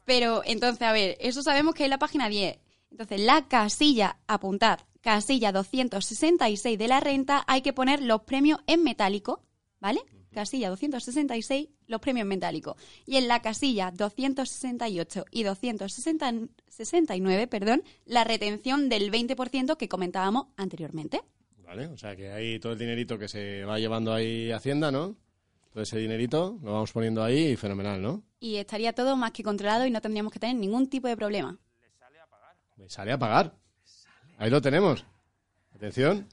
Pero 0.05 0.43
entonces, 0.45 0.83
a 0.83 0.93
ver, 0.93 1.17
eso 1.21 1.43
sabemos 1.43 1.75
que 1.75 1.85
es 1.85 1.91
la 1.91 1.99
página 1.99 2.29
10. 2.29 2.59
Entonces, 2.91 3.21
la 3.21 3.49
casilla, 3.49 4.19
apuntad, 4.27 4.81
casilla 5.01 5.53
266 5.53 6.79
de 6.79 6.89
la 6.89 7.01
renta, 7.01 7.45
hay 7.47 7.63
que 7.63 7.73
poner 7.73 8.03
los 8.03 8.23
premios 8.23 8.61
en 8.67 8.83
metálico, 8.83 9.43
¿vale? 9.81 10.01
Casilla 10.33 10.69
266, 10.69 11.69
los 11.87 12.01
premios 12.01 12.25
en 12.25 12.29
metálico. 12.29 12.77
Y 13.07 13.17
en 13.17 13.27
la 13.27 13.41
casilla 13.41 13.91
268 13.91 15.25
y 15.31 15.45
269, 15.45 17.47
perdón, 17.47 17.83
la 18.05 18.25
retención 18.25 18.89
del 18.89 19.11
20% 19.11 19.77
que 19.77 19.89
comentábamos 19.89 20.49
anteriormente. 20.57 21.23
Vale, 21.65 21.87
o 21.87 21.97
sea 21.97 22.15
que 22.15 22.31
hay 22.31 22.61
todo 22.61 22.75
el 22.75 22.79
dinerito 22.79 23.19
que 23.19 23.29
se 23.29 23.65
va 23.65 23.79
llevando 23.79 24.13
ahí 24.13 24.53
Hacienda, 24.53 24.93
¿no? 24.93 25.17
Todo 25.77 25.83
ese 25.83 25.99
dinerito 25.99 26.59
lo 26.63 26.73
vamos 26.73 26.91
poniendo 26.91 27.23
ahí 27.23 27.49
y 27.49 27.57
fenomenal, 27.57 28.01
¿no? 28.01 28.23
Y 28.41 28.57
estaría 28.57 28.95
todo 28.95 29.15
más 29.15 29.33
que 29.33 29.43
controlado 29.43 29.85
y 29.85 29.91
no 29.91 30.01
tendríamos 30.01 30.33
que 30.33 30.39
tener 30.39 30.57
ningún 30.57 30.89
tipo 30.89 31.07
de 31.07 31.19
problema. 31.19 31.55
Me 32.79 32.89
sale 32.89 33.13
a 33.13 33.19
pagar. 33.19 33.53
Ahí 34.39 34.49
lo 34.49 34.63
tenemos. 34.63 35.05
Atención. 35.75 36.27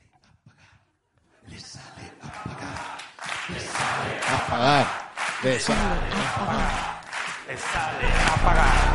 a 4.30 4.50
pagar. 4.50 4.88
Le 5.44 5.60
sale 5.60 6.08
a 6.24 6.39
pagar. 6.39 7.04
Le 7.46 7.58
sale 7.58 8.08
a 8.08 8.44
pagar, 8.46 8.94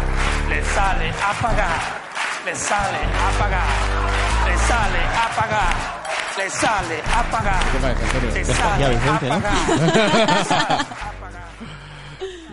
le 0.48 0.62
sale 0.64 1.10
a 1.10 1.32
pagar, 1.42 1.82
le 2.46 2.54
sale 2.54 2.54
a 2.54 2.54
pagar, 2.54 2.54
le 2.54 2.54
sale 2.54 2.98
a 3.20 3.38
pagar, 3.38 3.68
le 4.46 4.56
sale 4.56 4.98
a 4.98 5.28
pagar, 5.36 5.97
¿Qué 6.38 6.44
te 6.44 6.50
sale 6.50 7.02
a 7.02 7.30
pagar. 7.32 7.64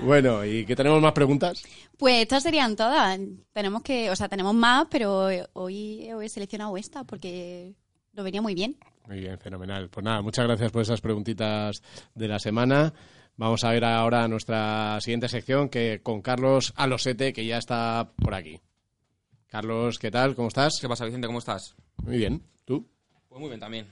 Bueno, 0.02 0.44
¿y 0.46 0.66
qué 0.66 0.76
tenemos 0.76 1.02
más 1.02 1.14
preguntas? 1.14 1.64
Pues 1.98 2.22
estas 2.22 2.44
serían 2.44 2.76
todas. 2.76 3.20
Tenemos 3.54 3.82
que, 3.82 4.12
o 4.12 4.16
sea, 4.16 4.30
tenemos 4.30 4.54
más, 4.54 4.86
pero 4.92 5.28
hoy 5.54 6.08
he 6.08 6.30
seleccionado 6.30 6.78
esta 6.78 7.04
porque 7.06 7.74
lo 8.14 8.24
venía 8.24 8.42
muy 8.42 8.54
bien. 8.54 8.78
Muy 9.08 9.20
bien, 9.20 9.40
fenomenal. 9.40 9.90
Pues 9.90 10.04
nada, 10.04 10.22
muchas 10.22 10.46
gracias 10.46 10.72
por 10.72 10.84
esas 10.84 11.02
preguntitas 11.02 11.82
de 12.14 12.28
la 12.28 12.38
semana. 12.38 12.94
Vamos 13.36 13.64
a 13.64 13.72
ver 13.72 13.84
ahora 13.84 14.28
nuestra 14.28 15.00
siguiente 15.02 15.28
sección 15.28 15.70
que 15.70 16.02
con 16.04 16.22
Carlos 16.22 16.74
Alosete, 16.76 17.34
que 17.34 17.46
ya 17.46 17.58
está 17.58 18.12
por 18.16 18.36
aquí. 18.36 18.62
Carlos, 19.48 19.98
¿qué 19.98 20.12
tal? 20.12 20.36
¿Cómo 20.36 20.50
estás? 20.50 20.74
¿Qué 20.80 20.88
pasa, 20.88 21.06
Vicente? 21.06 21.28
¿Cómo 21.28 21.40
estás? 21.40 21.76
Muy 21.98 22.18
bien. 22.18 22.44
¿Tú? 22.66 22.88
Pues 23.36 23.42
muy 23.42 23.50
bien 23.50 23.60
también. 23.60 23.86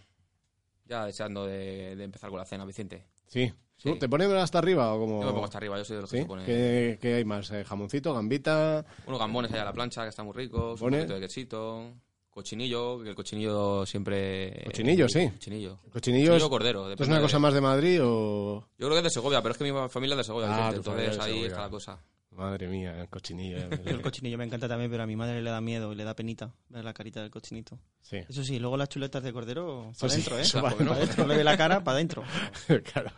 Ya 0.86 1.06
deseando 1.06 1.46
de, 1.46 1.98
de 1.98 2.04
empezar 2.06 2.30
con 2.30 2.40
la 2.40 2.46
cena, 2.46 2.64
Vicente. 2.64 3.08
Sí. 3.28 3.52
Sí. 3.76 3.90
¿Tú 3.90 3.98
¿Te 4.00 4.08
pones 4.08 4.30
hasta 4.32 4.60
arriba 4.60 4.94
o 4.94 5.00
como...? 5.02 5.20
Yo 5.20 5.26
me 5.28 5.34
pongo 5.34 5.44
hasta 5.44 5.58
arriba, 5.58 5.78
yo 5.78 5.84
soy 5.84 5.98
de 5.98 6.02
los 6.04 6.10
que 6.12 6.20
se 6.22 6.26
pone... 6.26 6.46
¿Qué, 6.46 6.98
qué 7.02 7.16
hay 7.16 7.26
más? 7.26 7.52
Eh, 7.52 7.66
¿Jamoncito, 7.66 8.14
gambita? 8.14 8.86
Unos 9.06 9.20
gambones 9.20 9.52
ahí 9.52 9.60
a 9.60 9.66
la 9.66 9.74
plancha, 9.74 10.04
que 10.04 10.10
están 10.10 10.28
muy 10.28 10.34
ricos, 10.34 10.80
un 10.80 10.88
¿Gambones? 10.92 11.00
poquito 11.02 11.14
de 11.16 11.28
quesito, 11.28 11.94
cochinillo, 12.30 13.04
que 13.04 13.10
el 13.10 13.16
cochinillo 13.16 13.86
siempre... 13.86 14.64
Cochinillo, 14.64 15.10
sí. 15.10 15.28
Cochinillo. 15.30 15.80
¿Cochinillo 15.92 16.36
es, 16.38 16.44
cordero. 16.46 16.90
¿esto 16.90 17.04
es 17.04 17.10
una 17.10 17.20
cosa 17.20 17.36
de- 17.36 17.42
más 17.42 17.54
de 17.54 17.60
Madrid 17.60 18.00
o...? 18.02 18.66
Yo 18.78 18.88
creo 18.88 18.92
que 18.92 18.98
es 19.00 19.04
de 19.04 19.10
Segovia, 19.10 19.42
pero 19.42 19.52
es 19.52 19.58
que 19.58 19.70
mi 19.70 19.90
familia 19.90 20.14
es 20.14 20.18
de 20.20 20.24
Segovia, 20.24 20.48
Ah, 20.50 20.72
entonces 20.74 21.20
ahí 21.20 21.32
Segovia. 21.32 21.48
está 21.48 21.62
la 21.64 21.70
cosa. 21.70 22.00
Madre 22.36 22.68
mía, 22.68 23.00
el 23.02 23.10
cochinillo. 23.10 23.58
El 23.86 24.02
cochinillo 24.02 24.38
me 24.38 24.46
encanta 24.46 24.68
también, 24.68 24.90
pero 24.90 25.04
a 25.04 25.06
mi 25.08 25.16
madre 25.16 25.42
le 25.42 25.50
da 25.52 25.62
miedo 25.62 25.94
y 25.94 25.96
le 25.96 26.04
da 26.04 26.16
penita 26.16 26.54
ver 26.70 26.84
la 26.84 26.94
carita 26.94 27.22
del 27.22 27.30
cochinito. 27.30 27.80
Sí. 28.02 28.18
Eso 28.28 28.44
sí, 28.44 28.58
luego 28.60 28.76
las 28.76 28.90
chuletas 28.90 29.22
de 29.24 29.32
cordero 29.32 29.92
Eso 29.92 30.08
para 30.08 30.14
sí, 30.14 30.58
¿eh? 30.58 30.62
Para 30.62 31.16
no 31.18 31.28
le 31.28 31.38
ve 31.38 31.44
la 31.44 31.56
cara, 31.58 31.84
para 31.84 31.96
adentro. 31.98 32.24
claro, 32.94 33.12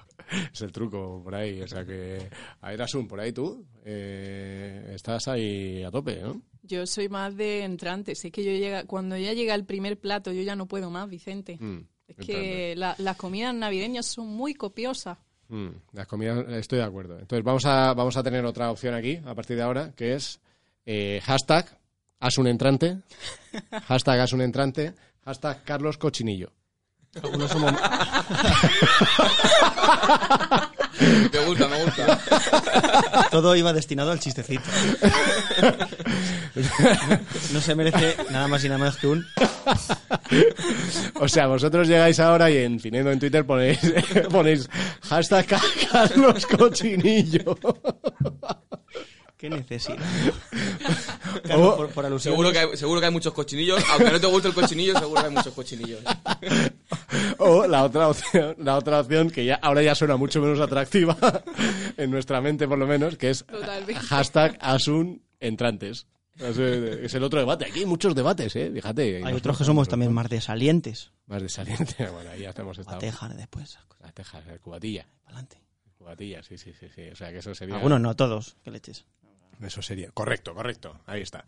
es 0.51 0.61
el 0.61 0.71
truco 0.71 1.21
por 1.23 1.33
ahí. 1.35 1.61
O 1.61 1.67
sea 1.67 1.85
que, 1.85 2.29
a 2.61 2.69
ver, 2.71 2.81
Asun, 2.81 3.07
por 3.07 3.19
ahí 3.21 3.31
tú 3.31 3.65
eh, 3.85 4.91
estás 4.95 5.27
ahí 5.27 5.83
a 5.83 5.91
tope, 5.91 6.21
¿no? 6.21 6.41
Yo 6.63 6.85
soy 6.87 7.09
más 7.09 7.35
de 7.37 7.63
entrantes. 7.63 8.25
Es 8.25 8.31
que 8.31 8.43
yo 8.43 8.51
llega, 8.51 8.85
cuando 8.85 9.17
ya 9.17 9.33
llega 9.33 9.53
el 9.55 9.65
primer 9.65 9.99
plato, 9.99 10.31
yo 10.31 10.41
ya 10.41 10.55
no 10.55 10.67
puedo 10.67 10.89
más, 10.89 11.09
Vicente. 11.09 11.57
Mm, 11.59 11.79
Es 12.07 12.15
que 12.25 12.75
la- 12.75 12.95
las 12.97 13.17
comidas 13.17 13.53
navideñas 13.55 14.05
son 14.07 14.27
muy 14.27 14.53
copiosas. 14.55 15.17
Mm, 15.49 15.67
las 15.93 16.07
comidas, 16.07 16.45
estoy 16.49 16.79
de 16.79 16.85
acuerdo. 16.85 17.19
Entonces 17.19 17.43
vamos 17.43 17.65
a, 17.65 17.93
vamos 17.93 18.17
a 18.17 18.23
tener 18.23 18.45
otra 18.45 18.71
opción 18.71 18.93
aquí, 18.93 19.21
a 19.25 19.35
partir 19.35 19.57
de 19.57 19.63
ahora, 19.63 19.91
que 19.95 20.15
es 20.15 20.39
eh, 20.85 21.21
hashtag 21.23 21.67
haz 22.19 22.37
un 22.37 22.47
entrante, 22.47 22.97
hashtag 23.87 24.19
haz 24.19 24.33
un 24.33 24.41
entrante, 24.41 24.93
hashtag 25.23 25.63
Carlos 25.63 25.97
Cochinillo. 25.97 26.51
Algunos 27.21 27.49
somos... 27.51 27.73
Me 30.99 31.45
gusta, 31.45 31.67
me 31.67 31.83
gusta. 31.83 32.19
Todo 33.29 33.55
iba 33.55 33.73
destinado 33.73 34.11
al 34.11 34.19
chistecito. 34.19 34.63
No 37.51 37.59
se 37.59 37.75
merece 37.75 38.15
nada 38.31 38.47
más 38.47 38.63
y 38.63 38.69
nada 38.69 38.79
más 38.79 38.95
que 38.95 39.07
un... 39.07 39.27
O 41.19 41.27
sea, 41.27 41.47
vosotros 41.47 41.87
llegáis 41.87 42.19
ahora 42.19 42.49
y 42.49 42.57
en 42.57 42.79
Finedo 42.79 43.11
en 43.11 43.19
Twitter 43.19 43.45
ponéis, 43.45 43.79
ponéis 44.31 44.69
hashtag 45.03 45.45
Ca- 45.45 45.61
Carlos 45.91 46.45
Cochinillo. 46.47 47.57
¿Qué 49.37 49.49
necesidad? 49.49 49.97
O- 51.35 51.41
Claro, 51.43 51.75
por, 51.75 51.89
por 51.89 52.05
alusión. 52.05 52.33
Seguro 52.33 52.51
que, 52.51 52.59
hay, 52.59 52.77
seguro 52.77 52.99
que 53.01 53.05
hay 53.07 53.11
muchos 53.11 53.33
cochinillos, 53.33 53.83
aunque 53.91 54.09
no 54.11 54.19
te 54.21 54.27
guste 54.27 54.47
el 54.47 54.53
cochinillo, 54.53 54.97
seguro 54.97 55.21
que 55.21 55.27
hay 55.27 55.33
muchos 55.33 55.53
cochinillos. 55.53 55.99
O 57.39 57.67
la 57.67 57.83
otra 57.83 58.07
opción, 58.07 58.55
la 58.59 58.77
otra 58.77 59.01
opción 59.01 59.29
que 59.29 59.43
ya 59.45 59.55
ahora 59.55 59.83
ya 59.83 59.93
suena 59.95 60.15
mucho 60.15 60.39
menos 60.41 60.59
atractiva 60.61 61.17
en 61.97 62.09
nuestra 62.09 62.39
mente 62.41 62.67
por 62.67 62.77
lo 62.79 62.87
menos, 62.87 63.17
que 63.17 63.31
es 63.31 63.45
Totalmente. 63.45 63.95
hashtag 63.95 64.57
Asun 64.61 65.21
entrantes. 65.41 66.07
Es, 66.37 67.13
el 67.13 67.23
otro 67.23 67.39
debate. 67.39 67.65
Aquí 67.65 67.79
hay 67.79 67.85
muchos 67.85 68.13
debates, 68.13 68.55
¿eh? 68.55 68.71
Fíjate. 68.73 69.21
Hay 69.23 69.33
otros 69.33 69.57
que 69.57 69.63
somos 69.63 69.87
también 69.87 70.13
más 70.13 70.29
desalientes. 70.29 71.11
Más 71.27 71.41
desaliente. 71.41 71.95
Bueno, 72.11 72.29
ahí 72.31 72.41
ya 72.41 72.49
estamos 72.49 72.77
estado. 72.77 72.97
Batejar 72.97 73.35
después. 73.35 73.69
esas 73.69 73.85
cosas. 73.85 74.05
La 74.05 74.11
teja, 74.11 74.39
el 74.49 74.59
cubatilla. 74.59 75.07
Pa'lante. 75.23 75.61
Cubatilla, 75.97 76.43
sí, 76.43 76.57
sí, 76.57 76.73
sí, 76.79 76.87
sí. 76.93 77.09
O 77.09 77.15
sea, 77.15 77.31
que 77.31 77.39
eso 77.39 77.55
sería... 77.55 77.75
Algunos 77.75 78.01
no, 78.01 78.15
todos. 78.15 78.57
Que 78.63 78.71
leches. 78.71 79.05
Eso 79.61 79.81
sería. 79.81 80.11
Correcto, 80.11 80.53
correcto. 80.53 80.99
Ahí 81.05 81.21
está. 81.21 81.45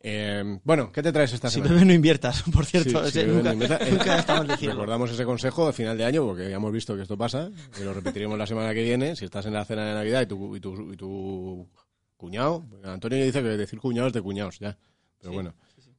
Eh, 0.00 0.60
bueno, 0.62 0.92
¿qué 0.92 1.02
te 1.02 1.12
traes 1.12 1.32
esta 1.32 1.48
Si 1.48 1.54
semana? 1.54 1.72
bebes 1.72 1.86
no 1.86 1.92
inviertas, 1.92 2.42
por 2.52 2.64
cierto. 2.64 3.04
Sí, 3.06 3.20
sí, 3.20 3.26
nunca, 3.26 3.48
no 3.48 3.52
inviertas. 3.54 3.90
nunca 3.90 4.18
estamos 4.18 4.48
diciendo. 4.48 4.76
Recordamos 4.76 5.10
ese 5.10 5.24
consejo 5.24 5.66
a 5.66 5.72
final 5.72 5.98
de 5.98 6.04
año, 6.04 6.24
porque 6.24 6.48
ya 6.48 6.56
hemos 6.56 6.72
visto 6.72 6.94
que 6.94 7.02
esto 7.02 7.16
pasa, 7.18 7.50
y 7.78 7.82
lo 7.82 7.92
repetiremos 7.92 8.38
la 8.38 8.46
semana 8.46 8.72
que 8.72 8.82
viene. 8.82 9.16
Si 9.16 9.24
estás 9.24 9.46
en 9.46 9.54
la 9.54 9.64
cena 9.64 9.86
de 9.86 9.94
Navidad 9.94 10.22
y 10.22 10.26
tu, 10.26 10.56
y 10.56 10.60
tu, 10.60 10.92
y 10.92 10.96
tu 10.96 11.68
cuñado, 12.18 12.64
Antonio 12.84 13.24
dice 13.24 13.40
que 13.42 13.48
decir 13.48 13.80
cuñado 13.80 14.08
es 14.08 14.12
de 14.12 14.20
cuñados, 14.20 14.58
ya. 14.58 14.76
Pero 15.18 15.32
bueno, 15.32 15.54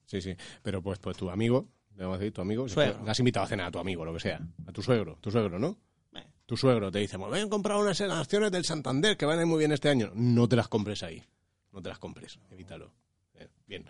sí, 0.06 0.22
sí. 0.22 0.36
Pero 0.62 0.84
pues, 0.84 1.00
pues 1.00 1.18
tu 1.18 1.30
amigo, 1.32 1.68
decir, 1.96 2.32
tu 2.32 2.42
amigo, 2.42 2.68
si 2.68 2.76
Suegro. 2.76 3.04
le 3.04 3.10
has 3.12 3.18
invitado 3.20 3.46
a 3.46 3.50
cenar 3.50 3.68
a 3.68 3.72
tu 3.72 3.80
amigo, 3.80 4.06
lo 4.06 4.14
que 4.14 4.20
sea, 4.20 4.40
a 4.68 4.72
tu 4.72 4.82
suegro, 4.84 5.18
tu 5.20 5.32
suegro, 5.32 5.58
¿no? 5.58 5.78
Eh. 6.14 6.24
Tu 6.46 6.56
suegro 6.56 6.92
te 6.92 7.00
dice, 7.00 7.18
me 7.18 7.26
voy 7.26 7.40
a 7.40 7.50
comprar 7.50 7.78
unas 7.78 8.00
acciones 8.02 8.52
del 8.52 8.64
Santander 8.66 9.18
que 9.18 9.26
van 9.26 9.40
a 9.40 9.42
ir 9.42 9.48
muy 9.48 9.58
bien 9.60 9.72
este 9.72 9.90
año. 9.90 10.12
No 10.14 10.48
te 10.48 10.56
las 10.56 10.68
compres 10.68 11.02
ahí. 11.04 11.24
No 11.72 11.82
te 11.82 11.90
las 11.90 12.00
compres. 12.00 12.40
Evítalo. 12.52 12.92
Eh, 13.36 13.48
Bien. 13.68 13.86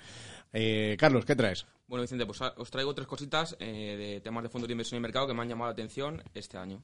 Eh, 0.54 0.96
Carlos, 1.00 1.26
¿qué 1.26 1.36
traes? 1.36 1.66
Bueno, 1.88 2.02
Vicente, 2.02 2.26
pues 2.26 2.42
a- 2.42 2.54
os 2.58 2.70
traigo 2.70 2.94
tres 2.94 3.08
cositas 3.08 3.56
eh, 3.60 3.96
de 3.98 4.22
temas 4.22 4.44
de 4.44 4.50
fondos 4.50 4.68
de 4.68 4.74
inversión 4.74 4.98
y 4.98 5.02
mercado 5.02 5.28
que 5.28 5.34
me 5.34 5.42
han 5.42 5.48
llamado 5.50 5.70
la 5.70 5.74
atención 5.74 6.22
este 6.34 6.58
año. 6.58 6.82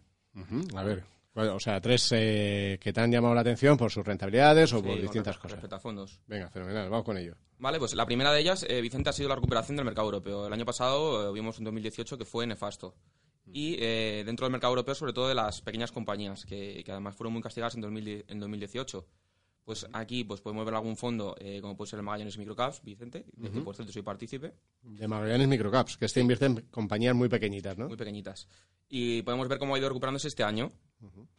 A 0.76 0.84
ver, 0.84 1.04
bueno, 1.36 1.56
o 1.56 1.60
sea, 1.60 1.82
tres 1.82 2.10
eh, 2.14 2.80
que 2.82 2.94
te 2.94 3.02
han 3.02 3.12
llamado 3.12 3.36
la 3.36 3.42
atención 3.42 3.78
por 3.78 3.92
sus 3.92 4.06
rentabilidades 4.06 4.72
o 4.74 4.78
Sí, 4.78 4.84
por 4.84 5.02
distintas 5.02 5.38
cosas. 5.38 5.52
Respecto 5.52 5.76
a 5.76 5.80
fondos. 5.80 6.22
Venga, 6.26 6.50
fenomenal, 6.50 6.90
vamos 6.90 7.06
con 7.06 7.18
ello. 7.18 7.36
Vale, 7.60 7.78
pues 7.78 7.94
la 7.94 8.06
primera 8.06 8.32
de 8.32 8.40
ellas, 8.40 8.66
eh, 8.68 8.82
Vicente, 8.82 9.10
ha 9.10 9.14
sido 9.14 9.30
la 9.30 9.36
recuperación 9.36 9.76
del 9.76 9.86
mercado 9.86 10.08
europeo. 10.08 10.48
El 10.48 10.54
año 10.54 10.66
pasado 10.66 11.30
eh, 11.30 11.34
vimos 11.34 11.58
en 11.60 11.66
2018 11.66 12.18
que 12.18 12.26
fue 12.26 12.48
nefasto. 12.48 12.96
Y 13.46 13.76
eh, 13.80 14.24
dentro 14.26 14.46
del 14.46 14.52
mercado 14.52 14.72
europeo, 14.72 14.96
sobre 14.96 15.14
todo 15.14 15.28
de 15.28 15.36
las 15.36 15.62
pequeñas 15.62 15.92
compañías, 15.92 16.46
que, 16.46 16.82
que 16.84 16.92
además 16.92 17.16
fueron 17.16 17.34
muy 17.34 17.42
castigadas 17.42 17.76
en, 17.76 17.82
2010 17.82 18.26
en 18.30 18.40
2018. 18.40 19.06
Pues 19.66 19.88
aquí 19.94 20.24
pues 20.24 20.42
podemos 20.42 20.64
ver 20.64 20.76
algún 20.76 20.96
fondo, 20.96 21.36
eh, 21.40 21.60
como 21.60 21.76
puede 21.76 21.90
ser 21.90 21.98
el 21.98 22.06
Magallanes 22.06 22.38
Microcaps, 22.38 22.84
Vicente, 22.84 23.26
del 23.34 23.52
que 23.52 23.62
por 23.62 23.76
cierto 23.76 23.92
soy 23.92 24.04
partícipe, 24.04 24.54
De 24.84 25.08
Magallanes 25.08 25.48
Microcaps, 25.48 25.98
que 25.98 26.06
este 26.06 26.22
invierte 26.22 26.46
en 26.46 26.62
compañías 26.70 27.16
muy 27.16 27.30
pequeñitas, 27.30 27.76
¿no? 27.76 27.88
muy 27.88 27.98
pequeñitas. 27.98 28.48
Y 28.88 29.24
podemos 29.24 29.48
ver 29.48 29.58
cómo 29.58 29.74
ha 29.74 29.80
ido 29.80 29.90
recuperándose 29.90 30.28
este 30.28 30.44
año, 30.44 30.72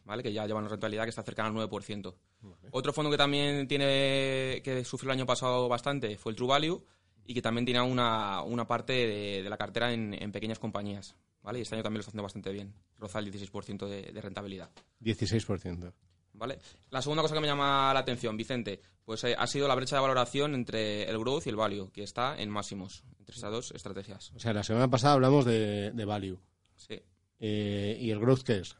¿vale? 0.04 0.22
que 0.22 0.32
ya 0.32 0.46
lleva 0.46 0.60
una 0.60 0.68
rentabilidad 0.68 1.04
que 1.04 1.10
está 1.10 1.22
cercana 1.22 1.48
al 1.48 1.68
9%. 1.68 2.14
Otro 2.70 2.92
fondo 2.92 3.10
que 3.10 3.16
también 3.16 3.66
tiene 3.66 4.60
que 4.62 4.84
sufrió 4.84 5.10
el 5.10 5.18
año 5.18 5.26
pasado 5.26 5.68
bastante 5.68 6.16
fue 6.16 6.32
el 6.32 6.36
True 6.36 6.48
Value 6.48 6.84
y 7.24 7.34
que 7.34 7.42
también 7.42 7.64
tiene 7.64 7.80
una, 7.80 8.42
una 8.42 8.66
parte 8.66 8.92
de, 8.92 9.42
de 9.42 9.50
la 9.50 9.56
cartera 9.56 9.92
en, 9.92 10.14
en 10.14 10.30
pequeñas 10.30 10.58
compañías. 10.58 11.16
¿vale? 11.42 11.60
Y 11.60 11.62
este 11.62 11.74
año 11.74 11.82
también 11.82 11.98
lo 11.98 12.00
está 12.00 12.10
haciendo 12.10 12.22
bastante 12.22 12.52
bien, 12.52 12.74
roza 12.98 13.18
el 13.20 13.32
16% 13.32 13.86
de, 13.86 14.12
de 14.12 14.20
rentabilidad. 14.20 14.70
16%. 15.00 15.92
¿Vale? 16.34 16.58
La 16.90 17.00
segunda 17.00 17.22
cosa 17.22 17.34
que 17.34 17.40
me 17.40 17.46
llama 17.46 17.94
la 17.94 18.00
atención, 18.00 18.36
Vicente, 18.36 18.80
pues 19.04 19.24
eh, 19.24 19.34
ha 19.38 19.46
sido 19.46 19.66
la 19.68 19.74
brecha 19.74 19.96
de 19.96 20.02
valoración 20.02 20.54
entre 20.54 21.08
el 21.08 21.18
growth 21.18 21.46
y 21.46 21.50
el 21.50 21.56
value, 21.56 21.90
que 21.92 22.02
está 22.02 22.36
en 22.36 22.50
máximos, 22.50 23.04
entre 23.18 23.36
esas 23.36 23.50
dos 23.50 23.70
estrategias. 23.70 24.32
O 24.34 24.38
sea, 24.38 24.52
la 24.52 24.62
semana 24.62 24.90
pasada 24.90 25.14
hablamos 25.14 25.44
de, 25.44 25.92
de 25.92 26.04
value. 26.04 26.38
Sí. 26.74 27.00
Eh, 27.38 27.96
¿Y 28.00 28.10
el 28.10 28.20
growth 28.20 28.42
qué 28.42 28.58
es? 28.58 28.76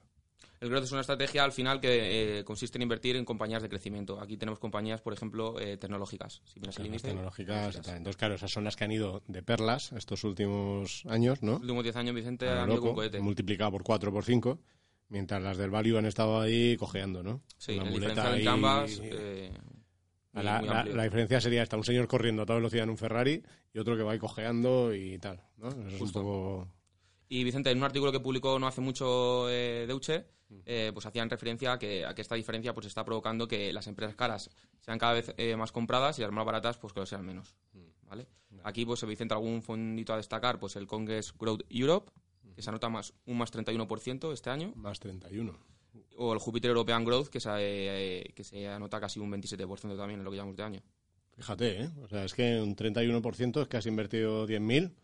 El 0.60 0.70
growth 0.70 0.84
es 0.84 0.92
una 0.92 1.02
estrategia 1.02 1.44
al 1.44 1.52
final 1.52 1.80
que 1.80 2.38
eh, 2.38 2.44
consiste 2.44 2.78
en 2.78 2.82
invertir 2.82 3.16
en 3.16 3.24
compañías 3.24 3.62
de 3.62 3.68
crecimiento. 3.68 4.20
Aquí 4.20 4.36
tenemos 4.36 4.58
compañías, 4.58 5.00
por 5.02 5.12
ejemplo, 5.12 5.60
eh, 5.60 5.76
tecnológicas. 5.76 6.40
Si 6.46 6.58
miras 6.60 6.78
el 6.78 6.90
tecnológicas 7.02 7.76
y 7.76 7.80
tal. 7.80 7.96
Entonces, 7.98 8.16
claro, 8.16 8.34
esas 8.36 8.50
son 8.50 8.64
las 8.64 8.74
que 8.76 8.84
han 8.84 8.92
ido 8.92 9.22
de 9.28 9.42
perlas 9.42 9.92
estos 9.92 10.24
últimos 10.24 11.04
años, 11.06 11.42
¿no? 11.42 11.52
Los 11.52 11.60
últimos 11.62 11.84
10 11.84 11.96
años, 11.96 12.14
Vicente, 12.14 12.48
A 12.48 12.54
lo 12.54 12.60
han 12.62 12.72
ido 12.72 12.80
con 12.80 12.94
cohete. 12.94 13.20
multiplicado 13.20 13.70
por 13.72 13.82
4 13.82 14.10
por 14.12 14.24
5, 14.24 14.58
mientras 15.08 15.42
las 15.42 15.56
del 15.58 15.70
value 15.70 15.98
han 15.98 16.06
estado 16.06 16.40
ahí 16.40 16.76
cojeando, 16.78 17.22
¿no? 17.22 17.42
Sí, 17.58 17.74
Una 17.74 17.84
el 17.84 17.90
muleta 17.90 18.12
diferencial 18.14 18.34
entre 18.34 18.48
ahí- 18.48 18.54
ambas... 18.54 19.00
eh, 19.02 19.52
la, 20.32 21.04
diferencia 21.04 21.40
sería 21.40 21.62
esta, 21.62 21.76
un 21.78 21.84
señor 21.84 22.06
corriendo 22.08 22.42
a 22.42 22.46
toda 22.46 22.58
velocidad 22.58 22.84
en 22.84 22.90
un 22.90 22.98
Ferrari 22.98 23.42
y 23.72 23.78
otro 23.78 23.96
que 23.96 24.02
va 24.02 24.12
ahí 24.12 24.18
cojeando 24.18 24.94
y 24.94 25.18
tal, 25.18 25.40
¿no? 25.56 25.68
Eso 25.68 25.86
es 25.96 26.00
un 26.00 26.12
poco... 26.12 26.68
Y 27.28 27.42
Vicente, 27.44 27.70
en 27.70 27.78
un 27.78 27.84
artículo 27.84 28.12
que 28.12 28.20
publicó 28.20 28.58
no 28.58 28.66
hace 28.66 28.80
mucho 28.80 29.48
eh, 29.50 29.84
Deutsche, 29.86 30.26
eh, 30.64 30.90
pues 30.94 31.04
hacían 31.06 31.28
referencia 31.28 31.72
a 31.72 31.78
que, 31.78 32.04
a 32.04 32.14
que 32.14 32.22
esta 32.22 32.36
diferencia 32.36 32.72
pues 32.72 32.86
está 32.86 33.04
provocando 33.04 33.48
que 33.48 33.72
las 33.72 33.86
empresas 33.88 34.14
caras 34.14 34.50
sean 34.80 34.98
cada 34.98 35.14
vez 35.14 35.34
eh, 35.36 35.56
más 35.56 35.72
compradas 35.72 36.18
y 36.18 36.22
las 36.22 36.30
más 36.30 36.46
baratas 36.46 36.78
pues 36.78 36.92
que 36.92 37.00
lo 37.00 37.06
sean 37.06 37.26
menos. 37.26 37.56
¿vale? 38.08 38.28
Aquí, 38.62 38.84
pues 38.84 39.04
Vicente, 39.04 39.34
algún 39.34 39.62
fondito 39.62 40.12
a 40.12 40.16
destacar, 40.16 40.58
pues 40.58 40.76
el 40.76 40.86
Congress 40.86 41.34
Growth 41.36 41.62
Europe, 41.68 42.10
que 42.54 42.62
se 42.62 42.70
anota 42.70 42.88
más, 42.88 43.12
un 43.26 43.38
más 43.38 43.52
31% 43.52 44.32
este 44.32 44.50
año, 44.50 44.72
Más 44.76 44.98
31. 45.00 45.58
o 46.16 46.32
el 46.32 46.38
Jupiter 46.38 46.70
European 46.70 47.04
Growth, 47.04 47.28
que 47.28 47.40
se, 47.40 47.50
eh, 47.54 48.32
que 48.34 48.44
se 48.44 48.68
anota 48.68 49.00
casi 49.00 49.20
un 49.20 49.30
27% 49.30 49.96
también 49.96 50.20
en 50.20 50.24
lo 50.24 50.30
que 50.30 50.36
llevamos 50.36 50.56
de 50.56 50.62
año. 50.62 50.82
Fíjate, 51.36 51.82
¿eh? 51.82 51.90
O 52.02 52.08
sea, 52.08 52.24
es 52.24 52.32
que 52.32 52.60
un 52.60 52.74
31% 52.74 53.62
es 53.62 53.68
que 53.68 53.76
has 53.76 53.86
invertido 53.86 54.48
10.000 54.48 54.94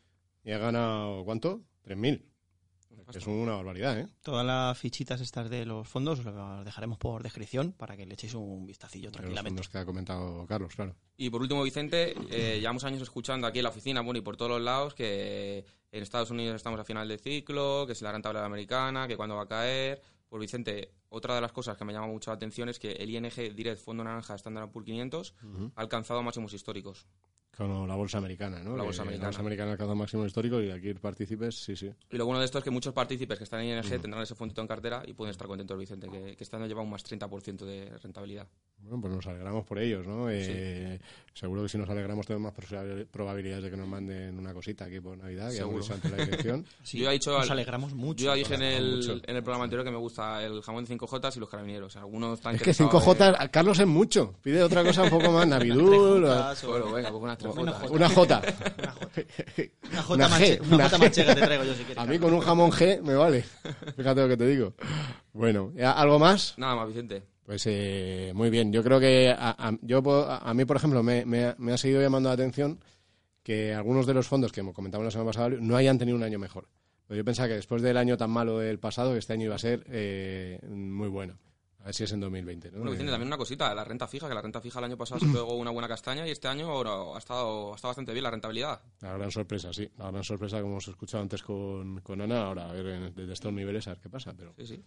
y 0.44 0.50
has 0.50 0.60
ganado, 0.60 1.24
¿cuánto? 1.24 1.62
3.000. 1.84 2.22
Que 3.10 3.18
es 3.18 3.26
una 3.26 3.56
barbaridad, 3.56 3.98
¿eh? 3.98 4.08
Todas 4.22 4.46
las 4.46 4.78
fichitas 4.78 5.20
estas 5.20 5.50
de 5.50 5.66
los 5.66 5.88
fondos 5.88 6.20
os 6.20 6.24
las 6.24 6.64
dejaremos 6.64 6.98
por 6.98 7.22
descripción 7.22 7.72
para 7.72 7.96
que 7.96 8.06
le 8.06 8.14
echéis 8.14 8.34
un 8.34 8.64
vistacillo 8.64 9.06
De 9.06 9.12
los 9.12 9.16
tranquilamente. 9.16 9.48
fondos 9.50 9.68
que 9.68 9.78
ha 9.78 9.84
comentado 9.84 10.46
Carlos, 10.46 10.74
claro. 10.74 10.94
Y 11.16 11.28
por 11.28 11.42
último, 11.42 11.62
Vicente, 11.62 12.14
eh, 12.30 12.58
llevamos 12.60 12.84
años 12.84 13.02
escuchando 13.02 13.46
aquí 13.46 13.58
en 13.58 13.64
la 13.64 13.70
oficina, 13.70 14.02
bueno, 14.02 14.18
y 14.18 14.22
por 14.22 14.36
todos 14.36 14.52
los 14.52 14.62
lados, 14.62 14.94
que 14.94 15.64
en 15.90 16.02
Estados 16.02 16.30
Unidos 16.30 16.56
estamos 16.56 16.78
a 16.78 16.84
final 16.84 17.08
de 17.08 17.18
ciclo, 17.18 17.84
que 17.86 17.92
es 17.92 18.02
la 18.02 18.12
rentabilidad 18.12 18.46
americana, 18.46 19.08
que 19.08 19.16
cuándo 19.16 19.36
va 19.36 19.42
a 19.42 19.48
caer. 19.48 20.00
Pues 20.28 20.40
Vicente, 20.40 20.92
otra 21.08 21.34
de 21.34 21.40
las 21.40 21.52
cosas 21.52 21.76
que 21.76 21.84
me 21.84 21.92
llama 21.92 22.06
mucho 22.06 22.30
la 22.30 22.36
atención 22.36 22.68
es 22.68 22.78
que 22.78 22.92
el 22.92 23.10
ING 23.10 23.54
Direct 23.54 23.82
Fondo 23.82 24.04
Naranja 24.04 24.34
Standard 24.36 24.70
Poor's 24.70 24.86
500 24.86 25.34
ha 25.74 25.80
alcanzado 25.80 26.22
máximos 26.22 26.54
históricos. 26.54 27.06
Con 27.56 27.86
la 27.86 27.94
bolsa 27.94 28.16
americana, 28.16 28.62
¿no? 28.62 28.76
La 28.76 28.82
bolsa 28.82 29.02
americana. 29.02 29.24
La 29.24 29.28
bolsa 29.28 29.40
americana 29.40 29.72
alcanza 29.72 29.92
un 29.92 29.98
máximo 29.98 30.24
histórico 30.24 30.60
y 30.62 30.70
aquí 30.70 30.94
partícipes, 30.94 31.54
sí, 31.54 31.76
sí. 31.76 31.92
Y 32.10 32.16
lo 32.16 32.24
bueno 32.24 32.40
de 32.40 32.46
esto 32.46 32.56
es 32.58 32.64
que 32.64 32.70
muchos 32.70 32.94
partícipes 32.94 33.36
que 33.36 33.44
están 33.44 33.60
en 33.60 33.76
ING 33.76 33.78
uh 33.78 33.82
-huh. 33.82 34.00
tendrán 34.00 34.22
ese 34.22 34.34
fondito 34.34 34.62
en 34.62 34.66
cartera 34.66 35.02
y 35.06 35.12
pueden 35.12 35.32
estar 35.32 35.46
contentos, 35.46 35.78
Vicente, 35.78 36.08
que, 36.08 36.34
que 36.34 36.44
este 36.44 36.56
año 36.56 36.66
lleva 36.66 36.80
un 36.80 36.88
más 36.88 37.04
30% 37.04 37.66
de 37.66 37.90
rentabilidad. 37.98 38.48
Bueno, 38.84 39.00
pues 39.00 39.14
nos 39.14 39.26
alegramos 39.26 39.64
por 39.64 39.78
ellos, 39.78 40.06
¿no? 40.06 40.28
Eh, 40.28 40.98
sí. 40.98 41.04
Seguro 41.34 41.62
que 41.62 41.68
si 41.68 41.78
nos 41.78 41.88
alegramos 41.88 42.26
tenemos 42.26 42.52
más 42.52 43.06
probabilidades 43.10 43.64
de 43.64 43.70
que 43.70 43.76
nos 43.76 43.86
manden 43.86 44.38
una 44.38 44.52
cosita 44.52 44.86
aquí 44.86 45.00
por 45.00 45.16
Navidad. 45.16 45.50
Seguro. 45.50 45.84
Que 45.86 45.92
ante 45.92 46.08
la 46.08 46.16
dirección. 46.16 46.66
sí, 46.82 46.98
yo 46.98 47.08
he 47.08 47.12
dicho, 47.12 47.30
nos 47.38 47.50
alegramos 47.50 47.94
mucho. 47.94 48.24
Yo 48.24 48.30
ya 48.32 48.34
dije 48.34 48.54
en 48.54 48.62
el, 48.62 48.96
mucho. 48.96 49.12
en 49.24 49.36
el 49.36 49.42
programa 49.42 49.64
anterior 49.64 49.84
que 49.84 49.92
me 49.92 49.98
gusta 49.98 50.42
el 50.44 50.62
jamón 50.62 50.84
de 50.84 50.96
5J 50.96 51.36
y 51.36 51.40
los 51.40 51.48
carabineros. 51.48 51.96
Algunos 51.96 52.38
están 52.38 52.56
es 52.56 52.62
que 52.62 52.72
5J, 52.72 53.38
de... 53.40 53.50
Carlos 53.50 53.78
es 53.78 53.86
mucho. 53.86 54.34
Pide 54.42 54.62
otra 54.62 54.82
cosa 54.82 55.02
un 55.02 55.10
poco 55.10 55.30
más, 55.30 55.46
Navidul. 55.46 56.24
o... 56.24 56.54
Bueno, 56.66 56.92
venga, 56.92 57.10
pues 57.10 57.22
una 57.22 57.36
una 57.50 57.72
J. 57.72 57.90
una 57.90 58.08
J. 58.08 58.42
Una 60.10 60.28
J, 60.28 60.58
una 60.70 60.88
J, 60.88 61.10
te 61.10 61.24
traigo 61.34 61.64
yo 61.64 61.74
si 61.74 61.84
quieres. 61.84 61.98
A 61.98 62.06
mí 62.06 62.18
con 62.18 62.32
un 62.32 62.40
jamón 62.40 62.70
G 62.70 63.00
me 63.02 63.14
vale. 63.14 63.44
Fíjate 63.96 64.20
lo 64.20 64.28
que 64.28 64.36
te 64.36 64.46
digo. 64.46 64.74
Bueno, 65.32 65.72
¿algo 65.84 66.18
más? 66.18 66.54
Nada 66.56 66.76
más, 66.76 66.88
Vicente. 66.88 67.22
Pues 67.44 67.64
eh, 67.66 68.32
muy 68.34 68.50
bien. 68.50 68.72
Yo 68.72 68.82
creo 68.82 69.00
que 69.00 69.30
a, 69.30 69.50
a, 69.58 69.72
yo, 69.82 70.02
a 70.28 70.54
mí, 70.54 70.64
por 70.64 70.76
ejemplo, 70.76 71.02
me, 71.02 71.24
me, 71.26 71.54
me 71.58 71.72
ha 71.72 71.78
seguido 71.78 72.00
llamando 72.00 72.28
la 72.28 72.34
atención 72.34 72.78
que 73.42 73.74
algunos 73.74 74.06
de 74.06 74.14
los 74.14 74.28
fondos 74.28 74.52
que 74.52 74.62
comentamos 74.72 75.04
la 75.04 75.10
semana 75.10 75.30
pasada 75.30 75.50
no 75.60 75.76
hayan 75.76 75.98
tenido 75.98 76.16
un 76.16 76.22
año 76.22 76.38
mejor. 76.38 76.68
Pero 77.06 77.18
yo 77.18 77.24
pensaba 77.24 77.48
que 77.48 77.54
después 77.54 77.82
del 77.82 77.96
año 77.96 78.16
tan 78.16 78.30
malo 78.30 78.58
del 78.58 78.78
pasado, 78.78 79.16
este 79.16 79.32
año 79.32 79.46
iba 79.46 79.56
a 79.56 79.58
ser 79.58 79.84
eh, 79.90 80.60
muy 80.68 81.08
bueno. 81.08 81.38
A 81.82 81.86
ver 81.86 81.94
si 81.94 82.04
es 82.04 82.12
en 82.12 82.20
2020. 82.20 82.70
¿no? 82.70 82.78
Bueno, 82.78 82.92
Vicente, 82.92 83.10
Eh, 83.10 83.12
también 83.12 83.26
una 83.26 83.36
cosita, 83.36 83.74
la 83.74 83.82
renta 83.84 84.06
fija, 84.06 84.28
que 84.28 84.34
la 84.34 84.40
renta 84.40 84.60
fija 84.60 84.78
el 84.78 84.84
año 84.84 84.96
pasado 84.96 85.18
se 85.20 85.26
pegó 85.26 85.54
una 85.56 85.70
buena 85.72 85.88
castaña 85.88 86.26
y 86.26 86.30
este 86.30 86.46
año 86.48 86.70
ahora 86.70 86.92
ha 87.14 87.18
estado, 87.18 87.72
ha 87.72 87.76
estado 87.76 87.90
bastante 87.90 88.12
bien 88.12 88.22
la 88.22 88.30
rentabilidad. 88.30 88.80
La 89.00 89.14
gran 89.14 89.30
sorpresa, 89.32 89.72
sí. 89.72 89.88
La 89.98 90.10
gran 90.10 90.22
sorpresa, 90.22 90.58
como 90.60 90.74
hemos 90.74 90.88
escuchado 90.88 91.22
antes 91.22 91.42
con, 91.42 92.00
con 92.00 92.20
Ana. 92.20 92.46
Ahora, 92.46 92.70
a 92.70 92.72
ver, 92.72 93.12
desde 93.12 93.32
estos 93.32 93.52
niveles, 93.52 93.86
a 93.88 93.90
ver 93.90 94.00
qué 94.00 94.08
pasa. 94.08 94.32
Pero 94.36 94.54
Sí, 94.56 94.66
sí. 94.66 94.82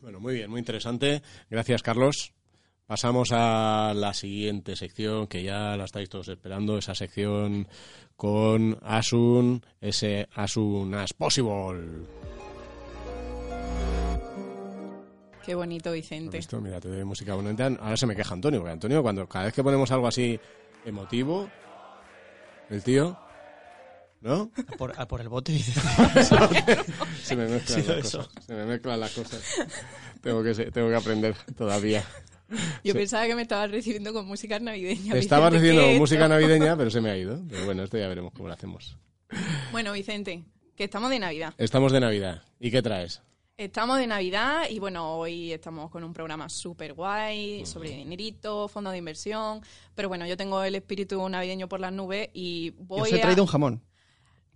Bueno, 0.00 0.18
muy 0.20 0.34
bien, 0.34 0.50
muy 0.50 0.58
interesante. 0.58 1.22
Gracias, 1.50 1.82
Carlos. 1.82 2.32
Pasamos 2.86 3.30
a 3.32 3.92
la 3.96 4.14
siguiente 4.14 4.76
sección 4.76 5.26
que 5.26 5.42
ya 5.42 5.76
la 5.76 5.84
estáis 5.84 6.08
todos 6.08 6.28
esperando, 6.28 6.78
esa 6.78 6.94
sección 6.94 7.66
con 8.14 8.78
Asun, 8.82 9.60
ese 9.80 10.28
Asun 10.34 10.94
as 10.94 11.12
Possible. 11.12 12.06
Qué 15.46 15.54
bonito, 15.54 15.90
¿Has 15.90 15.94
Vicente. 15.94 16.36
visto? 16.36 16.60
Mira, 16.60 16.80
te 16.80 16.88
doy 16.88 17.04
música 17.04 17.34
bonita. 17.34 17.66
Ahora 17.80 17.96
se 17.96 18.06
me 18.06 18.16
queja 18.16 18.34
Antonio, 18.34 18.58
porque 18.60 18.72
Antonio, 18.72 19.00
cuando 19.02 19.28
cada 19.28 19.44
vez 19.46 19.54
que 19.54 19.62
ponemos 19.62 19.90
algo 19.92 20.08
así 20.08 20.38
emotivo, 20.84 21.48
el 22.68 22.82
tío, 22.82 23.16
¿no? 24.22 24.50
A 24.66 24.76
por, 24.76 25.00
a 25.00 25.06
por 25.06 25.20
el 25.20 25.28
bote. 25.28 25.56
Se 27.22 27.36
me 27.36 27.46
mezclan 27.46 27.82
Sí, 27.82 27.88
las 27.88 27.98
eso. 28.06 28.18
cosas. 28.18 28.44
Se 28.44 28.54
me 28.54 28.64
mezclan 28.64 28.98
las 29.00 29.12
cosas. 29.12 29.40
Tengo 30.20 30.42
que, 30.42 30.54
se- 30.54 30.70
tengo 30.72 30.88
que 30.88 30.96
aprender 30.96 31.34
todavía. 31.56 32.04
Yo 32.84 32.94
pensaba 32.94 33.26
que 33.26 33.34
me 33.34 33.42
estabas 33.42 33.70
recibiendo 33.70 34.12
con 34.12 34.26
música 34.26 34.58
navideña. 34.58 35.12
Te 35.12 35.18
estabas 35.20 35.52
¿qué 35.52 35.92
es 35.94 35.98
música 35.98 36.22
esto? 36.22 36.28
navideña, 36.28 36.76
pero 36.76 36.90
se 36.90 37.00
me 37.00 37.10
ha 37.10 37.16
ido. 37.18 37.40
Pero 37.48 37.64
bueno, 37.66 37.84
esto 37.84 37.98
ya 37.98 38.08
veremos 38.08 38.32
cómo 38.32 38.48
lo 38.48 38.54
hacemos. 38.54 38.96
Bueno, 39.72 39.92
Vicente, 39.92 40.44
que 40.76 40.84
estamos 40.84 41.10
de 41.10 41.18
Navidad. 41.20 41.54
Estamos 41.58 41.92
de 41.92 42.00
Navidad. 42.00 42.42
¿Y 42.60 42.70
qué 42.70 42.82
traes? 42.82 43.22
Estamos 43.60 43.96
de 43.98 44.06
Navidad 44.06 44.64
y 44.68 44.78
bueno, 44.80 45.14
hoy 45.16 45.50
estamos 45.50 45.90
con 45.90 46.04
un 46.04 46.12
programa 46.12 46.46
súper 46.50 46.92
guay 46.92 47.64
sobre 47.64 47.88
dinerito, 47.88 48.68
fondo 48.68 48.90
de 48.90 48.98
inversión. 48.98 49.62
Pero 49.94 50.08
bueno, 50.08 50.26
yo 50.26 50.36
tengo 50.36 50.62
el 50.62 50.74
espíritu 50.74 51.26
navideño 51.26 51.66
por 51.66 51.80
las 51.80 51.90
nubes 51.90 52.28
y 52.34 52.72
voy 52.80 53.00
os 53.00 53.12
he 53.12 53.18
a... 53.18 53.22
traído 53.22 53.42
un 53.42 53.48
jamón. 53.48 53.82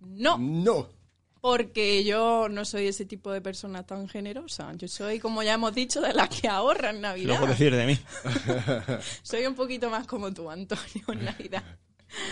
No, 0.01 0.37
No. 0.37 0.87
porque 1.41 2.03
yo 2.03 2.47
no 2.47 2.63
soy 2.63 2.85
ese 2.85 3.05
tipo 3.05 3.31
de 3.31 3.41
persona 3.41 3.83
tan 3.87 4.07
generosa. 4.07 4.71
Yo 4.75 4.87
soy, 4.87 5.17
como 5.17 5.41
ya 5.41 5.55
hemos 5.55 5.73
dicho, 5.73 5.99
de 6.01 6.13
las 6.13 6.29
que 6.29 6.47
ahorran 6.47 6.97
en 6.97 7.01
Lo 7.01 7.07
Navidad. 7.07 7.39
puedo 7.39 7.51
decir 7.53 7.75
de 7.75 7.87
mí. 7.87 7.97
Soy 9.23 9.47
un 9.47 9.55
poquito 9.55 9.89
más 9.89 10.05
como 10.05 10.31
tú, 10.31 10.47
Antonio, 10.47 10.83
en 11.07 11.25
Navidad. 11.25 11.63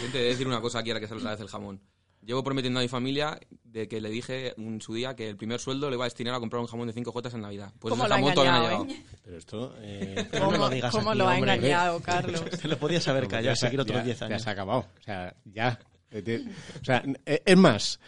Yo 0.03 0.11
te 0.11 0.17
voy 0.19 0.27
a 0.27 0.29
decir 0.29 0.45
una 0.45 0.61
cosa 0.61 0.77
aquí 0.79 0.91
ahora 0.91 0.99
que 0.99 1.07
sale 1.07 1.19
otra 1.19 1.31
vez 1.31 1.39
el 1.41 1.47
jamón. 1.47 1.81
Llevo 2.21 2.43
prometiendo 2.43 2.79
a 2.79 2.83
mi 2.83 2.89
familia 2.89 3.39
de 3.63 3.87
que 3.87 4.01
le 4.01 4.09
dije 4.09 4.53
en 4.57 4.81
su 4.81 4.93
día 4.93 5.15
que 5.15 5.29
el 5.29 5.37
primer 5.37 5.59
sueldo 5.59 5.89
le 5.89 5.95
iba 5.95 6.03
a 6.03 6.07
destinar 6.07 6.33
a 6.35 6.39
comprar 6.39 6.59
un 6.61 6.67
jamón 6.67 6.87
de 6.87 6.93
5 6.93 7.11
jotas 7.11 7.33
en 7.33 7.41
Navidad. 7.41 7.71
Pues 7.79 7.91
¿Cómo 7.91 8.03
ese 8.03 8.09
lo 8.09 8.15
ha 8.15 8.17
jamón 8.17 8.33
todavía 8.33 8.51
no 8.51 8.57
ha 8.57 8.63
engañado, 8.73 8.85
llegado. 8.85 9.05
Pero 9.23 9.37
esto... 9.37 9.75
eh, 9.79 10.27
no 10.33 10.39
¿Cómo, 10.39 10.57
lo 10.57 10.69
digas 10.69 10.91
cómo 10.91 11.09
aquí, 11.11 11.17
lo 11.19 11.29
ha 11.29 11.33
hombre. 11.35 11.53
engañado, 11.53 11.99
Carlos? 12.03 12.43
Te 12.61 12.67
lo 12.67 12.77
podías 12.77 13.07
haber 13.07 13.27
callado, 13.27 13.45
ya 13.45 13.55
se- 13.55 13.65
seguir 13.67 13.79
otros 13.79 13.97
ya- 13.99 14.03
10 14.03 14.19
Ya 14.19 14.25
años. 14.25 14.41
se 14.41 14.49
ha 14.49 14.53
acabado. 14.53 14.79
O 14.99 15.03
sea, 15.03 15.33
ya. 15.45 15.79
Eh, 16.11 16.45
O 16.81 16.83
sea, 16.85 17.03
eh, 17.25 17.41
es 17.45 17.57
más, 17.57 17.99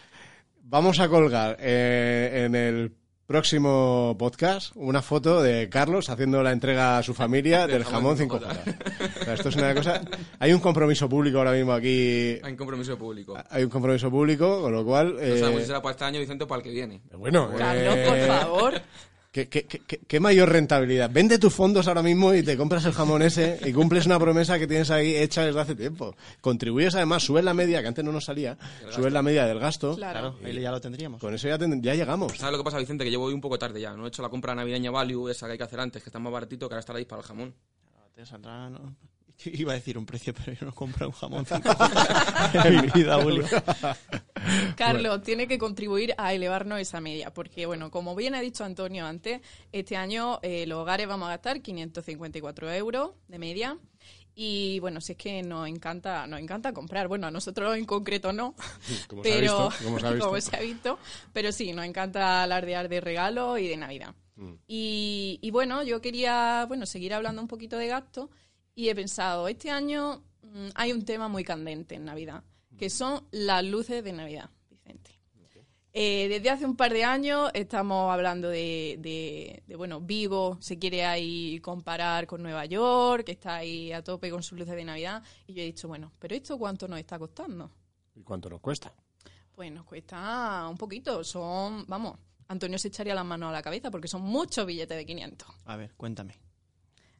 vamos 0.62 1.00
a 1.00 1.08
colgar 1.08 1.56
eh, 1.60 2.44
en 2.46 2.54
el 2.54 2.94
próximo 3.26 4.16
podcast 4.18 4.72
una 4.74 5.02
foto 5.02 5.42
de 5.42 5.68
Carlos 5.68 6.10
haciendo 6.10 6.42
la 6.42 6.52
entrega 6.52 6.98
a 6.98 7.02
su 7.02 7.14
familia 7.14 7.66
del 7.68 7.84
jamón 7.84 8.16
5 8.16 8.38
cinco 8.38 8.46
jotas. 8.46 8.76
O 9.20 9.24
sea, 9.24 9.34
esto 9.34 9.48
es 9.48 9.56
una 9.56 9.74
cosa... 9.74 10.02
Hay 10.38 10.52
un 10.52 10.60
compromiso 10.60 11.08
público 11.08 11.38
ahora 11.38 11.52
mismo 11.52 11.72
aquí. 11.72 12.38
Hay 12.42 12.52
un 12.52 12.56
compromiso 12.56 12.98
público. 12.98 13.36
Hay 13.50 13.64
un 13.64 13.70
compromiso 13.70 14.10
público, 14.10 14.62
con 14.62 14.72
lo 14.72 14.84
cual... 14.84 15.14
No 15.14 15.20
eh, 15.20 15.38
sabemos 15.38 15.60
si 15.62 15.66
será 15.66 15.82
para 15.82 15.92
este 15.92 16.04
año, 16.04 16.20
Vicente, 16.20 16.44
o 16.44 16.46
para 16.46 16.58
el 16.58 16.64
que 16.64 16.70
viene. 16.70 17.00
bueno, 17.16 17.50
Carlos, 17.56 17.94
eh, 17.96 18.04
por 18.06 18.38
favor. 18.38 18.82
¿Qué, 19.32 19.48
qué, 19.48 19.64
qué- 19.66 19.80
qué- 20.06 20.20
mayor 20.20 20.50
rentabilidad? 20.50 21.10
Vende 21.10 21.38
tus 21.38 21.54
fondos 21.54 21.88
ahora 21.88 22.02
mismo 22.02 22.34
y 22.34 22.42
te 22.42 22.54
compras 22.54 22.84
el 22.84 22.92
jamón 22.92 23.22
ese 23.22 23.58
y 23.64 23.72
cumples 23.72 24.04
una 24.04 24.18
promesa 24.20 24.58
que 24.58 24.66
tienes 24.66 24.90
ahí 24.90 25.16
hecha 25.16 25.42
desde 25.42 25.58
hace 25.58 25.74
tiempo. 25.74 26.14
Contribuyes 26.42 26.94
además, 26.94 27.22
subes 27.22 27.42
la 27.42 27.54
media, 27.54 27.80
que 27.80 27.88
antes 27.88 28.04
no 28.04 28.12
nos 28.12 28.26
salía, 28.26 28.58
subes 28.90 29.10
la 29.10 29.22
media 29.22 29.46
del 29.46 29.58
gasto. 29.58 29.96
Claro. 29.96 30.36
Ahí 30.44 30.60
ya 30.60 30.70
lo 30.70 30.82
tendríamos. 30.82 31.18
Con 31.18 31.32
eso 31.34 31.48
ya, 31.48 31.56
ten- 31.56 31.82
ya 31.82 31.94
llegamos. 31.94 32.32
¿Sabes 32.36 32.52
lo 32.52 32.58
que 32.58 32.64
pasa, 32.64 32.78
Vicente? 32.78 33.04
Que 33.04 33.10
llevo 33.10 33.24
hoy 33.24 33.32
un 33.32 33.40
poco 33.40 33.58
tarde 33.58 33.80
ya. 33.80 33.94
No 33.94 34.04
he 34.04 34.08
hecho 34.08 34.20
la 34.20 34.28
compra 34.28 34.54
navideña 34.54 34.90
value, 34.90 35.30
esa 35.30 35.46
que 35.46 35.52
hay 35.52 35.58
que 35.58 35.64
hacer 35.64 35.80
antes, 35.80 36.02
que 36.02 36.10
está 36.10 36.18
más 36.18 36.30
baratito, 36.30 36.68
que 36.68 36.74
ahora 36.74 36.80
está 36.80 36.92
ahí 36.94 37.06
para 37.06 37.22
el 37.22 37.26
jamón. 37.26 37.54
Te 38.14 38.26
saldrá, 38.26 38.68
¿no? 38.68 38.94
Iba 39.52 39.72
a 39.72 39.74
decir 39.76 39.98
un 39.98 40.06
precio, 40.06 40.34
pero 40.34 40.52
yo 40.52 40.66
no 40.66 40.74
compro 40.74 41.06
un 41.06 41.12
jamón. 41.12 41.46
en 42.64 42.80
mi 42.82 42.88
vida, 42.88 43.22
Julio. 43.22 43.44
Carlos 44.76 45.22
tiene 45.22 45.46
que 45.46 45.58
contribuir 45.58 46.14
a 46.18 46.32
elevarnos 46.34 46.80
esa 46.80 47.00
media, 47.00 47.32
porque 47.32 47.66
bueno, 47.66 47.90
como 47.90 48.14
bien 48.14 48.34
ha 48.34 48.40
dicho 48.40 48.64
Antonio 48.64 49.06
antes, 49.06 49.40
este 49.70 49.96
año 49.96 50.40
eh, 50.42 50.66
los 50.66 50.78
hogares 50.78 51.06
vamos 51.06 51.26
a 51.28 51.32
gastar 51.32 51.60
554 51.60 52.72
euros 52.72 53.12
de 53.28 53.38
media. 53.38 53.78
Y 54.34 54.80
bueno, 54.80 55.02
si 55.02 55.12
es 55.12 55.18
que 55.18 55.42
nos 55.42 55.68
encanta, 55.68 56.26
nos 56.26 56.40
encanta 56.40 56.72
comprar. 56.72 57.06
Bueno, 57.06 57.26
a 57.26 57.30
nosotros 57.30 57.76
en 57.76 57.84
concreto 57.84 58.32
no, 58.32 58.54
Como 59.06 59.20
pero 59.22 59.68
como 59.84 59.98
se 59.98 60.06
ha 60.06 60.10
visto. 60.10 60.26
como 60.26 60.40
se 60.40 60.56
ha 60.56 60.60
visto. 60.60 60.98
Pero 61.34 61.52
sí, 61.52 61.72
nos 61.72 61.84
encanta 61.84 62.42
alardear 62.42 62.88
de 62.88 63.00
regalos 63.02 63.60
y 63.60 63.68
de 63.68 63.76
Navidad. 63.76 64.14
Mm. 64.36 64.52
Y, 64.66 65.38
y 65.42 65.50
bueno, 65.50 65.82
yo 65.82 66.00
quería 66.00 66.64
bueno 66.66 66.86
seguir 66.86 67.12
hablando 67.12 67.42
un 67.42 67.48
poquito 67.48 67.76
de 67.76 67.88
gasto 67.88 68.30
y 68.74 68.88
he 68.88 68.94
pensado, 68.94 69.48
este 69.48 69.70
año 69.70 70.22
mm, 70.42 70.68
hay 70.74 70.92
un 70.92 71.04
tema 71.04 71.28
muy 71.28 71.44
candente 71.44 71.94
en 71.94 72.04
Navidad, 72.04 72.42
que 72.78 72.90
son 72.90 73.26
las 73.30 73.64
luces 73.64 74.02
de 74.02 74.12
Navidad, 74.12 74.50
Vicente. 74.70 75.18
Eh, 75.94 76.26
desde 76.28 76.48
hace 76.48 76.64
un 76.64 76.74
par 76.74 76.90
de 76.90 77.04
años 77.04 77.50
estamos 77.52 78.10
hablando 78.10 78.48
de, 78.48 78.96
de- 78.98 79.62
de, 79.66 79.76
bueno, 79.76 80.00
Vigo 80.00 80.56
se 80.60 80.78
quiere 80.78 81.04
ahí 81.04 81.60
comparar 81.60 82.26
con 82.26 82.42
Nueva 82.42 82.64
York, 82.64 83.24
que 83.26 83.32
está 83.32 83.56
ahí 83.56 83.92
a 83.92 84.02
tope 84.02 84.30
con 84.30 84.42
sus 84.42 84.58
luces 84.58 84.74
de 84.74 84.84
Navidad, 84.86 85.22
y 85.46 85.52
yo 85.52 85.62
he 85.62 85.66
dicho, 85.66 85.88
bueno, 85.88 86.10
pero 86.18 86.34
¿esto 86.34 86.56
cuánto 86.58 86.88
nos 86.88 86.98
está 86.98 87.18
costando? 87.18 87.70
¿Y 88.14 88.22
cuánto 88.22 88.48
nos 88.48 88.60
cuesta? 88.60 88.90
Pues 89.54 89.70
nos 89.70 89.84
cuesta 89.84 90.66
un 90.66 90.78
poquito, 90.78 91.22
son, 91.24 91.84
vamos, 91.86 92.18
Antonio 92.48 92.78
se 92.78 92.88
echaría 92.88 93.14
las 93.14 93.26
manos 93.26 93.50
a 93.50 93.52
la 93.52 93.62
cabeza 93.62 93.90
porque 93.90 94.08
son 94.08 94.22
muchos 94.22 94.64
billetes 94.64 94.96
de 94.96 95.04
500. 95.04 95.46
A 95.66 95.76
ver, 95.76 95.92
cuéntame. 95.94 96.38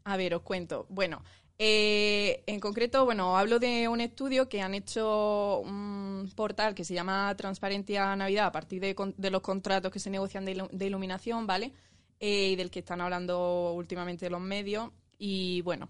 A 0.05 0.17
ver, 0.17 0.35
os 0.35 0.43
cuento. 0.43 0.87
Bueno, 0.89 1.23
eh, 1.65 2.43
en 2.47 2.59
concreto, 2.59 3.05
bueno, 3.05 3.39
hablo 3.39 3.61
de 3.61 3.87
un 3.87 4.01
estudio 4.01 4.49
que 4.49 4.61
han 4.63 4.75
hecho 4.75 5.61
un 5.61 6.29
portal 6.35 6.75
que 6.75 6.85
se 6.85 6.93
llama 6.93 7.33
Transparencia 7.37 8.17
Navidad 8.17 8.47
a 8.47 8.53
partir 8.53 8.81
de, 8.81 8.97
de 9.17 9.31
los 9.31 9.43
contratos 9.43 9.93
que 9.93 10.01
se 10.01 10.11
negocian 10.11 10.45
de, 10.45 10.57
ilu- 10.57 10.71
de 10.71 10.87
iluminación, 10.87 11.47
¿vale? 11.47 11.73
Eh, 12.19 12.49
y 12.51 12.57
del 12.57 12.69
que 12.73 12.81
están 12.81 13.01
hablando 13.01 13.75
últimamente 13.75 14.29
los 14.29 14.41
medios. 14.41 14.91
Y 15.19 15.61
bueno, 15.63 15.89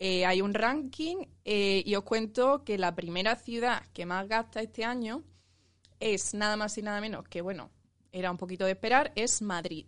eh, 0.00 0.26
hay 0.26 0.40
un 0.42 0.54
ranking 0.54 1.18
eh, 1.44 1.84
y 1.86 1.94
os 1.94 2.02
cuento 2.02 2.64
que 2.64 2.76
la 2.76 2.92
primera 2.96 3.36
ciudad 3.36 3.84
que 3.92 4.04
más 4.06 4.26
gasta 4.26 4.60
este 4.60 4.84
año 4.84 5.22
es 6.00 6.34
nada 6.34 6.56
más 6.56 6.76
y 6.78 6.82
nada 6.82 7.00
menos 7.00 7.28
que, 7.28 7.42
bueno, 7.42 7.70
era 8.10 8.28
un 8.32 8.38
poquito 8.38 8.64
de 8.64 8.72
esperar, 8.72 9.12
es 9.14 9.40
Madrid, 9.40 9.86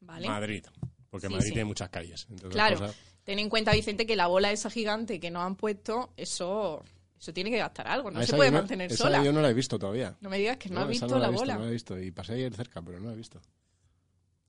¿vale? 0.00 0.28
Madrid. 0.28 0.64
Porque 1.10 1.26
Sí, 1.26 1.32
Madrid 1.32 1.46
sí. 1.48 1.52
tiene 1.54 1.64
muchas 1.64 1.88
calles. 1.88 2.26
entre 2.30 2.46
otras 2.46 2.54
Claro, 2.68 2.78
cosas. 2.80 2.96
Ten 3.26 3.38
en 3.40 3.50
cuenta, 3.50 3.72
Vicente, 3.72 4.06
que 4.06 4.16
la 4.16 4.28
bola 4.28 4.50
esa 4.52 4.70
gigante 4.70 5.20
que 5.20 5.30
nos 5.30 5.42
han 5.42 5.56
puesto, 5.56 6.12
eso, 6.16 6.82
eso 7.20 7.32
tiene 7.34 7.50
que 7.50 7.58
gastar 7.58 7.88
algo, 7.88 8.10
no 8.10 8.20
Ah, 8.20 8.26
se 8.26 8.34
puede 8.36 8.50
no- 8.52 8.58
mantener 8.58 8.90
esa 8.92 9.04
sola. 9.04 9.22
yo 9.24 9.32
no 9.32 9.42
la 9.42 9.50
he 9.50 9.54
visto 9.54 9.78
todavía. 9.78 10.16
No 10.20 10.30
me 10.30 10.38
digas 10.38 10.56
que 10.56 10.70
no, 10.70 10.76
has 10.80 10.84
esa 10.84 10.90
visto 10.90 11.06
no 11.08 11.18
la, 11.18 11.26
he 11.26 11.30
visto, 11.30 11.42
bola. 11.42 11.54
No 11.56 11.60
la 11.62 11.68
he 11.68 11.72
visto. 11.72 12.00
Y 12.00 12.10
pasé 12.12 12.32
ayer 12.34 12.54
cerca, 12.54 12.80
pero 12.80 13.00
no 13.00 13.08
la 13.08 13.12
he 13.12 13.16
visto. 13.16 13.42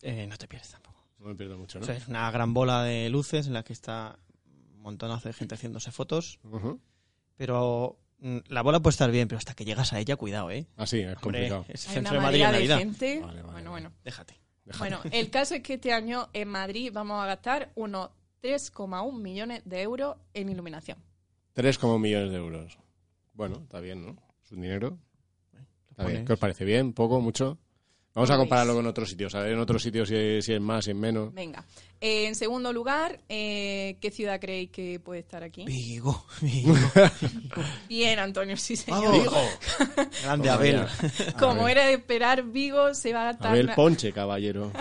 Eh, 0.04 0.28
no 0.28 0.38
te 0.38 0.48
pierdes 0.48 0.70
tampoco. 0.70 1.04
No 1.20 1.26
me 1.30 1.36
pierdo 1.36 1.58
mucho, 1.58 1.80
O 1.80 1.82
¿no? 1.82 1.88
sea, 1.88 1.96
es 1.96 2.08
una 2.08 2.30
gran 2.30 2.54
bola 2.54 2.84
de 2.84 3.10
luces 3.10 3.48
en 3.48 3.54
la 3.54 3.64
que 3.64 3.74
está 3.74 4.20
un 4.46 4.80
montonazo 4.84 5.28
de 5.28 5.34
gente 5.34 5.56
haciéndose 5.56 5.92
fotos. 5.92 6.40
Pero 7.36 8.00
mm, 8.20 8.38
la 8.50 8.62
bola 8.62 8.80
puede 8.80 8.92
estar 8.94 9.10
bien, 9.12 9.28
pero 9.28 9.38
hasta 9.40 9.54
que 9.56 9.66
llegas 9.66 9.94
a 9.94 10.00
ella, 10.00 10.16
cuidado, 10.16 10.52
¿eh? 10.52 10.68
Ah, 10.78 10.86
sí, 10.86 11.00
es 11.00 11.08
Hombre, 11.08 11.20
complicado. 11.50 11.66
es 11.70 11.86
el 11.88 11.92
centro 11.94 12.14
de 12.14 12.20
Madrid 12.20 12.42
en 12.44 12.52
Navidad. 12.52 12.78
gente. 12.78 13.20
Vale, 13.22 13.26
vale, 13.26 13.42
bueno, 13.42 13.54
vale. 13.54 13.70
bueno. 13.70 13.92
Déjate. 14.04 14.40
Bueno, 14.80 15.00
el 15.12 15.30
caso 15.30 15.56
es 15.56 15.64
que 15.64 15.76
este 15.76 15.94
año 15.94 16.30
en 16.34 16.50
Madrid 16.50 16.92
vamos 16.94 17.24
a 17.24 17.26
gastar 17.26 17.72
unos 17.76 18.10
3,1 18.42 19.20
millones 19.20 19.62
de 19.66 19.82
euros 19.82 20.18
en 20.34 20.50
iluminación. 20.50 20.98
3,1 21.56 22.00
millones 22.00 22.32
de 22.32 22.38
euros. 22.38 22.78
Bueno, 23.34 23.62
está 23.64 23.80
bien, 23.80 24.06
¿no? 24.06 24.16
Es 24.44 24.52
un 24.52 24.62
dinero. 24.62 24.98
Está 25.90 26.06
bien. 26.06 26.26
¿Qué 26.26 26.34
os 26.34 26.40
parece? 26.40 26.66
¿Bien? 26.66 26.94
¿Poco? 26.94 27.20
¿Mucho? 27.22 27.58
Vamos 28.14 28.32
a 28.32 28.38
compararlo 28.38 28.74
con 28.74 28.88
otros 28.88 29.10
sitios. 29.10 29.36
A 29.36 29.42
ver 29.42 29.54
en 29.54 29.60
otros 29.60 29.82
sitios 29.84 30.10
si, 30.10 30.42
si 30.42 30.54
es 30.54 30.62
más, 30.62 30.86
si 30.86 30.92
es 30.92 30.98
menos. 30.98 31.34
Venga. 31.34 31.64
Eh, 32.00 32.28
en 32.28 32.36
segundo 32.36 32.72
lugar, 32.74 33.20
eh, 33.28 33.98
¿qué 34.00 34.12
ciudad 34.12 34.40
creéis 34.40 34.70
que 34.70 35.00
puede 35.00 35.20
estar 35.22 35.42
aquí? 35.44 35.66
Vigo, 35.66 36.26
Vigo. 36.42 36.76
Bien, 37.90 38.20
Antonio, 38.20 38.56
sí, 38.56 38.76
señor. 38.76 39.26
Vamos. 39.26 39.60
Grande 40.24 40.50
Abel. 40.50 40.86
Como 41.40 41.68
era 41.68 41.86
de 41.88 41.94
esperar, 41.94 42.44
Vigo 42.44 42.94
se 42.94 43.14
va 43.14 43.22
a 43.22 43.26
gastar 43.32 43.52
Abel 43.52 43.72
Ponche, 43.76 44.14
caballero. 44.14 44.72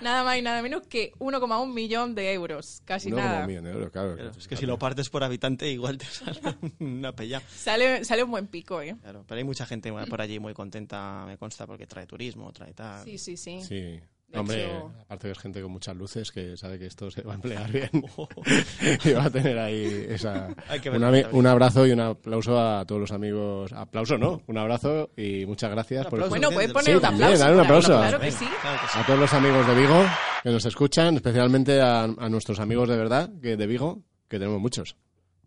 Nada 0.00 0.24
más 0.24 0.36
y 0.36 0.42
nada 0.42 0.62
menos 0.62 0.86
que 0.86 1.12
1,1 1.18 1.72
millón 1.72 2.14
de 2.14 2.32
euros. 2.32 2.82
Casi 2.84 3.10
No 3.10 3.16
nada. 3.16 3.40
un 3.40 3.46
millón 3.46 3.64
de 3.64 3.70
euros, 3.70 3.90
claro. 3.90 4.16
Claro, 4.16 4.32
es 4.36 4.46
que 4.46 4.56
si 4.56 4.66
lo 4.66 4.78
partes 4.78 5.08
por 5.08 5.24
habitante, 5.24 5.70
igual 5.70 5.96
te 5.96 6.04
sale 6.06 6.40
una 6.78 7.12
pella. 7.12 7.40
Sale, 7.48 8.04
sale 8.04 8.22
un 8.22 8.30
buen 8.30 8.48
pico, 8.48 8.82
¿eh? 8.82 8.96
Claro, 9.00 9.24
pero 9.26 9.38
hay 9.38 9.44
mucha 9.44 9.64
gente 9.64 9.90
por 10.08 10.20
allí 10.20 10.38
muy 10.38 10.52
contenta, 10.52 11.24
me 11.26 11.38
consta, 11.38 11.66
porque 11.66 11.86
trae 11.86 12.06
turismo, 12.06 12.52
trae 12.52 12.74
tal. 12.74 13.04
Sí, 13.04 13.16
sí, 13.16 13.36
sí. 13.36 13.62
Sí. 13.62 14.00
De 14.28 14.40
Hombre, 14.40 14.64
hecho- 14.64 14.92
aparte 15.02 15.28
que 15.28 15.32
es 15.32 15.38
gente 15.38 15.62
con 15.62 15.70
muchas 15.70 15.96
luces 15.96 16.32
que 16.32 16.56
sabe 16.56 16.78
que 16.80 16.86
esto 16.86 17.10
se 17.10 17.22
va 17.22 17.32
a 17.32 17.34
emplear 17.36 17.70
bien 17.72 17.88
y 19.04 19.12
va 19.12 19.24
a 19.24 19.30
tener 19.30 19.56
ahí 19.58 20.06
esa... 20.08 20.48
Hay 20.68 20.80
que 20.80 20.90
ver 20.90 21.00
un, 21.00 21.38
un 21.38 21.46
abrazo 21.46 21.86
y 21.86 21.92
un 21.92 22.00
aplauso 22.00 22.58
a 22.60 22.84
todos 22.84 23.00
los 23.00 23.12
amigos. 23.12 23.72
Aplauso, 23.72 24.18
¿no? 24.18 24.42
Un 24.48 24.58
abrazo 24.58 25.10
y 25.16 25.46
muchas 25.46 25.70
gracias 25.70 26.04
Un 26.06 26.10
por... 26.10 26.28
Bueno, 26.28 26.50
puedes 26.50 26.70
Sí, 26.70 26.74
poner 26.74 26.96
un 26.96 27.02
también, 27.02 27.24
aplauso. 27.24 27.44
dale 27.44 27.54
un 27.54 27.60
aplauso. 27.64 27.88
Claro 27.98 28.20
que 28.20 28.30
sí. 28.32 28.46
Claro 28.60 28.80
que 28.82 28.88
sí. 28.92 28.98
A 28.98 29.06
todos 29.06 29.18
los 29.20 29.32
amigos 29.32 29.66
de 29.66 29.74
Vigo 29.74 30.04
que 30.42 30.50
nos 30.50 30.66
escuchan, 30.66 31.14
especialmente 31.16 31.80
a, 31.80 32.02
a 32.04 32.28
nuestros 32.28 32.58
amigos 32.60 32.88
de 32.88 32.96
verdad 32.96 33.30
que 33.40 33.56
de 33.56 33.66
Vigo, 33.66 34.02
que 34.28 34.38
tenemos 34.40 34.60
muchos. 34.60 34.96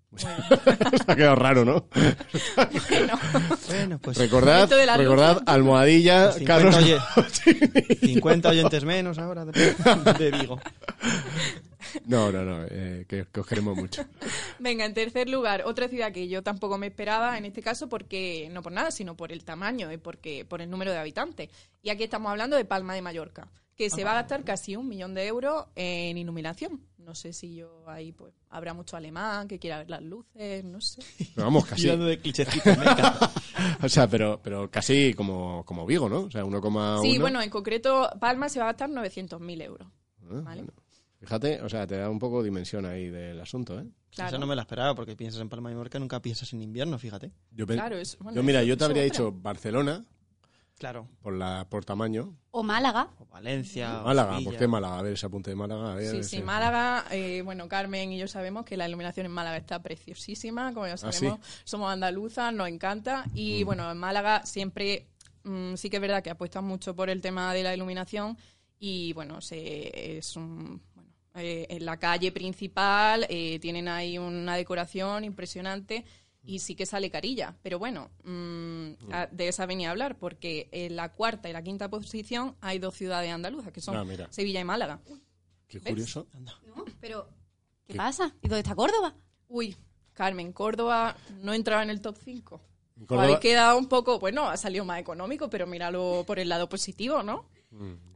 Se 0.17 0.27
ha 1.11 1.15
quedado 1.15 1.35
raro, 1.35 1.63
¿no? 1.65 1.85
Bueno, 2.89 3.19
Bueno, 3.67 3.99
pues 3.99 4.17
Recordad, 4.17 4.69
recordad, 4.97 5.41
almohadilla, 5.45 6.25
Los 6.25 6.35
50 6.35 6.45
Carlos. 6.45 6.75
oye- 6.77 6.99
50 8.07 8.49
oyentes 8.49 8.85
menos 8.85 9.17
ahora 9.19 9.45
de, 9.45 9.51
de 10.17 10.31
Vigo. 10.31 10.59
No, 12.05 12.31
no, 12.31 12.43
no, 12.43 12.65
eh, 12.69 13.05
que, 13.07 13.25
que 13.31 13.39
os 13.39 13.47
queremos 13.47 13.75
mucho. 13.75 14.03
Venga, 14.59 14.85
en 14.85 14.93
tercer 14.93 15.29
lugar, 15.29 15.63
otra 15.65 15.87
ciudad 15.87 16.11
que 16.11 16.27
yo 16.27 16.43
tampoco 16.43 16.77
me 16.77 16.87
esperaba 16.87 17.37
en 17.37 17.45
este 17.45 17.61
caso 17.61 17.87
porque 17.87 18.49
no 18.51 18.61
por 18.61 18.71
nada, 18.71 18.91
sino 18.91 19.15
por 19.15 19.31
el 19.31 19.43
tamaño 19.43 19.91
y 19.91 19.97
porque 19.97 20.45
por 20.45 20.61
el 20.61 20.69
número 20.69 20.91
de 20.91 20.97
habitantes. 20.97 21.49
Y 21.81 21.89
aquí 21.89 22.03
estamos 22.03 22.29
hablando 22.31 22.57
de 22.57 22.65
Palma 22.65 22.93
de 22.93 23.01
Mallorca, 23.01 23.49
que 23.75 23.89
se 23.89 24.03
va 24.03 24.11
a 24.11 24.15
gastar 24.15 24.43
casi 24.43 24.75
un 24.75 24.87
millón 24.87 25.13
de 25.13 25.25
euros 25.27 25.67
en 25.75 26.17
iluminación. 26.17 26.81
No 26.97 27.15
sé 27.15 27.33
si 27.33 27.55
yo 27.55 27.89
ahí 27.89 28.11
pues 28.11 28.33
habrá 28.49 28.73
mucho 28.73 28.95
alemán 28.95 29.47
que 29.47 29.57
quiera 29.57 29.79
ver 29.79 29.89
las 29.89 30.03
luces, 30.03 30.63
no 30.63 30.79
sé. 30.81 31.01
Pero 31.35 31.45
vamos, 31.45 31.65
casi. 31.65 31.83
Tirando 31.83 32.05
de 32.05 32.19
clichecitos, 32.19 32.77
me 32.77 32.83
encanta. 32.83 33.31
O 33.81 33.89
sea, 33.89 34.07
pero, 34.07 34.39
pero 34.41 34.71
casi 34.71 35.13
como, 35.13 35.65
como 35.65 35.85
Vigo, 35.85 36.07
¿no? 36.07 36.21
O 36.21 36.31
sea, 36.31 36.45
1,1. 36.45 37.01
Sí, 37.01 37.17
bueno, 37.17 37.41
en 37.41 37.49
concreto 37.49 38.09
Palma 38.17 38.47
se 38.47 38.59
va 38.59 38.65
a 38.65 38.67
gastar 38.69 38.89
900.000 38.89 39.63
euros. 39.63 39.87
Ah, 40.21 40.41
¿vale? 40.43 40.63
bueno. 40.63 40.73
Fíjate, 41.19 41.61
o 41.61 41.69
sea, 41.69 41.85
te 41.85 41.97
da 41.97 42.09
un 42.09 42.17
poco 42.19 42.41
dimensión 42.41 42.85
ahí 42.85 43.09
del 43.09 43.39
asunto, 43.41 43.79
¿eh? 43.79 43.85
Claro. 44.11 44.29
Eso 44.29 44.37
no 44.39 44.47
me 44.47 44.55
la 44.55 44.61
esperaba, 44.61 44.95
porque 44.95 45.15
piensas 45.15 45.41
en 45.41 45.49
Palma 45.49 45.69
de 45.69 45.75
Mallorca, 45.75 45.99
nunca 45.99 46.21
piensas 46.21 46.51
en 46.53 46.61
invierno, 46.61 46.97
fíjate. 46.97 47.31
Yo, 47.51 47.67
Claro, 47.67 47.97
es- 47.97 48.17
bueno, 48.19 48.35
yo 48.37 48.43
mira, 48.43 48.59
eso- 48.61 48.67
yo 48.69 48.77
te 48.77 48.85
habría 48.85 49.03
otra. 49.03 49.11
dicho 49.13 49.31
Barcelona 49.33 50.05
Claro. 50.77 51.09
por 51.21 51.33
la 51.33 51.67
por 51.69 51.83
tamaño. 51.83 52.37
O 52.51 52.63
Málaga. 52.63 53.09
O 53.19 53.25
Valencia, 53.25 54.01
o 54.01 54.05
Málaga, 54.05 54.31
Sevilla. 54.35 54.49
¿por 54.49 54.57
qué 54.59 54.67
Málaga? 54.67 54.99
A 54.99 55.01
ver 55.01 55.13
ese 55.13 55.25
apunte 55.25 55.49
de 55.49 55.55
Málaga. 55.57 55.91
a 55.91 55.95
ver, 55.95 56.09
Sí, 56.09 56.17
ese- 56.19 56.37
sí, 56.37 56.41
Málaga, 56.41 57.03
eh, 57.11 57.41
bueno, 57.43 57.67
Carmen 57.67 58.13
y 58.13 58.17
yo 58.17 58.27
sabemos 58.29 58.63
que 58.65 58.77
la 58.77 58.87
iluminación 58.87 59.25
en 59.25 59.33
Málaga 59.33 59.57
está 59.57 59.81
preciosísima, 59.83 60.73
como 60.73 60.87
ya 60.87 60.95
sabemos, 60.95 61.39
somos 61.65 61.91
andaluzas, 61.91 62.53
nos 62.53 62.69
encanta, 62.69 63.25
y 63.35 63.63
bueno, 63.63 63.91
en 63.91 63.97
Málaga 63.97 64.45
siempre 64.45 65.05
mm, 65.43 65.75
sí 65.75 65.89
que 65.89 65.97
es 65.97 66.01
verdad 66.01 66.21
que 66.23 66.29
apuestan 66.29 66.63
mucho 66.65 66.95
por 66.95 67.09
el 67.09 67.21
tema 67.21 67.53
de 67.53 67.63
la 67.63 67.73
iluminación, 67.73 68.37
y 68.81 69.11
bueno, 69.13 69.41
se, 69.41 70.17
es 70.17 70.35
un... 70.37 70.81
Eh, 71.35 71.67
en 71.69 71.85
la 71.85 71.97
calle 71.97 72.31
principal 72.31 73.25
eh, 73.29 73.59
tienen 73.59 73.87
ahí 73.87 74.17
una 74.17 74.55
decoración 74.55 75.23
impresionante 75.23 76.03
y 76.43 76.59
sí 76.59 76.75
que 76.75 76.85
sale 76.85 77.11
carilla. 77.11 77.55
Pero 77.61 77.77
bueno, 77.79 78.09
mm, 78.23 79.11
a- 79.11 79.27
de 79.27 79.47
esa 79.47 79.65
venía 79.65 79.89
a 79.89 79.91
hablar, 79.91 80.17
porque 80.17 80.69
en 80.71 80.95
la 80.95 81.11
cuarta 81.13 81.49
y 81.49 81.53
la 81.53 81.61
quinta 81.61 81.89
posición 81.89 82.55
hay 82.61 82.79
dos 82.79 82.95
ciudades 82.95 83.31
andaluzas, 83.31 83.71
que 83.71 83.81
son 83.81 83.95
Ah. 83.95 84.27
Sevilla 84.31 84.59
y 84.59 84.63
Málaga. 84.63 85.01
Qué 85.67 85.79
curioso. 85.79 86.27
No, 86.39 86.85
pero 86.99 87.29
¿qué 87.87 87.95
pasa? 87.95 88.33
¿Y 88.41 88.47
dónde 88.47 88.61
está 88.61 88.73
Córdoba? 88.75 89.15
Uy, 89.47 89.75
Carmen, 90.13 90.51
Córdoba 90.51 91.15
no 91.43 91.53
entraba 91.53 91.83
en 91.83 91.91
el 91.91 92.01
top 92.01 92.17
5. 92.23 92.59
En 92.97 93.05
Córdoba... 93.05 93.25
Córdoba- 93.27 93.39
quedado 93.39 93.77
un 93.77 93.87
poco, 93.87 94.19
bueno, 94.19 94.49
ha 94.49 94.57
salido 94.57 94.83
más 94.83 94.99
económico, 94.99 95.49
pero 95.49 95.67
míralo 95.67 96.23
por 96.25 96.39
el 96.39 96.49
lado 96.49 96.67
positivo, 96.67 97.21
¿no? 97.21 97.45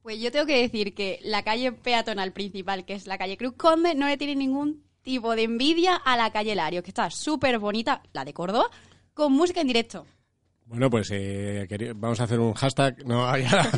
Pues 0.01 0.19
yo 0.19 0.31
tengo 0.31 0.45
que 0.45 0.61
decir 0.61 0.93
que 0.93 1.19
la 1.23 1.43
calle 1.43 1.71
peatonal 1.71 2.33
principal, 2.33 2.85
que 2.85 2.93
es 2.93 3.07
la 3.07 3.17
calle 3.17 3.37
Cruz 3.37 3.53
Conde, 3.55 3.95
no 3.95 4.07
le 4.07 4.17
tiene 4.17 4.35
ningún 4.35 4.83
tipo 5.01 5.35
de 5.35 5.43
envidia 5.43 5.95
a 5.95 6.17
la 6.17 6.31
calle 6.31 6.55
Lario, 6.55 6.81
que 6.83 6.89
está 6.89 7.09
súper 7.09 7.59
bonita, 7.59 8.01
la 8.13 8.25
de 8.25 8.33
Córdoba, 8.33 8.65
con 9.13 9.31
música 9.33 9.61
en 9.61 9.67
directo. 9.67 10.05
Bueno, 10.65 10.89
pues 10.89 11.09
eh, 11.11 11.67
vamos 11.95 12.19
a 12.21 12.23
hacer 12.23 12.39
un 12.39 12.53
hashtag. 12.53 13.05
No, 13.05 13.37
ya. 13.37 13.69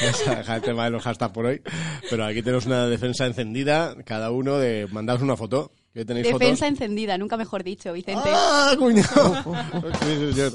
Vamos 0.00 0.26
a 0.26 0.34
dejar 0.36 0.56
el 0.56 0.62
tema 0.62 0.84
de 0.84 0.90
los 0.90 1.02
hashtags 1.02 1.32
por 1.32 1.46
hoy. 1.46 1.62
Pero 2.10 2.24
aquí 2.24 2.42
tenemos 2.42 2.66
una 2.66 2.86
defensa 2.86 3.26
encendida, 3.26 3.94
cada 4.04 4.30
uno 4.30 4.58
de 4.58 4.88
mandaros 4.90 5.22
una 5.22 5.36
foto. 5.36 5.70
Que 5.92 6.06
tenéis 6.06 6.26
Defensa 6.26 6.64
fotos. 6.64 6.80
encendida, 6.80 7.18
nunca 7.18 7.36
mejor 7.36 7.62
dicho, 7.62 7.92
Vicente. 7.92 8.30
¡Ah, 8.32 8.74
cuñado! 8.78 9.42
Sí, 10.02 10.32
señor. 10.32 10.52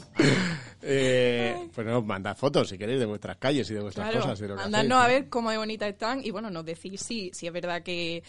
Eh, 0.82 1.69
pues 1.73 1.86
no, 1.88 2.01
mandad 2.01 2.36
fotos 2.38 2.69
si 2.69 2.78
queréis 2.78 2.99
de 2.99 3.05
vuestras 3.05 3.38
calles 3.38 3.69
y 3.71 3.73
de 3.73 3.82
vuestras 3.82 4.09
Claro, 4.09 4.28
cosas. 4.28 4.49
mandadnos 4.55 5.03
a 5.03 5.07
ver 5.07 5.30
cómo 5.30 5.49
de 5.51 5.57
bonitas 5.57 5.89
están 5.89 6.23
y 6.23 6.32
bueno, 6.32 6.49
nos 6.49 6.65
decís 6.65 7.01
si, 7.01 7.32
si 7.34 7.47
es 7.47 7.53
verdad 7.53 7.82
que 7.84 8.23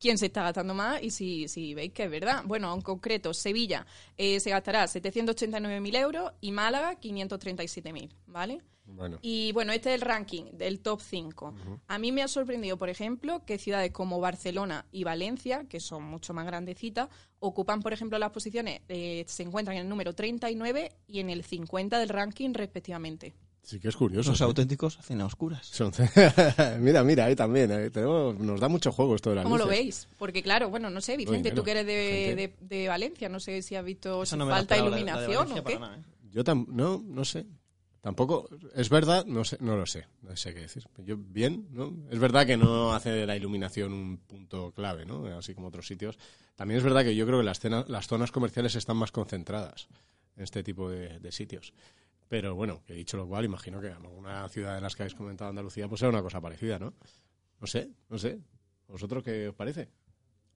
quién 0.00 0.16
se 0.16 0.26
está 0.26 0.42
gastando 0.44 0.74
más 0.74 1.02
y 1.02 1.10
si, 1.10 1.48
si 1.48 1.74
veis 1.74 1.92
que 1.92 2.04
es 2.04 2.10
verdad. 2.10 2.42
Bueno, 2.44 2.72
en 2.72 2.80
concreto, 2.82 3.34
Sevilla 3.34 3.84
eh, 4.16 4.38
se 4.40 4.50
gastará 4.50 4.84
789.000 4.84 5.96
euros 5.96 6.32
y 6.40 6.52
Málaga 6.52 6.98
537.000, 7.00 8.08
¿vale? 8.26 8.60
Bueno, 8.90 9.18
Y 9.22 9.52
bueno, 9.52 9.72
este 9.72 9.90
es 9.90 9.96
el 9.96 10.00
ranking 10.00 10.44
del 10.54 10.80
top 10.80 11.00
5. 11.00 11.54
A 11.88 11.98
mí 11.98 12.10
me 12.10 12.22
ha 12.22 12.28
sorprendido, 12.28 12.76
por 12.78 12.88
ejemplo, 12.88 13.44
que 13.44 13.58
ciudades 13.58 13.92
como 13.92 14.18
Barcelona 14.18 14.86
y 14.90 15.04
Valencia, 15.04 15.64
que 15.68 15.78
son 15.78 16.02
mucho 16.04 16.32
más 16.34 16.46
grandecitas, 16.46 17.08
ocupan, 17.38 17.80
por 17.82 17.92
ejemplo, 17.92 18.18
las 18.18 18.30
posiciones, 18.30 18.80
eh, 18.88 19.24
se 19.28 19.42
encuentran 19.42 19.76
en 19.76 19.82
el 19.84 19.88
número 19.88 20.14
39 20.14 20.90
y 21.06 21.20
en 21.20 21.30
el 21.30 21.44
50 21.44 21.98
del 21.98 22.08
ranking 22.08 22.54
respectivamente. 22.54 23.34
sí 23.62 23.78
que 23.78 23.88
es 23.88 23.96
curioso. 23.96 24.30
Los 24.30 24.40
¿eh? 24.40 24.44
auténticos 24.44 24.98
hacen 24.98 25.20
a 25.20 25.26
oscuras. 25.26 25.66
Son- 25.70 25.92
mira, 26.80 27.04
mira, 27.04 27.26
ahí 27.26 27.36
también. 27.36 27.70
eh, 27.70 27.90
tenemos- 27.90 28.38
nos 28.38 28.58
da 28.58 28.68
mucho 28.68 28.90
juego 28.92 29.14
esto 29.14 29.30
de 29.30 29.36
las 29.36 29.44
¿Cómo 29.44 29.58
lo 29.58 29.64
luces. 29.66 29.78
veis? 29.78 30.08
Porque 30.18 30.42
claro, 30.42 30.70
bueno, 30.70 30.88
no 30.90 31.00
sé, 31.02 31.16
Vicente, 31.18 31.50
tú 31.52 31.62
que 31.62 31.72
eres 31.72 31.86
de, 31.86 32.24
gente. 32.36 32.54
de- 32.66 32.76
de 32.76 32.88
Valencia, 32.88 33.28
no 33.28 33.38
sé 33.38 33.60
si 33.62 33.76
has 33.76 33.84
visto 33.84 34.24
si 34.24 34.34
no 34.36 34.46
la 34.46 34.54
falta 34.56 34.76
esperaba, 34.76 34.90
la 34.90 34.96
de- 34.96 35.04
la 35.04 35.12
iluminación 35.12 35.58
o 35.58 35.64
qué. 35.64 35.78
nada, 35.78 35.96
¿eh? 35.98 36.02
Yo 36.30 36.44
tam 36.44 36.66
no, 36.70 37.02
no 37.06 37.24
sé. 37.24 37.46
Tampoco, 38.08 38.48
es 38.74 38.88
verdad, 38.88 39.26
no 39.26 39.44
sé, 39.44 39.58
no 39.60 39.76
lo 39.76 39.84
sé, 39.84 40.06
no 40.22 40.34
sé 40.34 40.54
qué 40.54 40.60
decir. 40.60 40.82
Yo, 41.04 41.18
bien, 41.18 41.68
¿no? 41.72 41.94
Es 42.10 42.18
verdad 42.18 42.46
que 42.46 42.56
no 42.56 42.94
hace 42.94 43.10
de 43.10 43.26
la 43.26 43.36
iluminación 43.36 43.92
un 43.92 44.16
punto 44.16 44.72
clave, 44.72 45.04
¿no? 45.04 45.26
Así 45.36 45.54
como 45.54 45.68
otros 45.68 45.86
sitios. 45.86 46.18
También 46.56 46.78
es 46.78 46.84
verdad 46.84 47.02
que 47.04 47.14
yo 47.14 47.26
creo 47.26 47.40
que 47.40 47.44
las, 47.44 48.08
zonas 48.08 48.32
comerciales 48.32 48.76
están 48.76 48.96
más 48.96 49.12
concentradas 49.12 49.88
en 50.36 50.42
este 50.42 50.62
tipo 50.62 50.88
de, 50.88 51.30
sitios. 51.32 51.74
Pero 52.28 52.54
bueno, 52.54 52.82
que 52.86 52.94
dicho 52.94 53.18
lo 53.18 53.28
cual, 53.28 53.44
imagino 53.44 53.78
que 53.78 53.88
alguna 53.88 54.48
ciudad 54.48 54.76
de 54.76 54.80
las 54.80 54.96
que 54.96 55.02
habéis 55.02 55.14
comentado 55.14 55.50
Andalucía, 55.50 55.86
pues 55.86 55.98
sea 55.98 56.08
una 56.08 56.22
cosa 56.22 56.40
parecida, 56.40 56.78
¿no? 56.78 56.94
No 57.60 57.66
sé, 57.66 57.90
no 58.08 58.16
sé. 58.16 58.40
¿Vosotros 58.86 59.22
qué 59.22 59.48
os 59.48 59.54
parece? 59.54 59.90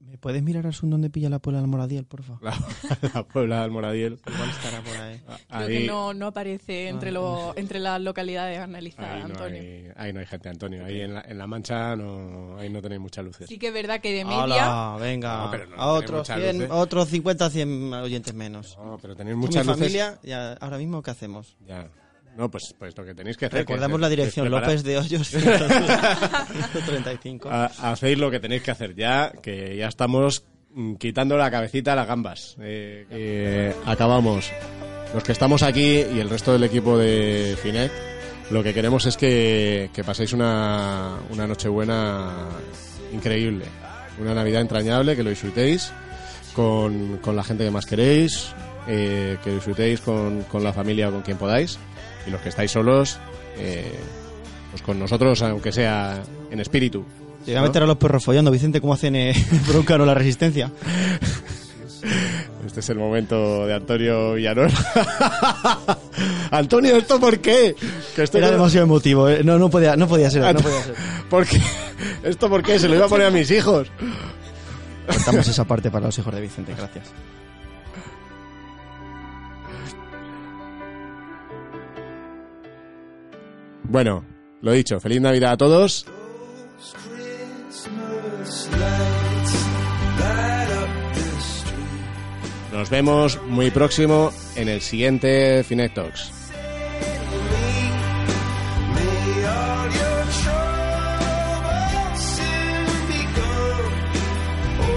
¿Me 0.05 0.18
puedes 0.18 0.42
mirar 0.42 0.66
a 0.66 0.72
Sun 0.72 0.90
dónde 0.90 1.11
pilla 1.11 1.30
la 1.30 1.38
Puebla 1.38 1.61
del 1.61 1.70
Moradiel, 1.70 2.05
porfa? 2.05 2.38
La, 2.42 2.55
la 3.14 3.22
Puebla 3.22 3.62
del 3.62 3.70
Moradiel. 3.70 4.20
Igual 4.26 4.50
estará 4.50 4.82
por 4.82 4.96
ahí. 4.96 5.20
Creo 5.48 5.68
que 5.68 5.86
no, 5.86 6.12
no 6.12 6.26
aparece 6.26 6.88
entre, 6.88 7.12
los 7.12 7.57
entre 7.57 7.78
las 7.78 8.00
localidades 8.00 8.59
analizadas, 8.59 9.12
Ahí 9.14 9.20
no, 9.20 9.26
Antonio. 9.26 9.61
hay, 9.62 9.88
ahí 9.96 10.12
no 10.12 10.20
hay 10.20 10.26
gente, 10.26 10.48
Antonio. 10.48 10.84
Ahí 10.84 11.00
en 11.00 11.14
la, 11.14 11.20
en 11.22 11.38
la 11.38 11.46
Mancha 11.46 11.96
no, 11.96 12.59
ahí 12.59 12.68
no 12.68 12.82
tenéis 12.82 13.00
muchas 13.00 13.24
luces. 13.24 13.48
Sí 13.48 13.59
que 13.59 13.68
es 13.68 13.74
verdad 13.74 14.00
que 14.00 14.12
de 14.12 14.24
media... 14.24 14.42
Hola, 14.44 14.96
venga. 15.00 15.44
No, 15.44 15.50
pero 15.50 15.66
no 15.68 15.76
a 15.76 15.92
otros, 15.92 16.18
mucha 16.20 16.36
100, 16.36 16.59
luz, 16.59 16.68
¿eh? 16.68 16.72
otros 16.72 17.09
50, 17.09 17.50
100 17.50 17.94
oyentes 17.94 18.34
menos. 18.34 18.76
No, 18.82 18.98
pero 19.00 19.14
tenéis 19.16 19.36
muchas 19.36 19.64
mi 19.64 19.72
luces. 19.72 19.78
familia, 19.80 20.18
ya, 20.22 20.53
ahora 20.55 20.78
mismo, 20.78 21.00
¿qué 21.03 21.11
hacemos? 21.12 21.57
Ya. 21.66 21.88
No, 22.37 22.51
pues, 22.51 22.74
pues 22.78 22.97
lo 22.97 23.05
que 23.05 23.14
tenéis 23.14 23.37
que 23.37 23.47
hacer. 23.47 23.59
Recordamos 23.61 23.99
que- 23.99 24.03
la 24.03 24.09
dirección, 24.09 24.51
López 24.51 24.83
de 24.83 24.99
Hoyos 24.99 25.28
135. 26.72 27.49
Ha- 27.51 27.70
Hacéis 27.93 28.18
lo 28.18 28.30
que 28.30 28.41
tenéis 28.41 28.62
que 28.62 28.70
hacer 28.70 28.95
ya, 28.95 29.33
que 29.43 29.76
ya 29.76 29.89
estamos 29.89 30.45
mm, 30.74 30.95
quitando 30.95 31.37
la 31.37 31.51
cabecita 31.51 31.93
a 31.93 31.97
las 31.97 32.07
gambas. 32.07 32.57
Eh, 32.61 33.07
eh, 33.11 33.74
acabamos. 33.87 34.51
Los 35.14 35.22
que 35.24 35.33
estamos 35.33 35.62
aquí 35.62 36.05
y 36.14 36.20
el 36.20 36.30
resto 36.30 36.53
del 36.53 36.64
equipo 36.64 36.97
de 36.97 37.57
Finet, 37.62 37.93
lo 38.51 38.62
que 38.62 38.72
queremos 38.72 39.05
es 39.07 39.16
que, 39.16 39.91
que 39.93 40.03
paséis 40.05 40.33
una, 40.33 41.16
una 41.30 41.47
Nochebuena 41.47 42.49
increíble. 43.12 43.66
Una 44.20 44.35
Navidad 44.35 44.62
entrañable, 44.62 45.14
que 45.16 45.22
lo 45.22 45.30
disfrutéis 45.30 45.93
con, 46.55 47.18
con 47.18 47.37
la 47.37 47.45
gente 47.45 47.64
que 47.64 47.70
más 47.70 47.85
queréis, 47.87 48.55
eh, 48.89 49.37
que 49.45 49.51
disfrutéis 49.51 50.01
con, 50.01 50.43
con 50.45 50.64
la 50.64 50.72
familia 50.72 51.09
o 51.09 51.12
con 51.12 51.22
quien 51.22 51.37
podáis. 51.37 51.78
Y 52.27 52.31
los 52.31 52.41
que 52.41 52.49
estáis 52.51 52.70
solos, 52.70 53.18
eh, 53.59 53.93
pues 54.70 54.83
con 54.83 54.99
nosotros, 54.99 55.43
aunque 55.43 55.73
sea 55.73 56.23
en 56.51 56.61
espíritu. 56.61 57.05
Te 57.45 57.53
voy 57.53 57.59
a 57.59 57.62
meter 57.62 57.83
a 57.83 57.87
los 57.87 57.97
perros 57.97 58.25
follando, 58.25 58.51
Vicente, 58.51 58.81
¿cómo 58.81 58.95
hacen 58.95 59.16
eh, 59.16 59.35
bronca 59.68 59.95
o 59.97 60.07
la 60.07 60.14
resistencia? 60.14 60.70
Este 62.66 62.81
es 62.81 62.89
el 62.91 62.99
momento 62.99 63.66
de 63.66 63.75
Antonio 63.75 64.35
Villanueva. 64.35 64.73
Antonio, 66.51 66.97
¿esto 66.97 67.18
por 67.20 67.39
qué? 67.41 67.75
Que 68.16 68.23
estoy 68.23 68.39
Era 68.39 68.49
con- 68.49 68.57
demasiado 68.59 68.87
emotivo, 68.87 69.29
eh. 69.29 69.43
no, 69.45 69.59
no, 69.59 69.68
podía, 69.68 69.97
no 69.97 70.07
podía 70.09 70.31
ser. 70.31 70.43
No 70.55 70.61
podía 70.61 70.83
ser. 70.83 70.95
¿Por 71.31 71.47
qué? 71.47 71.61
¿Esto 72.23 72.49
por 72.49 72.62
qué? 72.62 72.79
Se 72.79 72.89
lo 72.89 72.95
iba 72.95 73.07
a 73.07 73.09
poner 73.09 73.27
a 73.27 73.31
mis 73.31 73.51
hijos. 73.51 73.89
Cortamos 75.07 75.47
esa 75.49 75.64
parte 75.64 75.91
para 75.91 76.07
los 76.07 76.18
hijos 76.18 76.35
de 76.35 76.41
Vicente, 76.41 76.75
gracias. 76.77 77.09
Bueno, 83.93 84.24
lo 84.62 84.72
dicho, 84.72 84.99
feliz 85.01 85.20
Navidad 85.20 85.53
a 85.53 85.57
todos. 85.59 86.07
Nos 92.72 92.88
vemos 92.88 93.38
muy 93.49 93.70
próximo 93.70 94.32
en 94.57 94.70
el 94.70 94.80
siguiente 94.80 95.62
Finet 95.62 95.93
Talks. 95.93 96.32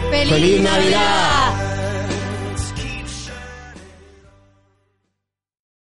¡Feliz, 0.09 0.29
¡Feliz 0.29 0.61
Navidad! 0.61 1.74